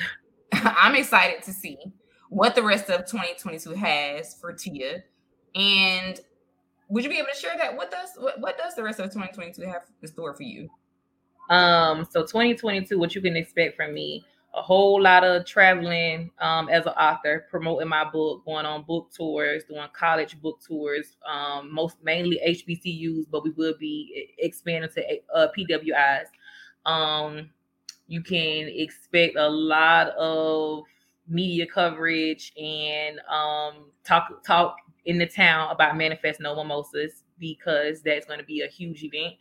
I'm 0.53 0.95
excited 0.95 1.43
to 1.43 1.51
see 1.51 1.77
what 2.29 2.55
the 2.55 2.63
rest 2.63 2.89
of 2.89 3.01
2022 3.05 3.71
has 3.71 4.35
for 4.39 4.53
Tia. 4.53 5.03
And 5.55 6.19
would 6.89 7.03
you 7.03 7.09
be 7.09 7.17
able 7.17 7.29
to 7.33 7.39
share 7.39 7.57
that 7.57 7.77
with 7.77 7.93
us? 7.93 8.11
What, 8.17 8.39
what 8.39 8.57
does 8.57 8.75
the 8.75 8.83
rest 8.83 8.99
of 8.99 9.05
2022 9.07 9.61
have 9.63 9.83
in 10.01 10.07
store 10.07 10.33
for 10.33 10.43
you? 10.43 10.69
Um, 11.49 12.07
so 12.09 12.21
2022, 12.21 12.97
what 12.97 13.15
you 13.15 13.21
can 13.21 13.35
expect 13.35 13.75
from 13.75 13.93
me, 13.93 14.25
a 14.53 14.61
whole 14.61 15.01
lot 15.01 15.23
of 15.23 15.45
traveling 15.45 16.29
um, 16.39 16.67
as 16.67 16.85
an 16.85 16.91
author, 16.93 17.45
promoting 17.49 17.87
my 17.87 18.03
book, 18.09 18.43
going 18.45 18.65
on 18.65 18.83
book 18.83 19.09
tours, 19.15 19.63
doing 19.63 19.87
college 19.93 20.41
book 20.41 20.59
tours, 20.65 21.15
um, 21.29 21.73
most 21.73 21.97
mainly 22.03 22.39
HBCUs, 22.45 23.25
but 23.31 23.43
we 23.43 23.51
will 23.51 23.75
be 23.79 24.33
expanding 24.39 24.89
to 24.93 25.03
uh, 25.33 25.47
PWIs. 25.57 26.25
Um, 26.85 27.49
you 28.07 28.21
can 28.21 28.67
expect 28.67 29.37
a 29.37 29.47
lot 29.47 30.09
of 30.09 30.83
media 31.27 31.65
coverage 31.65 32.51
and 32.61 33.19
um, 33.29 33.85
talk 34.03 34.43
talk 34.43 34.75
in 35.05 35.17
the 35.17 35.25
town 35.25 35.71
about 35.71 35.97
manifest 35.97 36.41
no 36.41 36.55
mimosas 36.55 37.23
because 37.39 38.01
that's 38.01 38.25
going 38.25 38.39
to 38.39 38.45
be 38.45 38.61
a 38.61 38.67
huge 38.67 39.03
event 39.03 39.33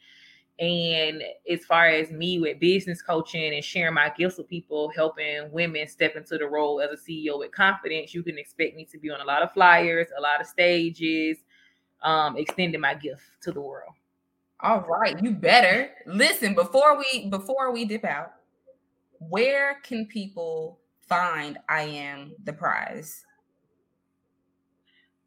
and 0.60 1.22
as 1.50 1.64
far 1.64 1.86
as 1.86 2.10
me 2.10 2.38
with 2.38 2.60
business 2.60 3.00
coaching 3.00 3.54
and 3.54 3.64
sharing 3.64 3.94
my 3.94 4.12
gifts 4.16 4.36
with 4.36 4.46
people 4.48 4.90
helping 4.94 5.50
women 5.50 5.88
step 5.88 6.16
into 6.16 6.36
the 6.36 6.46
role 6.46 6.80
as 6.80 6.90
a 6.90 7.10
ceo 7.10 7.38
with 7.38 7.50
confidence 7.50 8.14
you 8.14 8.22
can 8.22 8.38
expect 8.38 8.76
me 8.76 8.84
to 8.84 8.98
be 8.98 9.10
on 9.10 9.20
a 9.20 9.24
lot 9.24 9.42
of 9.42 9.52
flyers 9.52 10.08
a 10.18 10.20
lot 10.20 10.40
of 10.40 10.46
stages 10.46 11.38
um, 12.02 12.36
extending 12.36 12.80
my 12.80 12.94
gift 12.94 13.22
to 13.42 13.52
the 13.52 13.60
world 13.60 13.92
all 14.60 14.80
right 14.80 15.22
you 15.22 15.30
better 15.30 15.90
listen 16.06 16.54
before 16.54 16.98
we 16.98 17.28
before 17.28 17.72
we 17.72 17.84
dip 17.84 18.04
out 18.04 18.32
where 19.20 19.76
can 19.82 20.06
people 20.06 20.78
find 21.10 21.58
I 21.68 21.82
Am 21.82 22.32
the 22.44 22.52
Prize? 22.52 23.24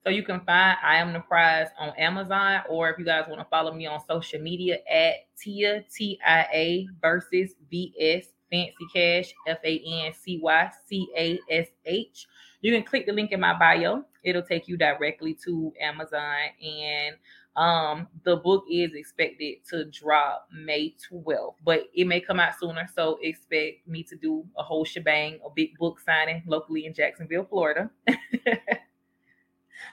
So 0.03 0.09
you 0.09 0.23
can 0.23 0.41
find 0.41 0.77
I 0.83 0.97
Am 0.97 1.13
the 1.13 1.19
Prize 1.21 1.69
on 1.79 1.89
Amazon, 1.97 2.61
or 2.69 2.89
if 2.89 2.99
you 2.99 3.05
guys 3.05 3.25
want 3.29 3.39
to 3.41 3.47
follow 3.49 3.73
me 3.73 3.85
on 3.87 4.01
social 4.07 4.41
media 4.41 4.79
at 4.91 5.15
Tia 5.39 5.83
T 5.95 6.19
I 6.25 6.41
A 6.53 6.87
versus 7.01 7.53
VS 7.71 8.27
Fancy 8.51 8.73
Cash 8.93 9.33
F 9.47 9.59
A 9.63 9.81
N 10.05 10.13
C 10.13 10.39
Y 10.41 10.71
C 10.87 11.07
A 11.17 11.39
S 11.49 11.67
H. 11.85 12.27
You 12.61 12.73
can 12.73 12.83
click 12.83 13.05
the 13.05 13.13
link 13.13 13.31
in 13.31 13.39
my 13.39 13.57
bio. 13.57 14.03
It'll 14.23 14.41
take 14.43 14.67
you 14.67 14.77
directly 14.77 15.37
to 15.45 15.73
Amazon 15.81 16.35
and 16.61 17.15
Um, 17.55 18.07
the 18.23 18.37
book 18.37 18.65
is 18.69 18.93
expected 18.95 19.57
to 19.69 19.85
drop 19.85 20.47
May 20.51 20.95
12th, 21.11 21.55
but 21.63 21.83
it 21.93 22.05
may 22.07 22.19
come 22.19 22.39
out 22.39 22.53
sooner. 22.59 22.87
So 22.95 23.19
expect 23.21 23.87
me 23.87 24.03
to 24.05 24.15
do 24.15 24.43
a 24.57 24.63
whole 24.63 24.85
shebang, 24.85 25.39
a 25.45 25.49
big 25.55 25.77
book 25.77 25.99
signing 25.99 26.43
locally 26.47 26.85
in 26.87 26.93
Jacksonville, 26.95 27.45
Florida. 27.45 27.91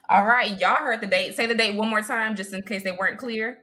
All 0.08 0.26
right, 0.26 0.58
y'all 0.60 0.76
heard 0.76 1.00
the 1.00 1.06
date. 1.06 1.36
Say 1.36 1.46
the 1.46 1.54
date 1.54 1.76
one 1.76 1.88
more 1.88 2.02
time, 2.02 2.36
just 2.36 2.52
in 2.52 2.62
case 2.62 2.82
they 2.82 2.92
weren't 2.92 3.18
clear. 3.18 3.58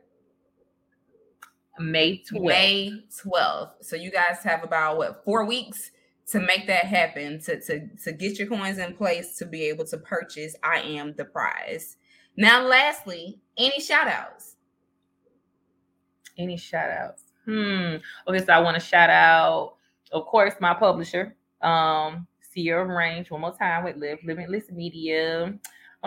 May 1.80 2.24
12th. 2.32 2.46
May 2.46 3.04
12th. 3.24 3.72
So 3.82 3.96
you 3.96 4.12
guys 4.12 4.40
have 4.44 4.64
about 4.64 4.98
what 4.98 5.24
four 5.24 5.46
weeks 5.46 5.92
to 6.28 6.40
make 6.40 6.68
that 6.68 6.86
happen, 6.86 7.40
to, 7.42 7.60
to, 7.62 7.88
to 8.04 8.12
get 8.12 8.38
your 8.38 8.48
coins 8.48 8.78
in 8.78 8.94
place 8.94 9.38
to 9.38 9.46
be 9.46 9.64
able 9.64 9.86
to 9.86 9.98
purchase 9.98 10.56
I 10.64 10.80
Am 10.80 11.14
the 11.16 11.26
Prize. 11.26 11.98
Now, 12.36 12.64
lastly, 12.64 13.40
any 13.58 13.80
shout 13.80 14.08
outs? 14.08 14.56
Any 16.38 16.58
shout 16.58 16.90
outs? 16.90 17.24
Hmm. 17.46 17.96
Okay, 18.28 18.46
so 18.46 18.54
I 18.54 18.60
want 18.60 18.76
to 18.76 18.86
shout 18.86 19.10
out, 19.10 19.76
of 20.12 20.26
course, 20.26 20.54
my 20.60 20.74
publisher, 20.74 21.36
um, 21.62 22.28
Sierra 22.42 22.86
Range, 22.86 23.32
one 23.32 23.42
more 23.42 23.56
time 23.58 23.86
with 23.86 23.96
Live 23.96 24.20
Limitless 24.24 24.70
Media. 24.72 25.58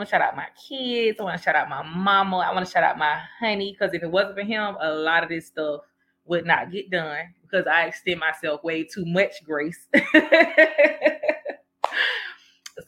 I 0.01 0.03
want 0.03 0.09
to 0.09 0.15
shout 0.15 0.23
out 0.23 0.35
my 0.35 0.47
kids. 0.57 1.21
I 1.21 1.25
want 1.25 1.37
to 1.37 1.43
shout 1.43 1.57
out 1.57 1.69
my 1.69 1.83
mama. 1.83 2.39
I 2.39 2.55
want 2.55 2.65
to 2.65 2.73
shout 2.73 2.83
out 2.83 2.97
my 2.97 3.21
honey 3.39 3.77
because 3.79 3.93
if 3.93 4.03
it 4.03 4.11
wasn't 4.11 4.35
for 4.35 4.43
him, 4.43 4.79
a 4.81 4.91
lot 4.91 5.23
of 5.23 5.29
this 5.29 5.47
stuff 5.47 5.83
would 6.25 6.47
not 6.47 6.73
get 6.73 6.91
done 6.91 7.35
because 7.43 7.67
I 7.67 7.85
extend 7.85 8.19
myself 8.19 8.65
way 8.65 8.83
too 8.83 9.05
much 9.05 9.45
grace. 9.45 9.89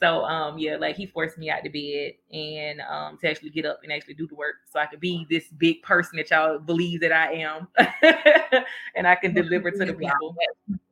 so 0.01 0.25
um 0.25 0.57
yeah, 0.57 0.77
like 0.77 0.97
he 0.97 1.05
forced 1.05 1.37
me 1.37 1.51
out 1.51 1.63
to 1.65 1.69
bed 1.69 2.13
and 2.35 2.81
um 2.81 3.19
to 3.19 3.29
actually 3.29 3.51
get 3.51 3.67
up 3.67 3.81
and 3.83 3.93
actually 3.93 4.15
do 4.15 4.27
the 4.27 4.35
work 4.35 4.55
so 4.73 4.81
I 4.81 4.87
could 4.87 5.01
be 5.01 5.27
this 5.29 5.45
big 5.59 5.83
person 5.83 6.17
that 6.17 6.31
y'all 6.31 6.59
believe 6.61 7.03
that 7.03 7.13
I 7.13 7.35
am 7.35 7.69
and 8.97 9.07
I 9.07 9.17
can 9.17 9.35
deliver 9.35 9.71
to 9.71 9.85
the 9.85 9.93
people. 9.93 10.35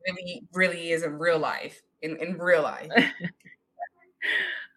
Really, 0.07 0.43
really 0.53 0.91
is 0.91 1.01
in 1.01 1.17
real 1.17 1.39
life. 1.39 1.81
In 2.03 2.15
in 2.17 2.37
real 2.37 2.61
life. 2.61 2.91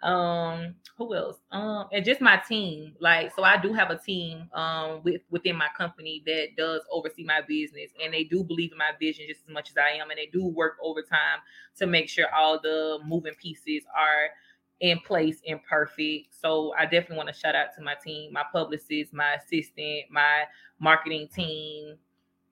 um 0.05 0.75
who 0.99 1.15
else? 1.15 1.39
Um 1.51 1.87
and 1.91 2.05
just 2.05 2.21
my 2.21 2.37
team 2.37 2.95
like 3.01 3.35
so 3.35 3.43
i 3.43 3.57
do 3.57 3.73
have 3.73 3.91
a 3.91 3.97
team 3.99 4.49
um 4.53 5.01
with 5.03 5.23
within 5.31 5.57
my 5.57 5.69
company 5.77 6.23
that 6.27 6.49
does 6.57 6.83
oversee 6.93 7.25
my 7.25 7.41
business 7.41 7.91
and 8.03 8.13
they 8.13 8.25
do 8.25 8.45
believe 8.45 8.71
in 8.71 8.79
my 8.79 8.93
vision 9.01 9.25
just 9.27 9.41
as 9.49 9.53
much 9.53 9.71
as 9.71 9.77
i 9.79 9.97
am 9.97 10.11
and 10.11 10.19
they 10.19 10.27
do 10.27 10.45
work 10.47 10.77
overtime 10.83 11.39
to 11.77 11.87
make 11.87 12.09
sure 12.09 12.27
all 12.35 12.61
the 12.61 12.99
moving 13.07 13.35
pieces 13.41 13.83
are 13.97 14.29
in 14.81 14.99
place 15.01 15.41
and 15.49 15.61
perfect. 15.65 16.35
So 16.39 16.75
i 16.79 16.85
definitely 16.85 17.17
want 17.17 17.29
to 17.29 17.35
shout 17.35 17.55
out 17.55 17.69
to 17.77 17.83
my 17.83 17.95
team 17.95 18.33
my 18.33 18.45
publicist 18.53 19.15
my 19.15 19.35
assistant 19.35 20.05
my 20.11 20.45
marketing 20.79 21.29
team 21.35 21.97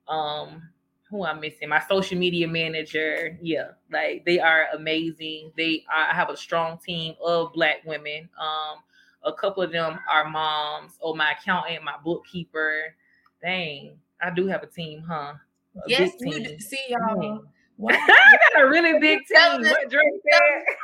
um 0.07 0.69
who 1.13 1.25
I'm 1.25 1.39
missing, 1.39 1.69
my 1.69 1.81
social 1.87 2.17
media 2.17 2.47
manager. 2.47 3.37
Yeah, 3.41 3.71
like 3.91 4.25
they 4.25 4.39
are 4.39 4.65
amazing. 4.73 5.51
They 5.55 5.85
I 5.93 6.13
have 6.13 6.29
a 6.29 6.35
strong 6.35 6.79
team 6.83 7.13
of 7.23 7.53
black 7.53 7.85
women. 7.85 8.27
Um, 8.41 8.79
a 9.23 9.31
couple 9.31 9.61
of 9.61 9.71
them 9.71 9.99
are 10.11 10.27
moms. 10.27 10.97
Oh, 11.01 11.13
my 11.15 11.33
accountant, 11.33 11.83
my 11.83 11.95
bookkeeper. 12.03 12.95
Dang, 13.43 13.97
I 14.21 14.31
do 14.31 14.47
have 14.47 14.63
a 14.63 14.67
team, 14.67 15.03
huh? 15.07 15.33
A 15.75 15.81
yes, 15.87 16.13
you 16.19 16.43
do. 16.43 16.59
see 16.59 16.83
y'all. 16.89 17.43
What? 17.77 17.95
I 17.99 18.37
got 18.55 18.63
a 18.63 18.69
really 18.69 18.99
big 18.99 19.19
team. 19.27 19.61
What 19.61 19.89
drink 19.89 20.21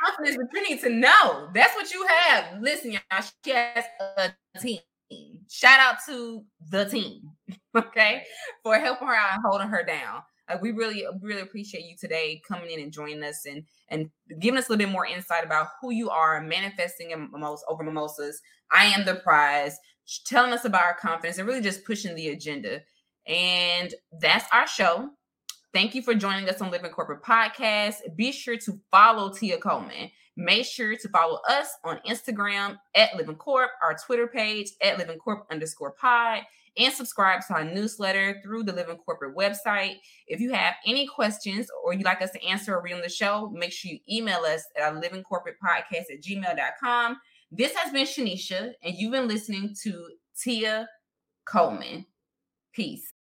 confidence, 0.04 0.36
but 0.36 0.46
you 0.54 0.68
need 0.68 0.80
to 0.82 0.90
know. 0.90 1.48
That's 1.52 1.74
what 1.74 1.92
you 1.92 2.06
have. 2.06 2.60
Listen, 2.60 2.92
y'all. 2.92 3.24
She 3.44 3.50
has 3.50 3.84
a 4.16 4.32
team. 4.60 4.78
Shout 5.48 5.80
out 5.80 5.96
to 6.06 6.44
the 6.70 6.84
team, 6.84 7.32
okay, 7.76 8.22
for 8.62 8.78
helping 8.78 9.08
her 9.08 9.14
out 9.14 9.34
and 9.34 9.42
holding 9.44 9.68
her 9.68 9.84
down. 9.84 10.22
Like 10.48 10.62
we 10.62 10.72
really, 10.72 11.04
really 11.22 11.42
appreciate 11.42 11.84
you 11.84 11.96
today 11.96 12.42
coming 12.46 12.70
in 12.70 12.80
and 12.80 12.92
joining 12.92 13.22
us 13.22 13.46
and 13.46 13.62
and 13.88 14.10
giving 14.40 14.58
us 14.58 14.68
a 14.68 14.72
little 14.72 14.84
bit 14.84 14.92
more 14.92 15.06
insight 15.06 15.44
about 15.44 15.68
who 15.80 15.92
you 15.92 16.10
are, 16.10 16.40
manifesting 16.40 17.12
in 17.12 17.30
mimos- 17.30 17.62
over 17.68 17.84
mimosas. 17.84 18.40
I 18.72 18.86
am 18.86 19.04
the 19.04 19.16
prize, 19.16 19.78
telling 20.24 20.52
us 20.52 20.64
about 20.64 20.84
our 20.84 20.96
confidence 20.96 21.38
and 21.38 21.46
really 21.46 21.60
just 21.60 21.84
pushing 21.84 22.14
the 22.14 22.28
agenda. 22.28 22.80
And 23.26 23.94
that's 24.20 24.46
our 24.52 24.66
show. 24.66 25.10
Thank 25.72 25.94
you 25.94 26.02
for 26.02 26.14
joining 26.14 26.48
us 26.48 26.60
on 26.60 26.72
Living 26.72 26.90
Corporate 26.90 27.22
Podcast. 27.22 27.96
Be 28.16 28.32
sure 28.32 28.56
to 28.56 28.80
follow 28.90 29.32
Tia 29.32 29.58
Coleman. 29.58 30.10
Make 30.36 30.64
sure 30.64 30.96
to 30.96 31.08
follow 31.10 31.38
us 31.48 31.68
on 31.84 32.00
Instagram 32.08 32.76
at 32.96 33.14
Living 33.14 33.36
Corp, 33.36 33.70
our 33.82 33.94
Twitter 33.94 34.26
page 34.26 34.70
at 34.82 34.98
Living 34.98 35.18
Corp 35.18 35.46
underscore 35.50 35.92
pod, 35.92 36.40
and 36.76 36.92
subscribe 36.92 37.40
to 37.46 37.54
our 37.54 37.64
newsletter 37.64 38.40
through 38.42 38.64
the 38.64 38.72
Living 38.72 38.96
Corporate 38.96 39.36
website. 39.36 39.96
If 40.26 40.40
you 40.40 40.52
have 40.52 40.74
any 40.86 41.06
questions 41.06 41.66
or 41.84 41.92
you'd 41.92 42.04
like 42.04 42.22
us 42.22 42.30
to 42.32 42.44
answer 42.44 42.74
or 42.74 42.82
read 42.82 42.94
on 42.94 43.00
the 43.00 43.08
show, 43.08 43.50
make 43.54 43.72
sure 43.72 43.90
you 43.90 43.98
email 44.10 44.40
us 44.40 44.62
at 44.76 44.82
our 44.82 44.98
Living 45.00 45.22
Corporate 45.22 45.56
Podcast 45.64 46.12
at 46.12 46.22
gmail.com. 46.22 47.16
This 47.50 47.74
has 47.74 47.92
been 47.92 48.06
Shanisha, 48.06 48.72
and 48.82 48.94
you've 48.94 49.12
been 49.12 49.26
listening 49.26 49.74
to 49.82 50.06
Tia 50.40 50.88
Coleman. 51.44 52.06
Peace. 52.72 53.12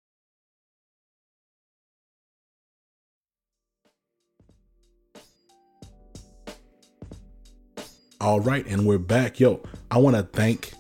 All 8.22 8.42
right, 8.42 8.68
and 8.68 8.86
we're 8.86 8.98
back. 8.98 9.40
Yo, 9.40 9.64
I 9.90 9.98
want 9.98 10.18
to 10.18 10.24
thank 10.24 10.74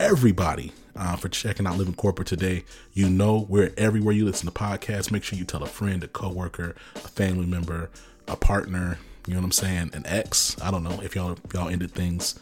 everybody 0.00 0.72
uh, 0.98 1.16
for 1.16 1.28
checking 1.28 1.66
out 1.66 1.78
Living 1.78 1.94
Corporate 1.94 2.28
today. 2.28 2.64
You 2.92 3.08
know, 3.08 3.46
we're 3.48 3.72
everywhere 3.78 4.12
you 4.12 4.24
listen 4.24 4.46
to 4.46 4.52
podcasts. 4.52 5.10
Make 5.10 5.22
sure 5.22 5.38
you 5.38 5.44
tell 5.44 5.62
a 5.62 5.66
friend, 5.66 6.02
a 6.02 6.08
coworker, 6.08 6.74
a 6.96 6.98
family 6.98 7.46
member, 7.46 7.90
a 8.26 8.36
partner. 8.36 8.98
You 9.26 9.34
know 9.34 9.40
what 9.40 9.46
I'm 9.46 9.52
saying? 9.52 9.90
An 9.94 10.04
ex. 10.06 10.60
I 10.60 10.70
don't 10.70 10.82
know 10.82 11.00
if 11.02 11.14
y'all 11.14 11.38
if 11.44 11.54
y'all 11.54 11.68
ended 11.68 11.92
things 11.92 12.38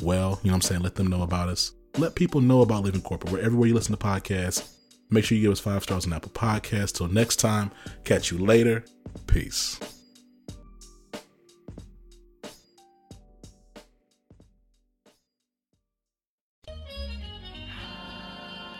well. 0.00 0.40
You 0.42 0.50
know 0.50 0.54
what 0.54 0.56
I'm 0.56 0.62
saying? 0.62 0.82
Let 0.82 0.96
them 0.96 1.06
know 1.06 1.22
about 1.22 1.48
us. 1.48 1.72
Let 1.96 2.14
people 2.14 2.40
know 2.40 2.62
about 2.62 2.82
Living 2.82 3.02
Corporate. 3.02 3.32
We're 3.32 3.40
everywhere 3.40 3.68
you 3.68 3.74
listen 3.74 3.96
to 3.96 4.04
podcasts. 4.04 4.76
Make 5.10 5.24
sure 5.24 5.36
you 5.36 5.42
give 5.42 5.52
us 5.52 5.60
five 5.60 5.82
stars 5.82 6.06
on 6.06 6.12
Apple 6.12 6.30
Podcasts. 6.30 6.92
Till 6.92 7.08
next 7.08 7.36
time, 7.36 7.70
catch 8.04 8.30
you 8.30 8.38
later. 8.38 8.84
Peace. 9.26 9.78